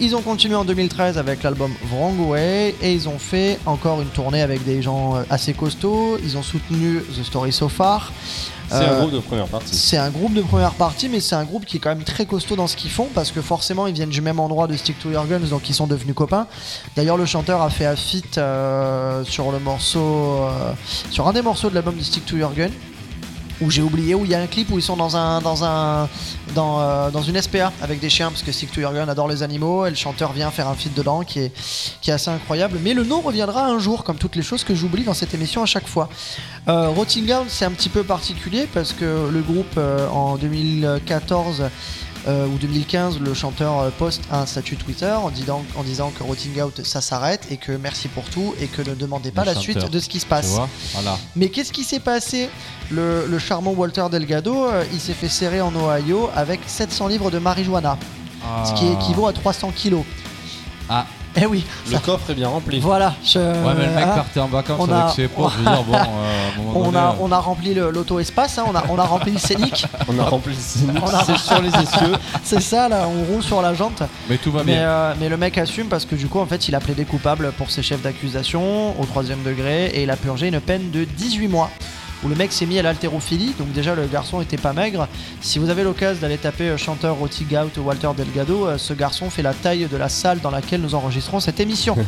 Ils 0.00 0.16
ont 0.16 0.22
continué 0.22 0.54
en 0.54 0.64
2013 0.64 1.18
avec 1.18 1.42
l'album 1.42 1.70
Wrong 1.92 2.18
Way 2.28 2.74
et 2.80 2.92
ils 2.94 3.08
ont 3.08 3.18
fait 3.18 3.58
encore 3.66 4.00
une 4.00 4.08
tournée 4.08 4.40
avec 4.42 4.64
des 4.64 4.80
gens 4.80 5.16
euh, 5.16 5.22
assez 5.28 5.52
costauds. 5.52 6.18
Ils 6.24 6.36
ont 6.38 6.42
soutenu 6.42 7.00
The 7.18 7.22
Story 7.24 7.52
So 7.52 7.68
Far. 7.68 8.10
C'est 8.68 8.76
Euh, 8.86 8.96
un 8.96 8.98
groupe 9.00 9.12
de 9.12 9.18
première 9.20 9.46
partie. 9.46 9.74
c'est 9.74 9.96
un 9.98 10.10
groupe 10.10 10.32
de 10.34 10.42
première 10.42 10.72
partie, 10.72 11.08
mais 11.08 11.20
c'est 11.20 11.34
un 11.34 11.44
groupe 11.44 11.64
qui 11.66 11.76
est 11.76 11.80
quand 11.80 11.90
même 11.90 12.04
très 12.04 12.26
costaud 12.26 12.56
dans 12.56 12.66
ce 12.66 12.76
qu'ils 12.76 12.90
font 12.90 13.08
parce 13.14 13.30
que 13.30 13.40
forcément 13.42 13.86
ils 13.86 13.94
viennent 13.94 14.08
du 14.10 14.20
même 14.22 14.40
endroit 14.40 14.66
de 14.66 14.76
Stick 14.76 14.98
to 14.98 15.10
Your 15.10 15.26
Guns, 15.26 15.48
donc 15.50 15.68
ils 15.68 15.74
sont 15.74 15.86
devenus 15.86 16.14
copains. 16.14 16.46
D'ailleurs, 16.96 17.16
le 17.16 17.26
chanteur 17.26 17.60
a 17.62 17.70
fait 17.70 17.86
un 17.86 17.96
feat 17.96 18.38
euh, 18.38 19.24
sur 19.24 19.52
le 19.52 19.58
morceau, 19.58 19.98
euh, 20.44 20.72
sur 21.10 21.28
un 21.28 21.32
des 21.32 21.42
morceaux 21.42 21.68
de 21.70 21.74
l'album 21.74 21.96
de 21.96 22.02
Stick 22.02 22.24
to 22.26 22.36
Your 22.36 22.52
Gun. 22.54 22.70
Où 23.62 23.70
j'ai 23.70 23.82
oublié, 23.82 24.14
où 24.14 24.24
il 24.24 24.30
y 24.30 24.34
a 24.34 24.40
un 24.40 24.46
clip 24.46 24.70
où 24.70 24.78
ils 24.78 24.82
sont 24.82 24.96
dans 24.96 25.16
un 25.16 25.40
dans 25.40 25.64
un 25.64 26.08
dans, 26.54 26.80
euh, 26.80 27.10
dans 27.10 27.22
une 27.22 27.40
SPA 27.40 27.72
avec 27.80 28.00
des 28.00 28.10
chiens 28.10 28.28
parce 28.28 28.42
que 28.42 28.52
Stick 28.52 28.72
to 28.72 28.80
Your 28.80 28.92
Gun 28.92 29.08
adore 29.08 29.28
les 29.28 29.42
animaux 29.42 29.86
et 29.86 29.90
le 29.90 29.96
chanteur 29.96 30.32
vient 30.32 30.50
faire 30.50 30.68
un 30.68 30.74
feat 30.74 30.92
dedans 30.94 31.22
qui 31.22 31.38
est 31.40 31.52
qui 32.00 32.10
est 32.10 32.14
assez 32.14 32.30
incroyable. 32.30 32.78
Mais 32.82 32.92
le 32.92 33.04
nom 33.04 33.20
reviendra 33.20 33.66
un 33.66 33.78
jour, 33.78 34.04
comme 34.04 34.18
toutes 34.18 34.36
les 34.36 34.42
choses 34.42 34.64
que 34.64 34.74
j'oublie 34.74 35.04
dans 35.04 35.14
cette 35.14 35.32
émission 35.34 35.62
à 35.62 35.66
chaque 35.66 35.86
fois. 35.86 36.08
Euh, 36.68 36.88
Rotting 36.88 37.32
c'est 37.48 37.64
un 37.64 37.70
petit 37.70 37.88
peu 37.88 38.02
particulier 38.02 38.68
parce 38.72 38.92
que 38.92 39.28
le 39.30 39.40
groupe 39.40 39.74
euh, 39.76 40.08
en 40.08 40.36
2014 40.36 41.64
euh, 42.28 42.46
ou 42.46 42.56
2015, 42.58 43.18
le 43.18 43.34
chanteur 43.34 43.80
euh, 43.80 43.90
poste 43.90 44.22
un 44.30 44.46
statut 44.46 44.76
Twitter 44.76 45.10
en 45.10 45.30
disant, 45.30 45.64
en 45.76 45.82
disant 45.82 46.10
que 46.16 46.22
Rotting 46.22 46.60
Out 46.62 46.82
ça 46.84 47.00
s'arrête 47.00 47.46
et 47.50 47.56
que 47.56 47.72
merci 47.72 48.08
pour 48.08 48.24
tout 48.24 48.54
et 48.60 48.66
que 48.66 48.82
ne 48.82 48.94
demandez 48.94 49.32
pas 49.32 49.42
Le 49.42 49.48
la 49.48 49.54
chanteur, 49.54 49.82
suite 49.82 49.90
de 49.90 49.98
ce 49.98 50.08
qui 50.08 50.20
se 50.20 50.26
passe. 50.26 50.58
Voilà. 50.92 51.18
Mais 51.34 51.48
qu'est-ce 51.48 51.72
qui 51.72 51.82
s'est 51.84 52.00
passé? 52.00 52.48
Le, 52.90 53.26
le 53.26 53.38
charmant 53.38 53.72
Walter 53.72 54.04
Delgado, 54.10 54.66
euh, 54.66 54.84
il 54.92 55.00
s'est 55.00 55.14
fait 55.14 55.28
serrer 55.28 55.60
en 55.60 55.72
Ohio 55.74 56.30
avec 56.36 56.60
700 56.66 57.08
livres 57.08 57.30
de 57.30 57.38
marijuana, 57.38 57.98
ce 58.66 58.72
qui 58.74 58.86
équivaut 58.86 59.26
à 59.26 59.32
300 59.32 59.72
kilos. 59.74 60.04
Ah. 60.88 61.06
Eh 61.34 61.46
oui, 61.46 61.64
Le 61.86 61.92
ça- 61.94 61.98
coffre 62.00 62.30
est 62.30 62.34
bien 62.34 62.48
rempli. 62.48 62.78
voilà. 62.78 63.14
je- 63.24 63.38
Ouais, 63.38 63.72
mais 63.78 63.86
le 63.86 63.92
mec 63.92 64.04
hein, 64.04 64.12
partait 64.16 64.40
en 64.40 64.48
vacances 64.48 64.76
on 64.80 64.92
a- 64.92 64.96
avec 65.04 65.14
ses 65.14 65.28
potes. 65.28 65.50
Je 65.52 65.58
veux 65.58 65.64
dire, 65.64 65.82
bon, 65.84 65.94
euh, 65.94 65.96
à 65.96 66.02
un 66.02 66.62
moment 66.62 66.72
on 66.80 66.84
donné, 66.84 66.98
a, 66.98 67.08
euh, 67.08 67.12
on 67.20 67.32
a 67.32 67.38
rempli 67.38 67.72
le- 67.74 67.90
l'auto-espace, 67.90 68.58
hein, 68.58 68.64
on, 68.70 68.74
a, 68.76 68.84
on 68.90 68.98
a 68.98 69.04
rempli 69.04 69.32
le 69.32 69.38
scénic, 69.38 69.86
On 70.08 70.18
a 70.18 70.24
rempli 70.24 70.52
le 70.52 70.58
scénic. 70.60 71.02
On 71.02 71.06
a- 71.08 71.24
C'est 71.24 71.38
sur 71.38 71.62
les 71.62 71.68
essieux. 71.70 72.12
c'est 72.44 72.60
ça 72.60 72.88
là, 72.88 73.06
on 73.08 73.24
roule 73.32 73.42
sur 73.42 73.62
la 73.62 73.72
jante. 73.72 74.02
Mais 74.28 74.36
tout 74.36 74.52
va 74.52 74.62
Mais, 74.62 74.74
bien. 74.74 74.82
euh, 74.82 75.14
mais 75.18 75.28
le 75.30 75.36
mec 75.38 75.56
assume 75.56 75.86
parce 75.86 76.04
que 76.04 76.14
du 76.16 76.26
coup 76.26 76.38
en 76.38 76.46
fait 76.46 76.68
il 76.68 76.74
a 76.74 76.80
plaidé 76.80 77.04
coupable 77.06 77.52
pour 77.56 77.70
ses 77.70 77.82
chefs 77.82 78.02
d'accusation 78.02 79.00
au 79.00 79.04
troisième 79.06 79.42
degré 79.42 79.86
et 79.86 80.02
il 80.02 80.10
a 80.10 80.16
purgé 80.16 80.48
une 80.48 80.60
peine 80.60 80.90
de 80.90 81.04
18 81.04 81.48
mois 81.48 81.70
où 82.24 82.28
le 82.28 82.34
mec 82.34 82.52
s'est 82.52 82.66
mis 82.66 82.78
à 82.78 82.82
l'haltérophilie. 82.82 83.54
Donc 83.58 83.72
déjà 83.72 83.94
le 83.94 84.06
garçon 84.06 84.40
était 84.40 84.56
pas 84.56 84.72
maigre. 84.72 85.08
Si 85.40 85.58
vous 85.58 85.70
avez 85.70 85.84
l'occasion 85.84 86.20
d'aller 86.20 86.38
taper 86.38 86.70
euh, 86.70 86.76
chanteur 86.76 87.16
Roti 87.16 87.44
Gout 87.44 87.78
ou 87.78 87.82
Walter 87.82 88.10
Delgado 88.16 88.66
euh, 88.66 88.78
ce 88.78 88.92
garçon 88.92 89.30
fait 89.30 89.42
la 89.42 89.54
taille 89.54 89.86
de 89.90 89.96
la 89.96 90.08
salle 90.08 90.40
dans 90.40 90.50
laquelle 90.50 90.80
nous 90.80 90.94
enregistrons 90.94 91.40
cette 91.40 91.60
émission. 91.60 91.96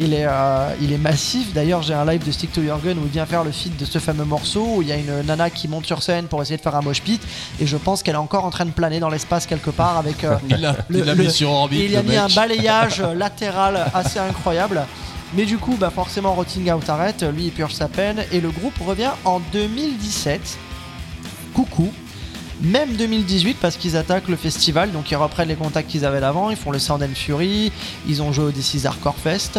Il 0.00 0.14
est, 0.14 0.26
euh, 0.26 0.74
il 0.80 0.92
est 0.92 0.98
massif. 0.98 1.52
D'ailleurs 1.52 1.82
j'ai 1.82 1.94
un 1.94 2.04
live 2.04 2.24
de 2.26 2.32
Stick 2.32 2.50
to 2.52 2.62
Your 2.62 2.80
Gun 2.80 2.92
où 2.96 3.04
il 3.04 3.10
vient 3.10 3.26
faire 3.26 3.44
le 3.44 3.52
feat 3.52 3.76
de 3.76 3.84
ce 3.84 3.98
fameux 3.98 4.24
morceau 4.24 4.66
où 4.76 4.82
il 4.82 4.88
y 4.88 4.92
a 4.92 4.96
une 4.96 5.20
nana 5.26 5.50
qui 5.50 5.68
monte 5.68 5.86
sur 5.86 6.02
scène 6.02 6.26
pour 6.26 6.40
essayer 6.40 6.56
de 6.56 6.62
faire 6.62 6.74
un 6.74 6.80
mosh 6.80 7.02
pit. 7.02 7.20
Et 7.60 7.66
je 7.66 7.76
pense 7.76 8.02
qu'elle 8.02 8.14
est 8.14 8.18
encore 8.18 8.44
en 8.44 8.50
train 8.50 8.64
de 8.64 8.70
planer 8.70 9.00
dans 9.00 9.10
l'espace 9.10 9.46
quelque 9.46 9.70
part 9.70 9.98
avec 9.98 10.24
euh, 10.24 10.36
il 10.48 10.60
l'a 11.04 11.14
mis 11.14 11.30
sur 11.30 11.50
orbite. 11.50 11.82
il 11.90 11.96
a 11.96 12.02
mis 12.02 12.16
un 12.16 12.28
balayage 12.28 13.02
latéral 13.14 13.90
assez 13.92 14.18
incroyable. 14.18 14.82
Mais 15.34 15.46
du 15.46 15.56
coup, 15.56 15.76
bah 15.78 15.90
forcément, 15.90 16.34
Rotting 16.34 16.70
Out 16.70 16.88
arrête, 16.88 17.22
lui 17.22 17.46
il 17.46 17.52
purge 17.52 17.72
sa 17.74 17.88
peine, 17.88 18.24
et 18.32 18.40
le 18.40 18.50
groupe 18.50 18.76
revient 18.78 19.12
en 19.24 19.40
2017. 19.52 20.58
Coucou. 21.54 21.92
Même 22.60 22.94
2018 22.94 23.56
parce 23.60 23.76
qu'ils 23.76 23.96
attaquent 23.96 24.28
le 24.28 24.36
festival, 24.36 24.92
donc 24.92 25.10
ils 25.10 25.16
reprennent 25.16 25.48
les 25.48 25.56
contacts 25.56 25.90
qu'ils 25.90 26.04
avaient 26.04 26.20
d'avant, 26.20 26.50
ils 26.50 26.56
font 26.56 26.70
le 26.70 26.78
Sound 26.78 27.02
and 27.02 27.14
Fury, 27.14 27.72
ils 28.06 28.22
ont 28.22 28.32
joué 28.32 28.44
au 28.44 28.50
DC's 28.52 28.86
Hardcore 28.86 29.16
Fest, 29.16 29.58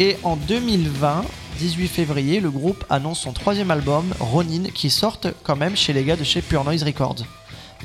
et 0.00 0.16
en 0.24 0.34
2020, 0.34 1.24
18 1.58 1.86
février, 1.86 2.40
le 2.40 2.50
groupe 2.50 2.84
annonce 2.90 3.20
son 3.20 3.32
troisième 3.32 3.70
album, 3.70 4.12
Ronin, 4.18 4.64
qui 4.74 4.90
sort 4.90 5.20
quand 5.44 5.56
même 5.56 5.76
chez 5.76 5.92
les 5.92 6.02
gars 6.02 6.16
de 6.16 6.24
chez 6.24 6.42
Pure 6.42 6.64
Noise 6.64 6.82
Records. 6.82 7.24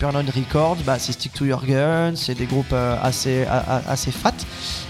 Noise 0.01 0.25
Records, 0.35 0.77
bah, 0.85 0.97
c'est 0.99 1.13
Stick 1.13 1.33
to 1.33 1.45
Your 1.45 1.65
Gun, 1.65 2.13
c'est 2.15 2.35
des 2.35 2.45
groupes 2.45 2.73
euh, 2.73 2.95
assez, 3.01 3.45
assez 3.87 4.11
fat. 4.11 4.33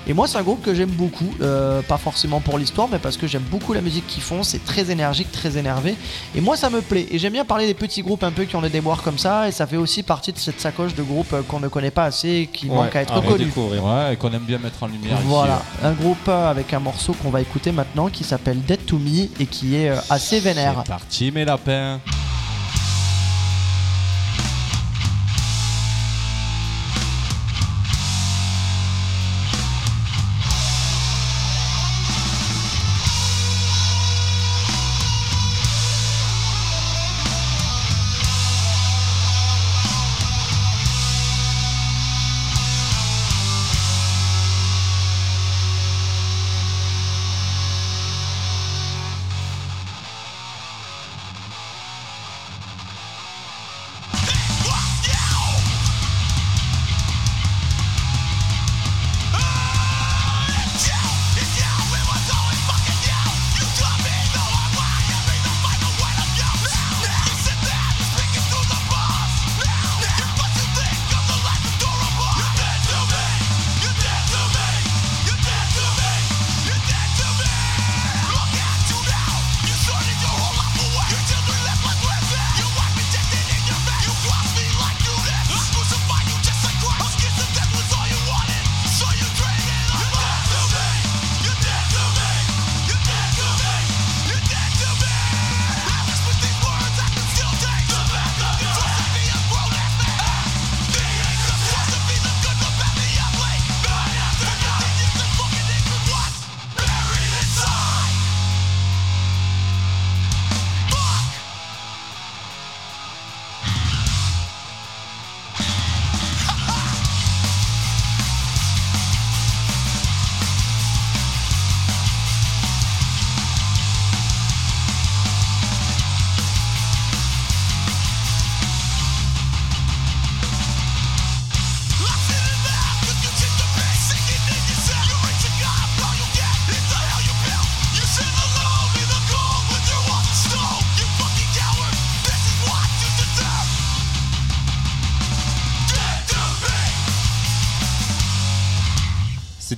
Et 0.07 0.13
moi, 0.13 0.27
c'est 0.27 0.37
un 0.37 0.43
groupe 0.43 0.61
que 0.63 0.73
j'aime 0.75 0.89
beaucoup, 0.89 1.29
euh, 1.41 1.81
pas 1.81 1.97
forcément 1.97 2.39
pour 2.39 2.57
l'histoire, 2.57 2.87
mais 2.91 2.99
parce 2.99 3.17
que 3.17 3.25
j'aime 3.27 3.43
beaucoup 3.49 3.73
la 3.73 3.81
musique 3.81 4.05
qu'ils 4.07 4.21
font. 4.21 4.43
C'est 4.43 4.63
très 4.63 4.91
énergique, 4.91 5.31
très 5.31 5.57
énervé. 5.57 5.95
Et 6.35 6.41
moi, 6.41 6.57
ça 6.57 6.69
me 6.69 6.81
plaît. 6.81 7.07
Et 7.11 7.17
j'aime 7.17 7.33
bien 7.33 7.45
parler 7.45 7.65
des 7.65 7.73
petits 7.73 8.01
groupes 8.03 8.23
un 8.23 8.31
peu 8.31 8.43
qui 8.45 8.55
ont 8.55 8.61
des 8.61 8.69
déboires 8.69 9.01
comme 9.01 9.17
ça. 9.17 9.47
Et 9.47 9.51
ça 9.51 9.65
fait 9.65 9.77
aussi 9.77 10.03
partie 10.03 10.31
de 10.31 10.37
cette 10.37 10.59
sacoche 10.59 10.93
de 10.95 11.01
groupes 11.03 11.33
euh, 11.33 11.41
qu'on 11.47 11.59
ne 11.59 11.67
connaît 11.67 11.91
pas 11.91 12.05
assez 12.05 12.29
et 12.29 12.47
qui 12.47 12.67
Ouais, 12.67 12.75
manque 12.75 12.95
à 12.95 13.01
être 13.01 13.15
redécouvrir. 13.15 13.83
Ouais, 13.83 14.13
et 14.13 14.15
qu'on 14.17 14.31
aime 14.31 14.43
bien 14.43 14.59
mettre 14.59 14.83
en 14.83 14.87
lumière 14.87 15.17
Voilà, 15.23 15.61
ici. 15.75 15.85
un 15.85 15.91
groupe 15.93 16.27
avec 16.29 16.73
un 16.73 16.79
morceau 16.79 17.13
qu'on 17.13 17.29
va 17.31 17.41
écouter 17.41 17.71
maintenant 17.71 18.09
qui 18.09 18.23
s'appelle 18.23 18.61
Dead 18.61 18.85
to 18.85 18.97
Me 18.99 19.27
et 19.39 19.45
qui 19.45 19.75
est 19.75 19.91
assez 20.09 20.39
vénère. 20.39 20.81
C'est 20.83 20.89
parti, 20.91 21.31
mes 21.31 21.45
lapins. 21.45 21.99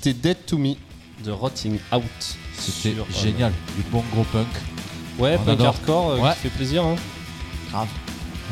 Écouté 0.10 0.14
Dead 0.14 0.46
to 0.46 0.58
Me 0.58 0.76
de 1.24 1.32
Rotting 1.32 1.80
Out. 1.94 2.02
C'était 2.58 2.94
Sur, 2.96 3.04
euh, 3.04 3.22
génial. 3.24 3.52
Du 3.76 3.84
bon 3.92 4.04
gros 4.14 4.24
punk. 4.26 4.48
Ouais, 5.20 5.36
On 5.40 5.44
punk 5.46 5.54
adore. 5.54 5.68
hardcore 5.68 6.10
euh, 6.12 6.18
Ouais. 6.20 6.34
qui 6.34 6.40
fait 6.40 6.50
plaisir. 6.50 6.84
Hein. 6.86 6.96
Grave. 7.72 7.88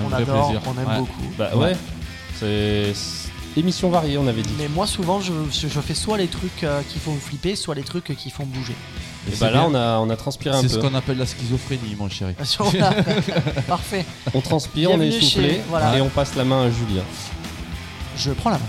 On 0.04 0.12
adore, 0.14 0.48
plaisir. 0.48 0.62
on 0.68 0.82
aime 0.82 0.88
Ouais. 0.88 0.98
beaucoup. 1.00 1.34
Bah 1.38 1.50
Ouais. 1.56 1.64
ouais, 1.72 1.78
c'est 2.40 2.94
c'est 2.94 3.60
émission 3.62 3.90
variée, 3.90 4.18
on 4.18 4.28
avait 4.28 4.42
dit. 4.42 4.54
Mais 4.58 4.68
moi, 4.68 4.86
souvent, 4.86 5.22
je, 5.22 5.32
je 5.52 5.68
fais 5.80 5.94
soit 5.94 6.18
les 6.18 6.28
trucs 6.28 6.64
euh, 6.66 6.82
qui 6.90 7.00
font 7.00 7.16
flipper, 7.16 7.56
soit 7.56 7.74
les 7.76 7.84
trucs 7.84 8.14
qui 8.18 8.30
font 8.30 8.46
bouger. 8.46 8.76
Et 9.32 9.36
bah 9.38 9.50
là, 9.50 9.62
bien. 9.62 9.64
on 9.70 9.74
a, 9.76 10.00
on 10.00 10.10
a 10.10 10.16
transpiré 10.18 10.56
un 10.58 10.62
C'est 10.62 10.68
ce 10.70 10.76
peu. 10.76 10.82
qu'on 10.90 10.94
appelle 10.96 11.18
la 11.18 11.26
schizophrénie, 11.26 11.96
mon 11.98 12.10
chéri. 12.10 12.34
Voilà. 12.60 12.92
Parfait. 13.68 14.06
On 14.34 14.42
transpire, 14.42 14.92
on 14.92 15.00
est 15.02 15.08
essoufflé 15.08 15.50
chez- 15.50 15.62
voilà. 15.70 15.98
et 15.98 16.02
on 16.02 16.10
passe 16.10 16.36
la 16.36 16.44
main 16.44 16.64
à 16.66 16.70
Julien. 16.70 17.04
Je 18.18 18.32
prends 18.32 18.50
la 18.50 18.58
main. 18.58 18.66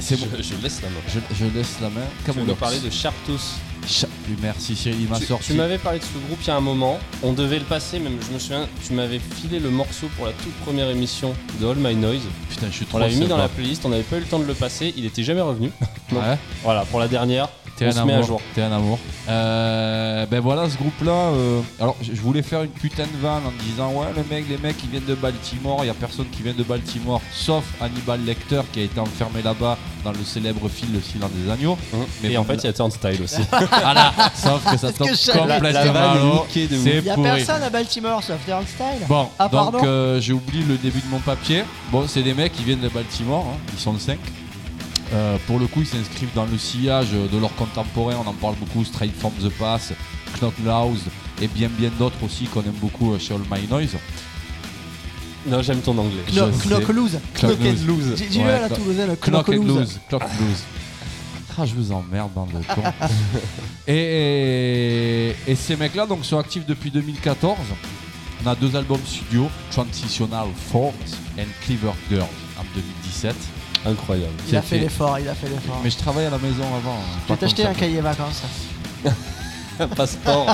C'est 0.00 0.16
je, 0.16 0.24
bon. 0.24 0.36
je 0.40 0.54
laisse 0.62 0.82
la 0.82 0.88
main. 0.88 0.94
Je, 1.08 1.20
je 1.34 1.44
laisse 1.56 1.76
la 1.80 1.90
main. 1.90 2.00
Tu 2.24 2.30
veux 2.32 2.42
nous 2.42 2.54
parler 2.54 2.78
de 2.80 2.90
Sharptooth. 2.90 3.40
Cha- 3.86 4.06
Merci 4.42 4.76
Cyril, 4.76 5.00
il 5.00 5.08
m'a 5.08 5.18
Tu, 5.18 5.24
sorti. 5.24 5.46
tu 5.46 5.54
m'avais 5.54 5.78
parlé 5.78 5.98
de 5.98 6.04
ce 6.04 6.12
groupe 6.26 6.38
il 6.42 6.46
y 6.46 6.50
a 6.50 6.56
un 6.56 6.60
moment. 6.60 6.98
On 7.22 7.32
devait 7.32 7.58
le 7.58 7.64
passer, 7.64 7.98
même 7.98 8.18
je 8.28 8.32
me 8.34 8.38
souviens, 8.38 8.68
tu 8.86 8.92
m'avais 8.92 9.18
filé 9.18 9.58
le 9.58 9.70
morceau 9.70 10.08
pour 10.16 10.26
la 10.26 10.32
toute 10.32 10.52
première 10.56 10.88
émission 10.90 11.34
de 11.60 11.66
All 11.66 11.76
My 11.78 11.96
Noise. 11.96 12.20
Putain, 12.50 12.66
je 12.70 12.76
suis 12.76 12.84
trop 12.86 12.98
On 12.98 13.00
l'avait 13.00 13.16
mis 13.16 13.26
dans 13.26 13.38
la 13.38 13.48
playlist, 13.48 13.84
on 13.86 13.88
n'avait 13.88 14.02
pas 14.02 14.16
eu 14.16 14.20
le 14.20 14.26
temps 14.26 14.38
de 14.38 14.44
le 14.44 14.52
passer, 14.54 14.92
il 14.96 15.06
était 15.06 15.22
jamais 15.22 15.40
revenu. 15.40 15.70
Donc, 16.12 16.22
Ouais. 16.22 16.36
Voilà, 16.62 16.84
pour 16.84 17.00
la 17.00 17.08
dernière, 17.08 17.48
T'es 17.80 17.98
un 17.98 18.02
amour. 18.02 18.40
T'es 18.54 18.62
un 18.62 18.72
amour. 18.72 18.98
Euh, 19.28 20.26
ben 20.26 20.40
voilà, 20.40 20.68
ce 20.68 20.76
groupe-là. 20.76 21.10
euh, 21.12 21.60
alors, 21.80 21.96
je 22.02 22.20
voulais 22.20 22.42
faire 22.42 22.62
une 22.62 22.70
putain 22.70 23.04
de 23.04 23.22
vanne 23.22 23.42
en 23.46 23.62
disant 23.64 23.90
ouais, 23.92 24.08
le 24.16 24.22
mec, 24.34 24.44
les 24.48 24.58
mecs, 24.58 24.76
ils 24.84 24.90
viennent 24.90 25.04
de 25.06 25.14
Baltimore. 25.14 25.78
Il 25.82 25.86
y 25.86 25.90
a 25.90 25.94
personne 25.94 26.26
qui 26.30 26.42
vient 26.42 26.52
de 26.56 26.62
Baltimore, 26.62 27.20
sauf 27.32 27.64
Hannibal 27.80 28.20
Lecter 28.24 28.60
qui 28.72 28.80
a 28.80 28.82
été 28.84 29.00
enfermé 29.00 29.42
là-bas 29.42 29.78
dans 30.04 30.12
le 30.12 30.22
célèbre 30.24 30.68
film 30.68 30.92
Le 30.94 31.00
Silence 31.00 31.30
des 31.32 31.50
agneaux. 31.50 31.76
Mais 32.22 32.32
et 32.32 32.38
en 32.38 32.44
fait, 32.44 32.54
il 32.56 32.64
y 32.64 32.68
a 32.68 32.72
Turnstile 32.72 33.20
aussi. 33.24 33.40
voilà. 33.50 34.12
Sauf 34.34 34.64
que 34.70 34.76
ça 34.78 34.92
tombe 34.92 35.08
que 35.08 35.14
j'allais- 35.14 35.46
La- 35.46 35.58
la 35.72 35.82
complètement 35.82 36.46
Il 36.54 37.04
y 37.04 37.10
a 37.10 37.14
pourri. 37.14 37.30
personne 37.30 37.62
à 37.62 37.70
Baltimore 37.70 38.22
sauf 38.22 38.38
Darren 38.46 38.64
Style. 38.66 39.06
Bon, 39.08 39.28
Ah, 39.38 39.48
donc 39.48 39.82
euh, 39.84 40.20
j'ai 40.20 40.32
oublié 40.32 40.64
le 40.64 40.76
début 40.76 41.00
de 41.00 41.08
mon 41.10 41.18
papier. 41.20 41.64
Bon, 41.92 42.04
c'est 42.06 42.22
des 42.22 42.34
mecs 42.34 42.52
qui 42.52 42.64
viennent 42.64 42.80
de 42.80 42.88
Baltimore, 42.88 43.46
hein, 43.48 43.58
ils 43.72 43.78
sont 43.80 43.96
5. 43.98 44.18
Pour 45.46 45.58
le 45.58 45.66
coup, 45.66 45.80
ils 45.80 45.86
s'inscrivent 45.86 46.34
dans 46.34 46.46
le 46.46 46.58
sillage 46.58 47.10
de 47.12 47.38
leurs 47.38 47.54
contemporains. 47.54 48.16
On 48.24 48.28
en 48.28 48.34
parle 48.34 48.54
beaucoup, 48.56 48.84
Straight 48.84 49.14
from 49.16 49.32
the 49.42 49.48
Pass, 49.58 49.92
Knock 50.40 50.54
Louse 50.64 51.04
et 51.40 51.48
bien 51.48 51.68
bien 51.68 51.90
d'autres 51.98 52.22
aussi 52.24 52.44
qu'on 52.44 52.62
aime 52.62 52.72
beaucoup 52.80 53.12
euh, 53.12 53.18
chez 53.18 53.34
All 53.34 53.40
My 53.50 53.66
Noise. 53.66 53.96
non, 55.46 55.62
j'aime 55.62 55.80
ton 55.80 55.96
anglais. 55.96 56.22
Knock, 56.32 56.66
knock 56.66 56.88
loose. 56.88 57.18
Knock 57.40 57.58
and 57.60 57.86
loose. 57.86 58.22
à 58.40 58.60
la 58.60 58.68
Toulousaine, 58.68 59.16
Knock 59.16 59.28
knock 59.28 59.48
and 59.48 59.52
loose. 59.64 59.98
Knock 60.10 60.22
and 60.22 60.26
Lose. 60.40 60.62
Ah, 61.62 61.66
je 61.66 61.74
vous 61.74 61.92
emmerde, 61.92 62.30
bande 62.32 62.52
de 62.52 62.74
cons. 62.74 62.82
et, 63.86 65.34
et 65.46 65.54
ces 65.54 65.76
mecs-là 65.76 66.06
donc, 66.06 66.24
sont 66.24 66.38
actifs 66.38 66.64
depuis 66.64 66.90
2014. 66.90 67.58
On 68.42 68.46
a 68.48 68.54
deux 68.54 68.74
albums 68.74 69.00
studio, 69.04 69.50
Transitional 69.70 70.46
Force 70.72 70.94
and 71.38 71.48
Clever 71.66 71.92
Girls 72.08 72.22
en 72.58 72.62
2017. 72.74 73.34
Incroyable. 73.86 74.32
Il 74.48 74.56
a 74.56 74.62
fait 74.62 74.78
l'effort, 74.78 75.18
il 75.18 75.28
a 75.28 75.34
fait 75.34 75.48
l'effort. 75.48 75.80
Mais 75.82 75.90
je 75.90 75.96
travaille 75.98 76.26
à 76.26 76.30
la 76.30 76.38
maison 76.38 76.64
avant. 76.64 76.94
hein, 76.94 77.18
Je 77.22 77.28
pas 77.28 77.34
vais 77.34 77.40
t'acheter 77.40 77.64
un 77.66 77.74
cahier 77.74 78.00
vacances. 78.00 78.42
Passeport. 79.96 80.46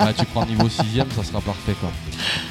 Ouais, 0.00 0.12
tu 0.16 0.24
prends 0.26 0.44
niveau 0.46 0.68
6ème, 0.68 1.10
ça 1.14 1.22
sera 1.24 1.40
parfait. 1.40 1.74
Quoi. 1.80 1.90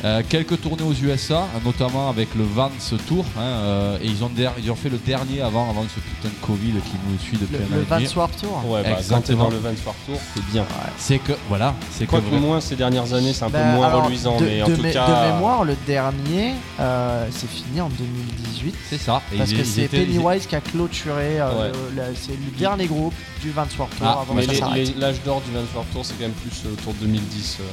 Euh, 0.05 0.21
quelques 0.27 0.59
tournées 0.61 0.83
aux 0.83 0.93
USA, 0.93 1.43
notamment 1.65 2.09
avec 2.09 2.29
le 2.35 2.43
Vance 2.43 2.93
Tour. 3.07 3.25
hein, 3.37 3.41
euh, 3.41 3.97
et 4.01 4.07
ils 4.07 4.23
ont, 4.23 4.29
der- 4.29 4.53
ils 4.61 4.69
ont 4.71 4.75
fait 4.75 4.89
le 4.89 4.97
dernier 4.97 5.41
avant, 5.41 5.69
avant 5.69 5.83
ce 5.83 5.99
putain 5.99 6.29
de 6.29 6.45
Covid 6.45 6.73
qui 6.81 6.95
nous 7.07 7.17
suit 7.19 7.37
depuis 7.37 7.57
Le, 7.57 7.63
un 7.63 7.65
an 7.65 7.69
le 7.71 7.81
et 7.81 7.99
demi. 7.99 8.05
Vans 8.13 8.19
Warped 8.21 8.41
Tour. 8.41 8.61
Ouais, 8.67 8.83
bah, 8.83 8.89
quand 8.91 8.97
Exactement. 8.97 9.43
dans 9.45 9.49
le 9.49 9.57
Vans 9.57 9.69
War 9.85 9.95
Tour, 10.05 10.17
t'es 10.35 10.41
bien. 10.51 10.65
C'est 10.97 11.17
que, 11.19 11.33
voilà, 11.49 11.73
c'est 11.91 12.05
que 12.05 12.09
Quoique 12.11 12.29
vrai- 12.29 12.39
moins 12.39 12.61
ces 12.61 12.75
dernières 12.75 13.13
années, 13.13 13.33
c'est 13.33 13.45
un 13.45 13.49
Bah, 13.49 13.59
peu 13.59 13.77
moins 13.77 13.87
alors, 13.87 14.05
reluisant, 14.05 14.37
de, 14.39 14.45
mais 14.45 14.61
en 14.61 14.67
de 14.69 14.75
tout 14.75 14.81
mé- 14.83 14.93
cas. 14.93 15.07
de 15.07 15.33
mémoire, 15.33 15.63
le 15.63 15.75
dernier, 15.87 16.53
euh, 16.79 17.27
c'est 17.31 17.49
fini 17.49 17.81
en 17.81 17.89
2018. 17.89 18.75
c'est 18.89 18.97
ça. 18.99 19.21
Et 19.33 19.37
Parce 19.37 19.51
ils- 19.51 19.57
que 19.57 19.61
ils 19.61 19.65
c'est 19.65 19.81
étaient- 19.83 20.03
ils- 20.03 20.17
Pennywise 20.19 20.45
qui 20.47 20.55
a 20.55 20.61
clôturé. 20.61 21.39
euh, 21.39 21.49
Ouais. 21.49 21.71
le- 21.95 22.01
le- 22.01 22.15
c'est 22.15 22.31
le 22.31 22.57
dernier 22.59 22.85
groupe 22.85 23.13
du 23.41 23.51
Vans 23.51 23.65
Warped 23.77 23.97
Tour 23.97 24.07
Ah, 24.07 24.19
avant 24.21 24.33
Mais 24.33 24.41
que 24.41 24.47
ça 24.47 24.51
les- 24.53 24.59
s'arrête. 24.59 24.87
les- 24.95 25.01
l'âge 25.01 25.21
d'or 25.23 25.41
du 25.41 25.51
Vans 25.51 25.59
War 25.75 25.85
Tour, 25.91 26.05
c'est 26.05 26.13
quand 26.13 26.21
même 26.21 26.31
plus 26.31 26.61
euh, 26.65 26.73
autour 26.73 26.93
de 26.93 26.99
2010. 26.99 27.57
euh. 27.59 27.63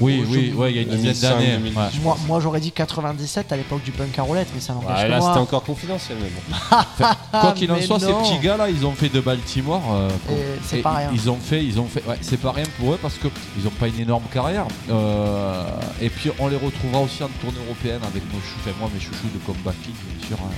Oui, 0.00 0.24
oui, 0.28 0.52
ouais, 0.56 0.72
il 0.72 0.76
y 0.76 0.78
a 0.80 0.82
une 0.82 0.88
dizaine 0.88 1.02
2005, 1.04 1.28
d'années. 1.30 1.52
2010. 1.52 1.76
ouais. 1.78 1.84
je 1.94 2.00
Moi, 2.00 2.16
moi 2.26 2.40
j'aurais 2.40 2.58
dit 2.58 2.72
97 2.72 3.52
à 3.52 3.56
l'époque 3.56 3.84
du 3.84 3.92
punk 3.92 4.18
à 4.18 4.22
roulette, 4.22 4.48
mais 4.52 4.60
ça 4.60 4.72
n'empêche 4.72 4.88
Ouais, 4.96 5.08
là, 5.08 5.20
c'était 5.20 5.38
encore 5.38 5.62
confidentiel, 5.62 6.18
mais 6.20 6.30
bon. 6.30 6.76
Quoi 7.40 7.52
qu'il 7.52 7.70
en 7.70 7.76
mais 7.76 7.82
soit, 7.82 8.00
ces 8.00 8.06
petits 8.12 8.38
gars 8.40 8.56
là, 8.56 8.68
ils 8.68 8.84
ont 8.84 8.90
fait 8.90 9.08
de 9.08 9.20
Baltimore. 9.20 9.82
euh, 9.92 10.08
pour- 10.26 10.36
Et 10.36 10.40
c'est 10.64 10.78
et 10.80 10.82
pas 10.82 10.94
rien. 10.94 11.10
Ils 11.14 11.30
ont 11.30 11.36
fait, 11.38 11.64
ils 11.64 11.78
ont 11.78 11.86
fait. 11.86 12.02
Ouais, 12.08 12.18
c'est 12.22 12.38
pas 12.40 12.50
rien 12.50 12.64
pour 12.76 12.94
eux 12.94 12.98
parce 13.00 13.14
que 13.14 13.28
ils 13.56 13.68
ont 13.68 13.70
pas 13.78 13.86
une 13.86 14.00
énorme 14.00 14.24
carrière. 14.32 14.66
Euh, 14.90 15.64
et 16.00 16.10
puis 16.10 16.30
on 16.40 16.48
les 16.48 16.56
retrouvera 16.56 17.00
aussi 17.02 17.22
en 17.22 17.28
tournée 17.40 17.58
européenne 17.64 18.00
avec 18.02 18.24
nos 18.32 18.40
chouchous. 18.40 18.58
Enfin, 18.66 18.72
moi, 18.80 18.90
mes 18.92 18.98
chouchous 18.98 19.28
de 19.32 19.38
Comeback 19.46 19.76
Kid, 19.84 19.94
bien 20.18 20.26
sûr. 20.26 20.36
hein. 20.44 20.50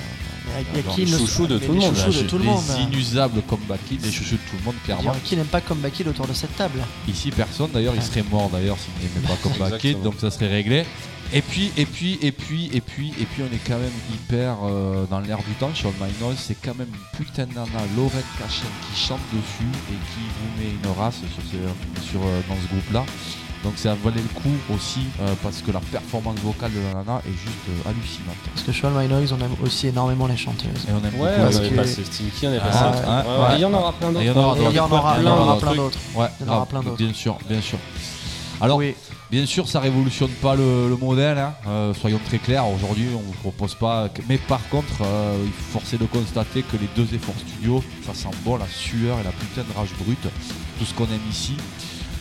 Il 0.47 0.53
y 0.53 0.57
a- 0.57 0.61
il 0.61 0.77
y 0.77 0.81
a 0.81 0.83
Genre 0.85 0.95
qui 0.95 1.05
les 1.05 1.19
chouchous 1.19 1.47
de 1.47 1.59
tout 1.59 1.73
le 1.73 2.45
monde, 2.45 2.63
les 2.77 2.83
inusables 2.85 3.43
Comeback 3.43 3.81
Kid, 3.89 4.05
les 4.05 4.13
chouchous 4.13 4.37
de 4.37 4.51
tout 4.51 4.57
le 4.59 4.65
monde, 4.65 4.75
Il 4.79 4.83
y 4.83 4.85
clairement. 4.85 5.13
Qui 5.25 5.37
n'aime 5.37 5.47
pas 5.47 5.61
Comeback 5.61 5.93
Kid 5.93 6.09
autour 6.09 6.27
de 6.27 6.33
cette 6.33 6.57
table 6.57 6.81
Ici, 7.09 7.31
personne 7.31 7.71
d'ailleurs, 7.73 7.95
il 7.97 8.03
serait 8.03 8.25
mort 8.31 8.49
d'ailleurs 8.51 8.77
s'il 8.79 8.93
n'aimait 8.95 9.27
pas 9.27 9.37
Kid, 9.43 9.63
Exactement. 9.63 10.05
donc 10.05 10.15
ça 10.21 10.31
serait 10.31 10.49
réglé. 10.49 10.85
Et 11.33 11.43
puis, 11.43 11.73
et 11.77 11.87
puis, 11.87 12.21
et 12.23 12.31
puis, 12.31 12.71
et 12.73 12.81
puis, 12.81 13.13
et 13.21 13.25
puis, 13.25 13.43
on 13.43 13.53
est 13.53 13.59
quand 13.67 13.79
même 13.81 13.91
hyper 14.15 14.59
euh, 14.63 15.07
dans 15.11 15.19
l'air 15.19 15.39
du 15.39 15.55
temps. 15.59 15.75
Sur 15.75 15.91
My 16.01 16.07
Noise, 16.21 16.37
c'est 16.39 16.57
quand 16.63 16.77
même 16.79 16.87
une 16.87 17.19
putain 17.25 17.47
de 17.47 17.53
nana, 17.55 17.67
Lorraine 17.97 18.23
Cachin, 18.39 18.69
qui 18.95 19.01
chante 19.01 19.19
dessus 19.33 19.73
et 19.91 19.95
qui 20.15 20.23
vous 20.39 20.63
met 20.63 20.71
une 20.71 20.97
race 20.97 21.17
sur, 21.17 21.43
ce- 21.51 22.09
sur, 22.09 22.21
euh, 22.23 22.41
dans 22.49 22.55
ce 22.55 22.69
groupe-là. 22.73 23.05
Donc 23.67 23.75
ça 23.79 23.97
valait 24.05 24.21
le 24.23 24.41
coup 24.41 24.55
aussi 24.73 25.01
euh, 25.21 25.35
parce 25.43 25.61
que 25.61 25.73
la 25.73 25.81
performance 25.81 26.39
vocale 26.39 26.71
de 26.73 26.79
la 26.79 26.95
nana 27.03 27.21
est 27.27 27.33
juste 27.33 27.67
euh, 27.69 27.91
hallucinante. 27.91 28.37
Parce 28.55 28.65
que 28.65 28.71
Sean 28.73 28.91
My 28.91 29.09
Noise, 29.09 29.33
on 29.33 29.45
aime 29.45 29.57
aussi 29.65 29.89
énormément 29.89 30.29
les 30.29 30.37
chanteuses. 30.37 30.87
Et 30.89 30.93
on 30.93 30.99
aime 30.99 31.21
Ouais, 31.21 31.31
beaucoup 31.31 31.41
on 31.41 31.43
parce 31.45 31.57
avait 31.57 31.69
que- 31.71 31.75
passé 31.75 32.05
Stinky, 32.05 32.47
on 32.47 32.51
avait 32.51 32.59
passé 32.61 32.79
un 32.79 32.87
ouais, 32.87 32.93
truc. 32.93 33.07
ouais, 33.09 33.11
Ouais, 33.11 33.23
ouais. 33.27 33.45
ouais. 33.49 33.53
Et 33.53 33.57
il 33.57 33.61
y 33.61 33.65
en 33.65 33.75
aura 33.75 33.93
plein 33.93 34.09
d'autres. 34.13 34.21
Il 34.23 34.27
y 34.27 34.31
en 34.31 34.37
aura 34.37 34.57
Et 34.57 34.61
il 34.61 34.77
y 34.77 34.79
en 34.79 34.89
d'autres. 34.89 34.95
aura, 35.03 35.17
il 35.19 35.25
y 35.25 35.29
en 35.29 35.35
Plein 35.35 35.43
aura 35.43 35.45
d'autres 35.47 35.59
plein 35.59 35.67
trucs. 35.67 35.77
d'autres. 35.81 35.99
Ouais, 36.15 36.27
Il 36.41 36.47
y 36.47 36.49
en 36.49 36.53
aura 36.53 36.57
grave, 36.59 36.69
plein 36.69 36.83
d'autres. 36.83 36.97
Bien 36.97 37.13
sûr, 37.13 37.39
bien 37.49 37.61
sûr. 37.61 37.79
Alors, 38.61 38.79
oui, 38.79 38.95
Bien 39.29 39.45
sûr, 39.45 39.67
ça 39.69 39.81
révolutionne 39.81 40.31
pas 40.41 40.55
le, 40.55 40.89
le 40.89 40.97
modèle, 40.97 41.37
hein. 41.37 41.53
Euh, 41.67 41.93
soyons 41.95 42.21
très 42.25 42.39
clairs. 42.39 42.65
Aujourd'hui, 42.69 43.09
on 43.13 43.19
vous 43.19 43.33
propose 43.33 43.75
pas. 43.75 44.09
que- 44.09 44.23
Mais 44.29 44.39
par 44.39 44.61
contre, 44.69 45.03
euh, 45.03 45.37
il 45.45 45.51
faut 45.51 45.81
forcer 45.81 45.99
de 45.99 46.05
constater 46.07 46.63
que 46.63 46.77
les 46.77 46.89
deux 46.95 47.13
efforts 47.13 47.35
studio, 47.45 47.83
ça 48.07 48.15
sent 48.15 48.29
bon 48.45 48.57
la 48.57 48.69
sueur 48.69 49.19
et 49.19 49.25
la 49.25 49.33
putain 49.33 49.63
de 49.69 49.77
rage 49.77 49.89
brute, 49.99 50.29
tout 50.79 50.85
ce 50.85 50.95
qu'on 50.95 51.07
aime 51.07 51.19
ici. 51.29 51.57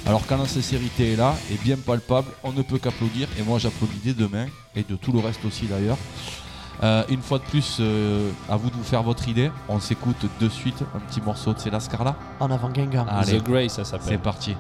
Alors 0.06 0.26
quand 0.28 0.38
la 0.38 0.46
sincérité 0.48 1.14
est 1.14 1.16
là, 1.16 1.34
est 1.52 1.62
bien 1.64 1.78
palpable, 1.78 2.28
on 2.44 2.52
ne 2.52 2.62
peut 2.62 2.78
qu'applaudir. 2.78 3.28
Et 3.40 3.44
moi, 3.44 3.58
j'applaudis 3.60 4.00
dès 4.04 4.14
demain 4.14 4.46
et 4.76 4.84
de 4.84 4.96
tout 4.96 5.12
le 5.12 5.20
reste 5.20 5.44
aussi 5.46 5.66
d'ailleurs. 5.66 5.98
Euh, 6.84 7.04
une 7.10 7.22
fois 7.22 7.40
de 7.40 7.44
plus, 7.46 7.78
euh, 7.80 8.30
à 8.50 8.58
vous 8.58 8.70
de 8.70 8.76
vous 8.76 8.84
faire 8.84 9.02
votre 9.02 9.28
idée. 9.28 9.50
On 9.70 9.80
s'écoute 9.80 10.26
de 10.40 10.50
suite 10.50 10.84
un 10.96 11.00
petit 11.00 11.22
morceau 11.22 11.54
de 11.54 11.60
C'est 11.60 11.70
la 11.72 11.80
Scarla. 11.80 12.16
en 12.40 12.52
avant 12.52 12.72
Gengar. 12.74 13.06
Ah, 13.10 13.20
Allez. 13.20 13.40
The 13.40 13.44
Grey, 13.44 13.70
ça 13.70 13.84
C'est 13.84 13.92
s'appelle. 13.92 14.20
parti. 14.20 14.56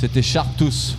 C'était 0.00 0.22
Sharptooth. 0.22 0.94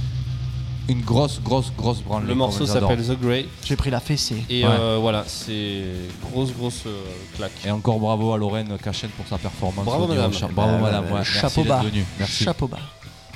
Une 0.88 1.02
grosse, 1.02 1.40
grosse, 1.44 1.72
grosse 1.78 2.02
branlée. 2.02 2.26
Le 2.28 2.34
morceau 2.36 2.66
s'appelle 2.66 3.06
The 3.06 3.20
Grey. 3.22 3.46
J'ai 3.64 3.76
pris 3.76 3.92
la 3.92 4.00
fessée. 4.00 4.44
Et 4.50 4.64
Ouais. 4.66 4.72
euh, 4.72 4.98
voilà, 5.00 5.24
c'est 5.28 5.84
grosse, 6.32 6.52
grosse 6.52 6.84
euh, 6.88 7.04
claque. 7.38 7.52
Et 7.64 7.70
encore 7.70 8.00
bravo 8.00 8.34
à 8.34 8.38
Lorraine 8.38 8.76
Cachenne 8.84 9.12
pour 9.12 9.28
sa 9.28 9.38
performance. 9.38 9.86
Bravo, 9.86 10.08
madame. 10.08 10.32
Bravo 10.52 10.74
Euh, 10.74 10.80
madame. 10.82 11.12
ouais, 11.12 11.24
chapeau 11.24 11.64
bas. 11.64 11.84
Merci. 12.18 12.44
Chapeau 12.44 12.68
bas. 12.68 12.80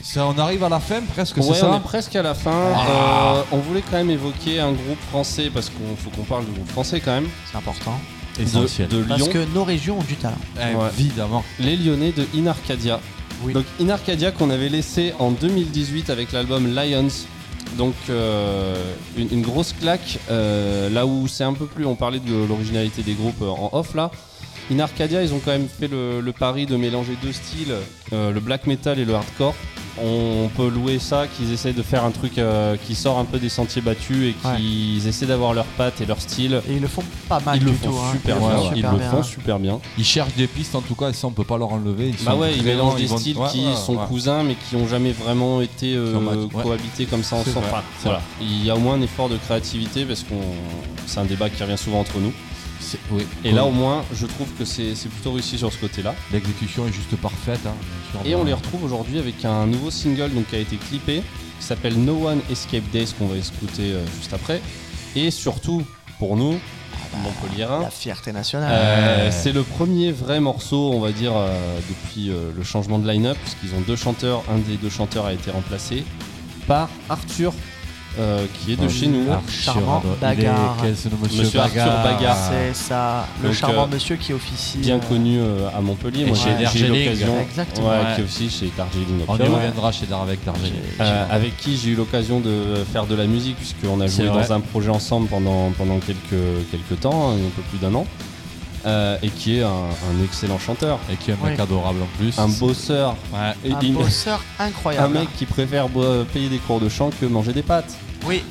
Ça, 0.01 0.25
on 0.25 0.37
arrive 0.39 0.63
à 0.63 0.69
la 0.69 0.79
fin 0.81 0.99
presque, 1.13 1.35
c'est 1.41 1.53
ça 1.53 1.69
on 1.71 1.77
est 1.77 1.79
presque 1.79 2.13
à 2.15 2.23
la 2.23 2.33
fin. 2.33 2.51
Ah. 2.75 3.35
Euh, 3.37 3.41
on 3.53 3.57
voulait 3.59 3.83
quand 3.89 3.97
même 3.97 4.09
évoquer 4.09 4.59
un 4.59 4.71
groupe 4.73 4.99
français 5.11 5.49
parce 5.53 5.69
qu'il 5.69 5.77
faut 5.95 6.09
qu'on 6.09 6.23
parle 6.25 6.45
du 6.45 6.51
groupe 6.51 6.67
français 6.69 6.99
quand 6.99 7.11
même. 7.13 7.27
C'est 7.49 7.57
important. 7.57 7.97
De, 8.37 8.41
Essentiel. 8.43 8.87
de 8.89 9.03
Parce 9.03 9.21
Lyon. 9.21 9.29
que 9.31 9.45
nos 9.53 9.63
régions 9.63 9.99
ont 9.99 10.03
du 10.03 10.15
talent. 10.15 10.35
Ouais. 10.57 10.73
Évidemment. 10.97 11.43
Les 11.59 11.77
Lyonnais 11.77 12.11
de 12.11 12.25
In 12.35 12.47
Arcadia. 12.47 12.99
Donc 13.51 13.65
In 13.81 13.89
Arcadia 13.89 14.31
qu'on 14.31 14.49
avait 14.49 14.69
laissé 14.69 15.13
en 15.19 15.31
2018 15.31 16.09
avec 16.09 16.31
l'album 16.31 16.73
Lions. 16.73 17.07
Donc 17.77 17.95
euh, 18.09 18.75
une, 19.17 19.29
une 19.31 19.41
grosse 19.41 19.73
claque. 19.73 20.19
euh, 20.29 20.89
là 20.89 21.05
où 21.05 21.27
c'est 21.27 21.43
un 21.43 21.53
peu 21.53 21.65
plus, 21.65 21.85
on 21.85 21.95
parlait 21.95 22.19
de 22.19 22.45
l'originalité 22.47 23.01
des 23.01 23.13
groupes 23.13 23.41
euh, 23.41 23.49
en 23.49 23.69
off 23.73 23.95
là. 23.95 24.11
In 24.73 24.79
Arcadia, 24.79 25.21
ils 25.21 25.33
ont 25.33 25.39
quand 25.43 25.51
même 25.51 25.67
fait 25.67 25.87
le, 25.87 26.19
le 26.21 26.31
pari 26.31 26.65
de 26.65 26.75
mélanger 26.77 27.15
deux 27.21 27.33
styles, 27.33 27.73
euh, 28.13 28.31
le 28.31 28.39
black 28.39 28.65
metal 28.65 28.97
et 28.97 29.05
le 29.05 29.13
hardcore. 29.13 29.53
On 30.01 30.49
peut 30.57 30.69
louer 30.69 30.97
ça, 30.97 31.27
qu'ils 31.27 31.53
essaient 31.53 31.73
de 31.73 31.83
faire 31.83 32.03
un 32.03 32.09
truc 32.09 32.39
euh, 32.39 32.75
qui 32.83 32.95
sort 32.95 33.19
un 33.19 33.25
peu 33.25 33.37
des 33.37 33.49
sentiers 33.49 33.81
battus 33.83 34.33
et 34.33 34.47
Ouais. 34.47 34.55
qu'ils 34.57 35.07
essaient 35.07 35.27
d'avoir 35.27 35.53
leurs 35.53 35.65
pattes 35.77 36.01
et 36.01 36.07
leur 36.07 36.19
style. 36.19 36.61
Et 36.67 36.73
ils 36.73 36.81
le 36.81 36.87
font 36.87 37.03
pas 37.29 37.39
mal 37.41 37.57
Ils 37.57 37.59
du 37.59 37.65
le 37.67 37.73
font 37.73 37.89
tout. 37.91 37.97
hein. 37.97 38.11
super 38.13 38.39
bien. 38.39 38.49
Ils 38.71 38.75
super 38.77 38.91
le 38.93 38.97
bien. 38.97 39.09
font 39.11 39.21
super 39.23 39.59
bien. 39.59 39.79
Ils 39.99 40.03
cherchent 40.05 40.33
des 40.35 40.47
pistes 40.47 40.73
en 40.73 40.81
tout 40.81 40.95
cas 40.95 41.09
et 41.09 41.13
ça 41.13 41.27
on 41.27 41.31
peut 41.31 41.43
pas 41.43 41.59
leur 41.59 41.71
enlever. 41.71 42.07
Ils 42.17 42.25
Bah 42.25 42.33
ouais, 42.35 42.55
ils 42.57 42.63
mélangent 42.63 42.95
des 42.95 43.03
ils 43.03 43.19
styles 43.19 43.37
qui 43.51 43.67
ouais, 43.67 43.75
sont 43.75 43.97
ouais. 43.97 44.05
cousins 44.07 44.41
mais 44.41 44.55
qui 44.55 44.75
ont 44.75 44.87
jamais 44.87 45.11
vraiment 45.11 45.61
été 45.61 45.93
euh, 45.95 46.47
cohabités 46.63 47.05
comme 47.05 47.21
ça 47.21 47.35
ensemble. 47.35 47.57
Enfin, 47.69 47.83
voilà. 48.03 48.21
Il 48.41 48.65
y 48.65 48.71
a 48.71 48.75
au 48.75 48.79
moins 48.79 48.95
un 48.95 49.01
effort 49.03 49.29
de 49.29 49.37
créativité 49.37 50.05
parce 50.05 50.23
qu'on 50.23 50.41
c'est 51.05 51.19
un 51.19 51.25
débat 51.25 51.49
qui 51.51 51.61
revient 51.61 51.77
souvent 51.77 51.99
entre 51.99 52.17
nous. 52.17 52.33
Oui. 53.11 53.25
Et 53.43 53.51
là 53.51 53.65
au 53.65 53.71
moins 53.71 54.03
je 54.13 54.25
trouve 54.25 54.47
que 54.57 54.65
c'est 54.65 54.95
c'est 54.95 55.09
plutôt 55.09 55.31
réussi 55.33 55.57
sur 55.57 55.71
ce 55.71 55.77
côté-là. 55.77 56.13
l'exécution 56.31 56.87
est 56.87 56.91
juste 56.93 57.15
parfaite. 57.15 57.59
hein. 57.65 58.19
Et 58.25 58.35
on 58.35 58.43
les 58.43 58.53
retrouve 58.53 58.83
aujourd'hui 58.83 59.19
avec 59.19 59.43
un 59.45 59.65
nouveau 59.65 59.89
single 59.89 60.31
donc, 60.33 60.47
qui 60.47 60.55
a 60.55 60.59
été 60.59 60.75
clippé 60.77 61.23
qui 61.59 61.65
s'appelle 61.65 61.95
No 61.97 62.27
One 62.27 62.41
Escape 62.51 62.83
Days 62.91 63.13
qu'on 63.17 63.27
va 63.27 63.37
écouter 63.37 63.93
euh, 63.93 64.05
juste 64.19 64.33
après. 64.33 64.61
Et 65.15 65.31
surtout 65.31 65.83
pour 66.19 66.35
nous, 66.35 66.59
Montpelliérains, 67.21 67.81
La 67.81 67.89
fierté 67.89 68.31
nationale. 68.31 68.71
Euh, 68.73 69.31
c'est 69.31 69.51
le 69.51 69.63
premier 69.63 70.11
vrai 70.11 70.39
morceau, 70.39 70.91
on 70.93 70.99
va 70.99 71.11
dire, 71.11 71.33
euh, 71.35 71.79
depuis 71.87 72.29
euh, 72.31 72.51
le 72.55 72.63
changement 72.63 72.99
de 72.99 73.07
line-up, 73.09 73.37
puisqu'ils 73.41 73.75
ont 73.77 73.81
deux 73.81 73.95
chanteurs. 73.95 74.43
Un 74.51 74.57
des 74.57 74.77
deux 74.77 74.89
chanteurs 74.89 75.25
a 75.25 75.33
été 75.33 75.51
remplacé 75.51 76.03
par 76.67 76.89
Arthur, 77.09 77.53
euh, 78.19 78.45
qui 78.53 78.73
est 78.73 78.75
de 78.75 78.83
Ouais. 78.83 78.89
chez 78.89 79.07
nous. 79.07 79.25
Charmant 79.49 80.01
est- 80.21 80.25
monsieur, 80.25 81.09
Monsieur 81.43 81.59
Arthur 81.59 81.83
Bagarre. 81.85 82.03
Bagarre. 82.03 82.37
C'est 82.51 82.75
ça, 82.75 83.27
le 83.41 83.49
Donc, 83.49 83.57
charmant 83.57 83.83
euh, 83.83 83.87
monsieur 83.93 84.15
qui 84.17 84.33
officie. 84.33 84.77
Bien 84.77 84.97
euh, 84.97 85.09
connu 85.09 85.39
euh, 85.39 85.67
à 85.75 85.81
Montpellier. 85.81 86.23
Et 86.23 86.25
Moi, 86.27 86.35
chez 86.37 86.49
j'ai- 86.49 86.59
eu 86.59 86.63
Darjeeling. 86.63 87.03
l'occasion. 87.05 87.39
Exactement. 87.41 87.89
Ouais, 87.89 87.95
Ouais. 87.97 88.15
qui 88.15 88.21
est 88.21 88.23
aussi 88.23 88.49
chez 88.49 88.71
Darjeeling. 88.77 89.21
On 89.27 89.37
y 89.37 89.41
reviendra 89.41 89.91
chez 89.91 90.05
Dar 90.05 90.21
avec 90.21 90.43
Darjeeling. 90.45 90.73
J'ai- 90.97 91.03
Euh, 91.03 91.25
avec 91.31 91.57
qui 91.57 91.77
j'ai 91.77 91.89
eu 91.91 91.95
l'occasion 91.95 92.39
de 92.39 92.83
faire 92.91 93.05
de 93.05 93.15
la 93.15 93.25
musique 93.25 93.57
puisqu'on 93.57 93.99
a 94.01 94.07
joué 94.07 94.25
vrai. 94.25 94.43
dans 94.43 94.53
un 94.53 94.59
projet 94.59 94.89
ensemble 94.89 95.27
pendant, 95.27 95.71
pendant 95.77 95.99
quelques, 95.99 96.69
quelques 96.71 96.99
temps, 97.01 97.31
hein, 97.31 97.35
un 97.35 97.49
peu 97.55 97.61
plus 97.69 97.79
d'un 97.79 97.93
an, 97.95 98.05
euh, 98.85 99.17
et 99.23 99.29
qui 99.29 99.57
est 99.57 99.63
un, 99.63 99.67
un 99.69 100.23
excellent 100.23 100.59
chanteur, 100.59 100.99
Et 101.11 101.15
qui 101.15 101.31
est 101.31 101.33
un 101.33 101.37
Oui. 101.43 101.51
mec 101.51 101.59
adorable 101.59 101.99
en 102.03 102.17
plus. 102.17 102.37
un 102.37 102.47
bosseur, 102.47 103.15
Ouais. 103.33 103.71
Un 103.71 103.89
bosseur 103.93 104.43
un 104.59 104.65
incroyable. 104.65 105.13
mec 105.13 105.27
qui 105.37 105.45
préfère 105.45 105.87
payer 106.33 106.49
des 106.49 106.57
cours 106.57 106.79
de 106.79 106.89
chant 106.89 107.09
que 107.19 107.25
manger 107.25 107.53
des 107.53 107.63
pâtes. 107.63 107.95
Oui, 108.25 108.43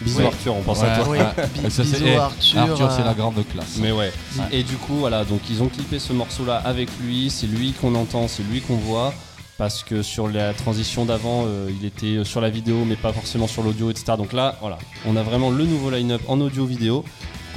Bisous 0.00 0.18
Oui. 0.20 0.26
Arthur, 0.26 0.54
on 0.56 0.62
pense 0.62 0.80
Ouais. 0.80 0.88
à 0.88 0.98
toi. 0.98 1.06
oui. 1.08 1.18
Ça, 1.70 1.82
bisous 1.82 2.04
eh, 2.04 2.16
Arthur. 2.16 2.58
Arthur, 2.60 2.92
c'est 2.92 3.02
euh, 3.02 3.04
la 3.04 3.14
grande 3.14 3.46
classe. 3.52 3.78
Mais 3.80 3.92
ouais. 3.92 4.12
Ouais. 4.38 4.44
Et 4.52 4.62
du 4.62 4.76
coup, 4.76 4.96
voilà, 4.96 5.24
donc 5.24 5.40
ils 5.48 5.62
ont 5.62 5.68
clippé 5.68 5.98
ce 5.98 6.12
morceau-là 6.12 6.56
avec 6.64 6.88
lui. 7.02 7.30
C'est 7.30 7.46
lui 7.46 7.72
qu'on 7.72 7.94
entend, 7.94 8.28
c'est 8.28 8.42
lui 8.42 8.60
qu'on 8.60 8.76
voit. 8.76 9.14
Parce 9.56 9.84
que 9.84 10.02
sur 10.02 10.26
la 10.26 10.52
transition 10.52 11.04
d'avant, 11.04 11.44
euh, 11.46 11.70
il 11.80 11.86
était 11.86 12.24
sur 12.24 12.40
la 12.40 12.50
vidéo, 12.50 12.84
mais 12.84 12.96
pas 12.96 13.12
forcément 13.12 13.46
sur 13.46 13.62
l'audio, 13.62 13.88
etc. 13.88 14.14
Donc 14.18 14.32
là, 14.32 14.56
voilà, 14.60 14.78
on 15.06 15.14
a 15.14 15.22
vraiment 15.22 15.50
le 15.50 15.64
nouveau 15.64 15.90
line-up 15.90 16.22
en 16.26 16.40
audio-vidéo. 16.40 17.04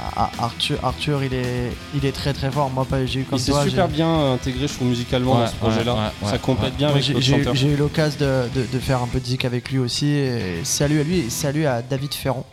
Ah, 0.00 0.30
ah, 0.38 0.44
Arthur, 0.44 0.78
Arthur, 0.82 1.24
il 1.24 1.34
est, 1.34 1.72
il 1.94 2.04
est 2.06 2.12
très 2.12 2.32
très 2.32 2.50
fort. 2.50 2.70
Moi, 2.70 2.84
pas- 2.84 3.04
j'ai 3.04 3.20
eu 3.20 3.24
comme 3.24 3.38
Il 3.38 3.42
s'est 3.42 3.52
super 3.52 3.88
j'ai- 3.88 3.94
bien 3.96 4.08
euh, 4.08 4.34
intégré, 4.34 4.68
je 4.68 4.72
trouve, 4.74 4.88
musicalement 4.88 5.32
Ouais, 5.34 5.40
dans 5.44 5.46
ce 5.50 5.56
projet-là. 5.56 5.94
ouais, 5.94 6.00
ouais, 6.22 6.30
Ça 6.30 6.38
complète 6.38 6.70
ouais. 6.72 6.76
bien 6.78 6.86
Moi, 6.88 6.96
avec 6.98 7.04
J'ai 7.04 7.14
eu, 7.18 7.22
chanteur. 7.38 7.54
j'ai 7.54 7.68
eu 7.68 7.76
l'occasion 7.76 8.18
de, 8.20 8.48
de- 8.60 8.66
de 8.72 8.78
faire 8.78 9.02
un 9.02 9.06
peu 9.08 9.18
de 9.20 9.26
zik 9.26 9.44
avec 9.44 9.70
lui 9.70 9.78
aussi. 9.78 10.06
Et 10.06 10.60
salut 10.64 11.00
à 11.00 11.02
lui 11.02 11.18
et 11.18 11.30
salut 11.30 11.66
à 11.66 11.82
David 11.82 12.14
Ferron, 12.14 12.44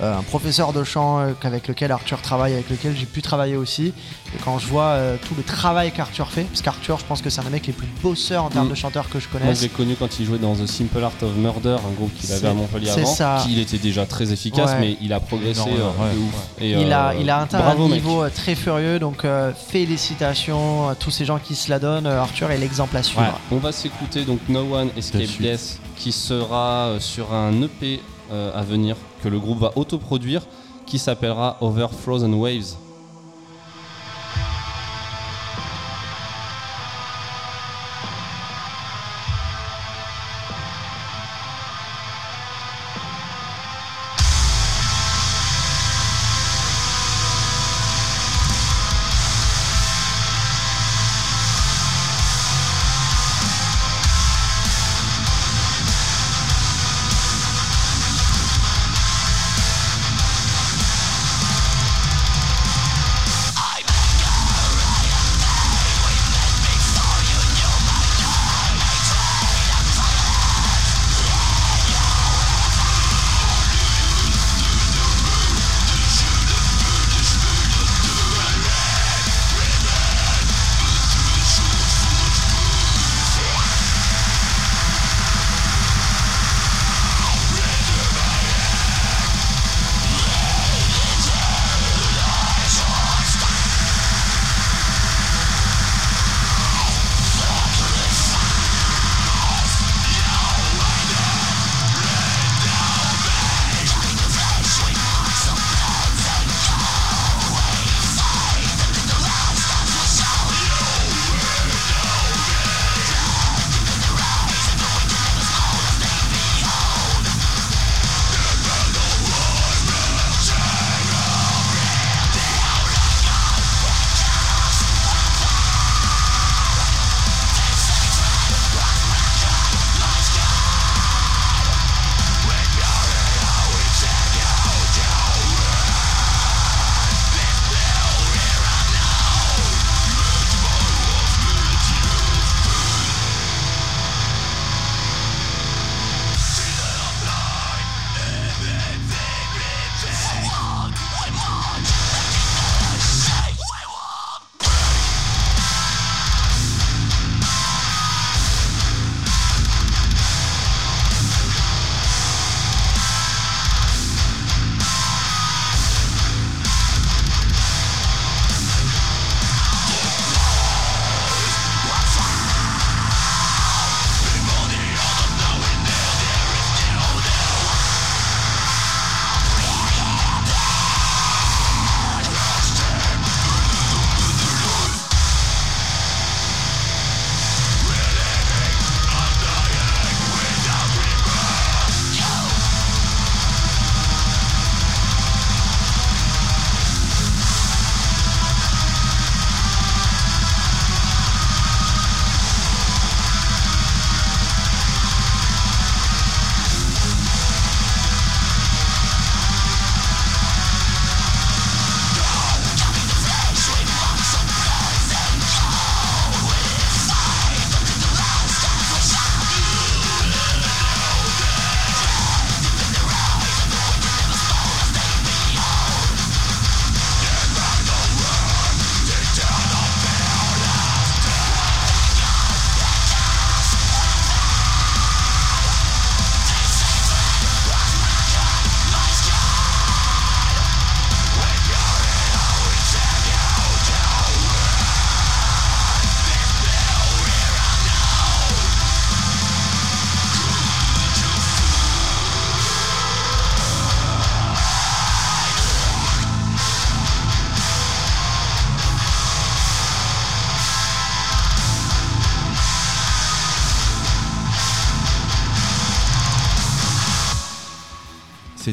euh, 0.00 0.16
un 0.18 0.22
professeur 0.22 0.72
de 0.72 0.84
chant 0.84 1.18
euh, 1.20 1.32
avec 1.42 1.66
lequel 1.68 1.90
Arthur 1.92 2.20
travaille, 2.22 2.52
avec 2.54 2.70
lequel 2.70 2.94
j'ai 2.96 3.06
pu 3.06 3.20
travailler 3.20 3.56
aussi. 3.56 3.88
Et 4.34 4.38
quand 4.44 4.58
je 4.58 4.66
vois 4.68 4.84
euh, 4.84 5.16
tout 5.28 5.34
le 5.36 5.42
travail 5.42 5.90
qu'Arthur 5.92 6.30
fait, 6.30 6.42
parce 6.44 6.62
qu'Arthur, 6.62 6.98
je 7.00 7.04
pense 7.04 7.20
que 7.20 7.30
c'est 7.30 7.40
un 7.40 7.44
des 7.44 7.50
mecs 7.50 7.66
les 7.66 7.72
plus 7.72 7.88
bosseurs 8.02 8.44
en 8.44 8.48
termes 8.48 8.66
Mm. 8.68 8.70
de 8.70 8.74
chanteurs 8.76 9.08
que 9.08 9.18
je 9.18 9.26
Moi, 9.32 9.40
connaisse. 9.40 9.58
je 9.58 9.62
l'ai 9.64 9.68
connu 9.70 9.96
quand 9.98 10.20
il 10.20 10.26
jouait 10.26 10.38
dans 10.38 10.54
The 10.54 10.66
Simple 10.66 11.02
Art 11.02 11.12
of 11.20 11.34
Murder, 11.36 11.76
un 11.84 11.92
groupe 11.96 12.14
qu'il 12.14 12.30
avait 12.32 12.48
à 12.48 12.54
Montpellier 12.54 12.90
c'est 12.94 13.00
avant. 13.02 13.14
ça. 13.14 13.42
Qui, 13.44 13.52
il 13.54 13.58
était 13.58 13.78
déjà 13.78 14.06
très 14.06 14.32
efficace, 14.32 14.70
Ouais. 14.72 14.80
mais 14.80 14.96
il 15.02 15.12
a 15.12 15.20
progressé 15.20 15.68
euh, 15.68 16.14
de 16.14 16.18
ouf. 16.18 16.34
Et, 16.60 16.70
Il 16.70 16.91
a, 16.92 17.08
euh, 17.08 17.20
il 17.20 17.30
a 17.30 17.38
atteint 17.40 17.58
bravo, 17.58 17.84
un 17.84 17.88
mec. 17.88 18.02
niveau 18.02 18.22
euh, 18.22 18.30
très 18.34 18.54
furieux, 18.54 18.98
donc 18.98 19.24
euh, 19.24 19.52
félicitations 19.52 20.88
à 20.88 20.94
tous 20.94 21.10
ces 21.10 21.24
gens 21.24 21.38
qui 21.38 21.54
se 21.54 21.70
la 21.70 21.78
donnent. 21.78 22.06
Arthur 22.06 22.50
est 22.50 22.58
l'exemple 22.58 22.96
à 22.96 23.02
suivre. 23.02 23.38
On 23.50 23.56
va 23.56 23.72
s'écouter 23.72 24.24
donc 24.24 24.40
No 24.48 24.60
One 24.74 24.90
Escape. 24.96 25.22
Death 25.40 25.80
qui 25.96 26.12
sera 26.12 26.96
sur 26.98 27.32
un 27.32 27.62
EP 27.62 28.00
euh, 28.32 28.50
à 28.54 28.62
venir 28.62 28.96
que 29.22 29.28
le 29.28 29.38
groupe 29.38 29.58
va 29.58 29.72
autoproduire 29.76 30.42
qui 30.86 30.98
s'appellera 30.98 31.58
Over 31.60 31.88
Frozen 32.02 32.32
Waves. 32.34 32.76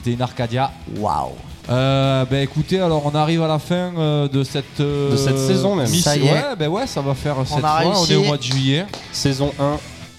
C'était 0.10 0.16
une 0.16 0.22
Arcadia. 0.24 0.72
Waouh. 0.98 1.32
Euh, 1.70 2.26
ben 2.26 2.42
écoutez, 2.42 2.80
alors 2.80 3.06
on 3.06 3.14
arrive 3.14 3.44
à 3.44 3.48
la 3.48 3.60
fin 3.60 3.94
euh, 3.96 4.28
de 4.28 4.44
cette 4.44 4.80
euh, 4.80 5.12
De 5.12 5.18
cette 5.18 5.38
saison 5.38 5.76
même. 5.76 5.86
Ça 5.88 6.18
y 6.18 6.26
est. 6.28 6.32
Ouais, 6.32 6.44
ben 6.58 6.68
ouais, 6.68 6.88
ça 6.88 7.00
va 7.02 7.14
faire 7.14 7.36
cette 7.46 7.58
a 7.58 7.60
fois. 7.60 7.78
réussi. 7.80 7.94
On 8.00 8.06
est 8.14 8.16
au 8.16 8.24
mois 8.24 8.38
de 8.38 8.42
juillet. 8.44 8.86
Saison 9.12 9.54
1 9.60 9.64
Euh, 9.64 9.76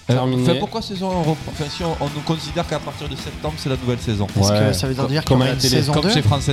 terminée. 0.06 0.42
enfin, 0.48 0.54
pourquoi 0.60 0.80
saison 0.82 1.08
on 1.10 1.18
reprend 1.22 1.50
Enfin, 1.52 1.64
si 1.68 1.82
on, 1.82 1.96
on 2.00 2.04
nous 2.14 2.20
considère 2.24 2.66
qu'à 2.68 2.78
partir 2.78 3.08
de 3.08 3.16
septembre, 3.16 3.54
c'est 3.56 3.68
la 3.68 3.76
nouvelle 3.76 3.98
saison? 3.98 4.28
Ouais. 4.36 4.42
que 4.68 4.72
ça 4.72 4.86
veut 4.86 4.94
dire 5.08 5.24
qu'il 5.24 5.32
y 5.32 5.36
aura 5.36 5.46
la 5.46 5.52
une 5.54 5.58
télé, 5.58 5.76
saison 5.76 5.92
Comme 5.92 6.02
2 6.02 6.10
chez 6.14 6.22
France 6.22 6.50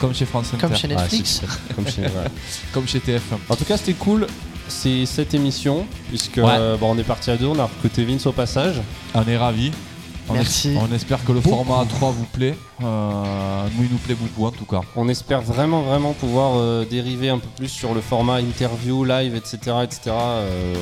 Comme 0.00 0.14
chez 0.14 0.24
France 0.26 0.46
Inter. 0.54 0.60
Comme 0.66 0.76
chez 0.76 0.88
Ouais, 0.88 0.94
Netflix 0.94 1.40
c'est- 1.68 1.74
comme 1.74 1.86
chez- 1.88 2.00
ouais. 2.02 2.08
Comme 2.72 2.88
chez 2.88 2.98
TF1. 3.00 3.20
En 3.50 3.56
tout 3.56 3.64
cas, 3.64 3.76
c'était 3.76 3.92
cool. 3.92 4.26
C'est 4.68 5.04
cette 5.06 5.32
émission, 5.34 5.86
puisque 6.08 6.38
Ouais. 6.38 6.44
euh, 6.46 6.76
bon, 6.78 6.94
on 6.94 6.98
est 6.98 7.04
parti 7.04 7.30
à 7.30 7.36
deux, 7.36 7.46
on 7.46 7.58
a 7.58 7.64
recruté 7.64 8.04
Vince 8.04 8.26
au 8.26 8.32
passage. 8.32 8.76
On 9.14 9.22
est 9.28 9.36
ravis. 9.36 9.70
On 10.28 10.34
Merci. 10.34 10.76
on 10.80 10.92
espère 10.92 11.24
que 11.24 11.32
le 11.32 11.40
Beaucoup. 11.40 11.56
format 11.64 11.84
A3 11.84 12.12
vous 12.12 12.24
plaît. 12.32 12.56
Euh, 12.82 13.66
nous, 13.76 13.84
il 13.84 13.90
nous 13.90 13.98
plaît 13.98 14.16
beaucoup 14.18 14.44
en 14.46 14.50
tout 14.50 14.64
cas. 14.64 14.80
On 14.96 15.08
espère 15.08 15.40
vraiment, 15.40 15.82
vraiment 15.82 16.12
pouvoir 16.14 16.56
euh, 16.56 16.84
dériver 16.84 17.28
un 17.28 17.38
peu 17.38 17.48
plus 17.56 17.68
sur 17.68 17.94
le 17.94 18.00
format 18.00 18.40
interview, 18.40 19.04
live, 19.04 19.36
etc. 19.36 19.58
etc. 19.84 20.00
euh, 20.06 20.74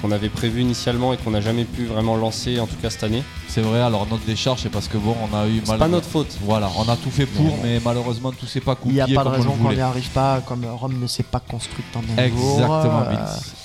qu'on 0.00 0.12
avait 0.12 0.28
prévu 0.28 0.60
initialement 0.60 1.12
et 1.12 1.16
qu'on 1.16 1.32
n'a 1.32 1.40
jamais 1.40 1.64
pu 1.64 1.86
vraiment 1.86 2.16
lancer, 2.16 2.60
en 2.60 2.66
tout 2.66 2.76
cas 2.80 2.90
cette 2.90 3.02
année. 3.02 3.24
C'est 3.50 3.62
vrai, 3.62 3.80
alors 3.80 4.06
notre 4.10 4.24
décharge, 4.26 4.60
c'est 4.62 4.68
parce 4.68 4.88
que 4.88 4.98
bon, 4.98 5.16
on 5.32 5.34
a 5.36 5.46
eu 5.48 5.62
C'est 5.64 5.78
pas 5.78 5.88
notre 5.88 6.06
faute. 6.06 6.36
Voilà, 6.42 6.70
on 6.78 6.88
a 6.88 6.96
tout 6.96 7.10
fait 7.10 7.24
pour, 7.26 7.56
mais 7.62 7.80
malheureusement, 7.82 8.30
tout 8.30 8.44
s'est 8.46 8.60
pas 8.60 8.76
Il 8.84 8.92
n'y 8.92 9.00
a 9.00 9.06
pas 9.06 9.24
de 9.24 9.28
raison 9.30 9.52
qu'on 9.52 9.72
n'y 9.72 9.80
arrive 9.80 10.10
pas, 10.10 10.42
comme 10.46 10.64
Rome 10.66 11.00
ne 11.00 11.06
s'est 11.06 11.22
pas 11.22 11.40
construite 11.40 11.86
en 11.96 12.00
un 12.00 12.28
jour. 12.28 12.52
Exactement, 12.52 13.02
euh. 13.10 13.14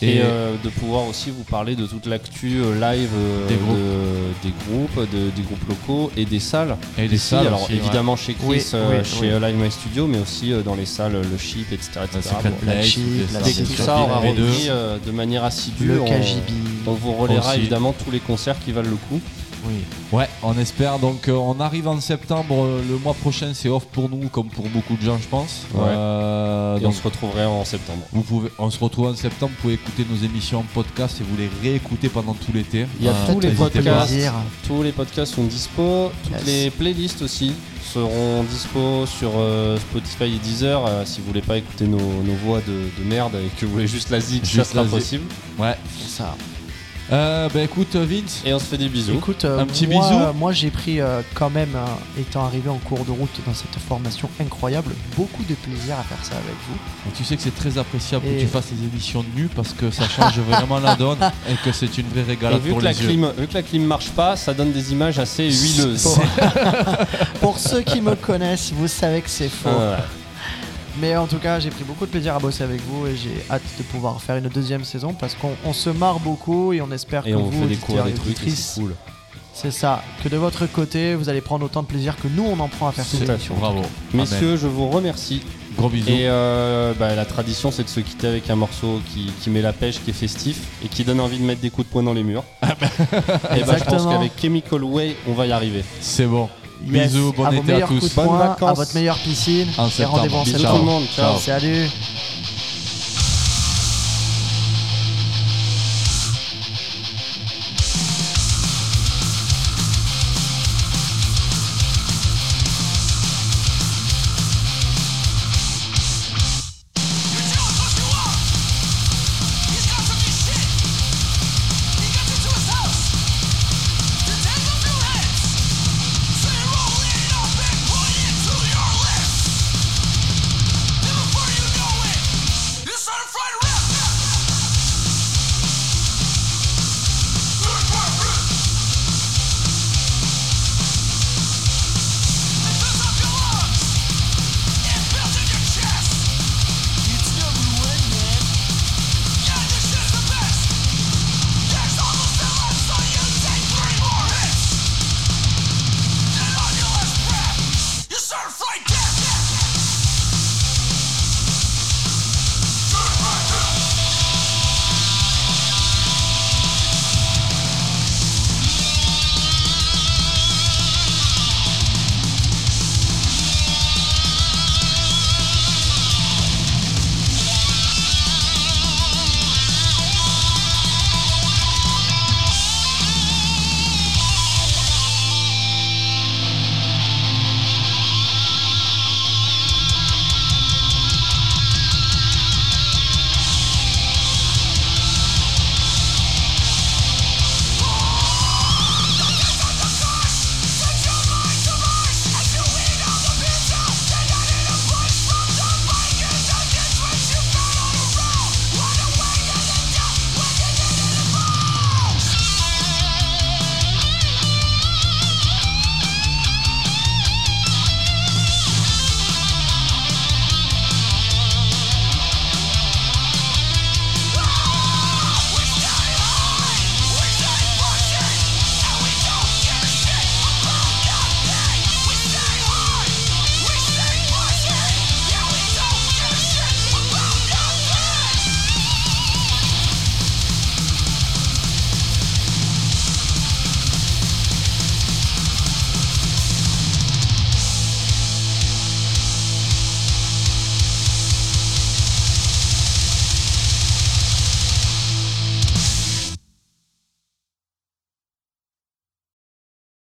Et, 0.02 0.16
Et, 0.18 0.22
euh, 0.24 0.56
de 0.64 0.70
pouvoir 0.70 1.04
aussi 1.08 1.30
vous 1.32 1.44
parler 1.44 1.76
de 1.76 1.86
toute 1.86 2.06
l'actu 2.06 2.62
euh, 2.62 2.74
live 2.76 3.10
euh, 3.16 3.48
Des 3.48 3.56
groupes. 3.56 3.76
de- 3.76 4.48
des 4.48 4.54
groupes, 4.68 5.12
de- 5.12 5.30
des 5.36 5.42
groupes 5.44 5.68
locaux 5.70 6.12
et 6.18 6.26
des 6.26 6.40
salles. 6.40 6.78
et 6.98 7.06
Ici, 7.06 7.18
salles 7.20 7.48
alors 7.48 7.64
aussi, 7.64 7.74
ouais. 7.74 7.78
évidemment 7.80 8.16
chez 8.16 8.34
Chris, 8.34 8.46
Oui, 8.48 8.64
euh, 8.74 9.00
oui, 9.00 9.06
chez 9.06 9.34
oui. 9.34 9.40
Live 9.42 9.56
My 9.58 9.72
Studio, 9.72 10.08
mais 10.08 10.20
aussi 10.20 10.52
euh, 10.54 10.62
dans 10.62 10.76
les 10.76 10.86
salles, 10.86 11.14
le 11.30 11.38
Chip, 11.38 11.72
etc. 11.72 12.02
etc. 12.06 12.36
Bon, 12.44 12.52
la 12.66 12.82
Chip, 12.82 13.04
la. 13.34 13.42
Dès 13.42 13.52
que 13.52 13.58
tout 13.64 13.82
ça 13.82 13.98
aura 14.00 14.22
euh, 14.26 14.98
de 15.06 15.12
manière 15.12 15.44
assidue, 15.44 15.88
Le 15.88 16.02
on, 16.02 16.06
KGB. 16.06 16.54
on 16.88 16.94
vous 16.94 17.14
relaiera 17.14 17.56
évidemment 17.58 17.94
tous 18.04 18.12
les 18.12 18.20
concerts 18.20 18.60
qui 18.64 18.72
valent 18.72 18.90
le 18.90 18.96
coup. 19.10 19.22
Oui. 19.66 19.76
Ouais, 20.12 20.28
on 20.42 20.58
espère. 20.58 21.00
Donc, 21.00 21.28
euh, 21.28 21.34
on 21.34 21.60
arrive 21.60 21.88
en 21.88 22.00
septembre. 22.02 22.54
euh, 22.66 22.82
Le 22.90 22.98
mois 22.98 23.14
prochain, 23.14 23.52
c'est 23.54 23.70
off 23.70 23.86
pour 23.86 24.10
nous, 24.10 24.28
comme 24.30 24.48
pour 24.50 24.68
beaucoup 24.70 24.96
de 24.96 25.02
gens, 25.02 25.18
je 25.18 25.28
pense. 25.28 25.62
Ouais. 25.74 25.82
Euh, 25.88 26.78
Et 26.78 26.82
donc, 26.82 26.92
on 26.92 26.96
se 26.96 27.04
retrouverait 27.04 27.46
en 27.46 27.64
septembre. 27.66 28.04
vous 28.12 28.24
pouvez, 28.24 28.50
on 28.60 28.70
se 28.70 28.80
retrouve 28.80 29.08
en 29.08 29.16
septembre. 29.16 29.52
Vous 29.56 29.62
pouvez 29.62 29.74
écouter 29.76 30.06
nos 30.10 30.18
émissions 30.26 30.60
en 30.60 30.66
podcast 30.74 31.20
et 31.22 31.24
vous 31.24 31.38
les 31.38 31.50
réécouter 31.62 32.10
pendant 32.10 32.34
tout 32.34 32.52
l'été. 32.54 32.86
Il 33.00 33.06
y 33.06 33.10
a 33.10 33.12
Euh, 33.14 33.34
tous 33.34 33.40
les 33.40 33.52
podcasts. 33.52 34.14
Tous 34.68 34.84
les 34.84 34.92
podcasts 34.92 35.34
sont 35.36 35.44
dispo, 35.46 36.12
toutes 36.24 36.34
Yes. 36.34 36.46
les 36.46 36.70
playlists 36.70 37.22
aussi 37.22 37.54
seront 37.94 38.44
dispo 38.44 39.06
sur 39.06 39.32
euh, 39.36 39.78
Spotify 39.78 40.36
et 40.36 40.40
Deezer. 40.40 40.84
euh, 40.86 41.04
si 41.06 41.20
vous 41.22 41.28
voulez 41.28 41.42
pas 41.42 41.58
écouter 41.58 41.86
nos, 41.86 41.98
nos 42.00 42.36
voix 42.44 42.60
de, 42.62 42.90
de 43.02 43.08
merde 43.08 43.36
et 43.36 43.50
que 43.60 43.66
vous 43.66 43.74
voulez 43.74 43.88
juste 43.88 44.10
la 44.10 44.20
zig, 44.20 44.44
ça 44.46 44.52
Juste 44.52 44.72
sera 44.74 44.84
possible. 44.86 45.26
Ouais. 45.60 45.76
Ça. 46.08 46.36
Euh, 47.14 47.48
bah 47.54 47.62
écoute, 47.62 47.96
Vince. 47.96 48.42
Et 48.44 48.54
on 48.56 48.60
se 48.60 48.66
fait 48.66 48.78
des 48.78 48.90
bisous. 48.90 49.14
Écoute, 49.14 49.46
euh, 49.46 49.60
Un 49.60 49.68
petit 49.68 49.86
moi, 49.86 50.10
bisou. 50.10 50.20
Moi, 50.34 50.52
j'ai 50.52 50.72
pris 50.72 51.00
euh, 51.00 51.22
quand 51.36 51.52
même, 51.52 51.76
euh, 51.76 52.20
étant 52.22 52.44
arrivé 52.44 52.70
en 52.70 52.80
cours 52.80 53.06
de 53.06 53.12
route 53.12 53.30
dans 53.46 53.54
cette 53.54 53.76
formation 53.88 54.30
incroyable, 54.42 54.94
beaucoup 55.16 55.44
de 55.44 55.54
plaisir 55.54 55.96
à 56.00 56.04
faire 56.04 56.24
ça 56.26 56.34
avec 56.34 56.56
vous. 56.68 56.76
Et 57.08 57.14
tu 57.16 57.24
sais 57.24 57.36
que 57.36 57.44
c'est 57.44 57.56
très 57.56 57.78
appréciable 57.78 58.26
Et- 58.28 58.36
que 58.38 58.42
tu 58.42 58.48
fasses 58.48 58.72
les 58.72 58.88
émissions 58.88 59.24
nues 59.36 59.50
parce 59.56 59.74
que 59.74 59.92
ça 59.92 60.08
change 60.10 60.40
vraiment 60.50 60.80
la 60.80 60.96
donne 60.96 61.20
et 61.48 61.54
que 61.64 61.72
c'est 61.72 61.98
une 62.00 62.08
vraie 62.08 62.24
régalade 62.24 62.62
vu 62.62 62.72
pour 62.72 62.80
que, 62.80 62.84
la 62.86 62.92
les 62.94 63.02
yeux. 63.02 63.08
clim, 63.10 63.32
vu 63.38 63.48
que 63.48 63.54
la 63.54 63.62
clim 63.64 63.86
marche 63.86 64.10
pas, 64.10 64.36
ça 64.36 64.54
donne 64.56 64.72
des 64.72 64.92
images 64.92 65.20
assez 65.20 65.52
huileuses. 65.52 66.18
Pour 67.42 67.60
ceux 67.60 67.82
qui 67.82 68.02
me 68.02 68.16
connaissent, 68.16 68.72
vous 68.76 68.88
savez 68.88 69.22
que 69.22 69.30
c'est 69.30 69.50
faux. 69.50 69.70
Ah, 69.70 69.92
ouais. 69.92 70.23
Mais 71.00 71.16
en 71.16 71.28
tout 71.28 71.38
cas, 71.40 71.60
j'ai 71.60 71.70
pris 71.70 71.84
beaucoup 71.84 72.06
de 72.06 72.12
plaisir 72.12 72.36
à 72.36 72.40
bosser 72.40 72.64
avec 72.64 72.82
vous 72.82 73.08
et 73.08 73.16
j'ai 73.16 73.44
hâte 73.50 73.64
de 73.78 73.84
pouvoir 73.84 74.22
faire 74.22 74.36
une 74.38 74.48
deuxième 74.48 74.84
saison 74.84 75.14
parce 75.14 75.36
qu'on 75.36 75.52
on 75.66 75.74
se 75.74 75.90
marre 75.90 76.20
beaucoup 76.20 76.74
et 76.74 76.82
on 76.82 76.92
espère 76.92 77.26
Et 77.26 77.32
que 77.32 77.36
on 77.36 77.44
vous, 77.44 77.62
fait 77.64 77.68
découvrir 77.68 78.06
des 78.06 78.14
trucs 78.14 78.38
c'est 78.38 78.80
cool. 78.80 78.96
c'est 79.54 79.72
ça, 79.72 80.04
que 80.24 80.30
de 80.30 80.38
votre 80.38 80.68
côté, 80.68 81.16
vous 81.16 81.30
allez 81.30 81.42
prendre 81.42 81.66
autant 81.66 81.82
de 81.82 81.88
plaisir 81.88 82.16
que 82.18 82.28
nous, 82.28 82.44
on 82.44 82.60
en 82.60 82.68
prend 82.68 82.88
à 82.88 82.92
faire 82.92 83.06
cette 83.06 83.28
émission. 83.28 83.56
Bravo. 83.56 83.82
Messieurs, 84.14 84.56
je 84.56 84.68
vous 84.68 84.90
remercie. 84.90 85.42
Gros 85.76 85.90
bisous. 85.90 86.10
Et 86.10 86.28
euh, 86.28 86.94
bah, 87.00 87.16
la 87.16 87.26
tradition, 87.26 87.72
c'est 87.72 87.84
de 87.84 87.90
se 87.90 88.00
quitter 88.00 88.28
avec 88.28 88.48
un 88.52 88.56
morceau 88.56 89.02
qui, 89.12 89.32
qui 89.42 89.50
met 89.50 89.62
la 89.62 89.74
pêche, 89.74 90.00
qui 90.04 90.12
est 90.12 90.14
festif 90.14 90.60
et 90.86 90.88
qui 90.88 91.04
donne 91.04 91.20
envie 91.20 91.40
de 91.40 91.44
mettre 91.44 91.62
des 91.62 91.72
coups 91.72 91.88
de 91.88 91.92
poing 91.92 92.04
dans 92.04 92.14
les 92.14 92.24
murs. 92.24 92.44
et 92.62 93.64
bah, 93.64 93.78
je 93.80 93.84
pense 93.84 94.06
qu'avec 94.06 94.34
Chemical 94.40 94.84
Way, 94.84 95.16
on 95.28 95.34
va 95.34 95.48
y 95.48 95.52
arriver. 95.52 95.84
C'est 96.00 96.28
bon. 96.28 96.50
Yes, 96.92 97.12
Bisous, 97.14 97.34
bon 97.36 97.46
à 97.46 97.50
vos 97.52 97.58
été 97.62 97.72
à 97.72 97.74
meilleurs 97.76 97.88
tous. 97.90 98.00
coups 98.00 98.10
de 98.12 98.16
Bonnes 98.16 98.26
poing, 98.28 98.38
vacances. 98.40 98.70
à 98.70 98.74
votre 98.74 98.94
meilleure 98.96 99.18
piscine 99.20 99.68
En 99.78 99.88
et 99.88 100.04
rendez-vous 100.06 100.36
en 100.38 100.46
septembre. 100.46 100.70
tout 100.80 100.86
le 100.86 100.92
monde. 100.92 101.04
Ciao. 101.16 101.38
Salut 101.40 101.88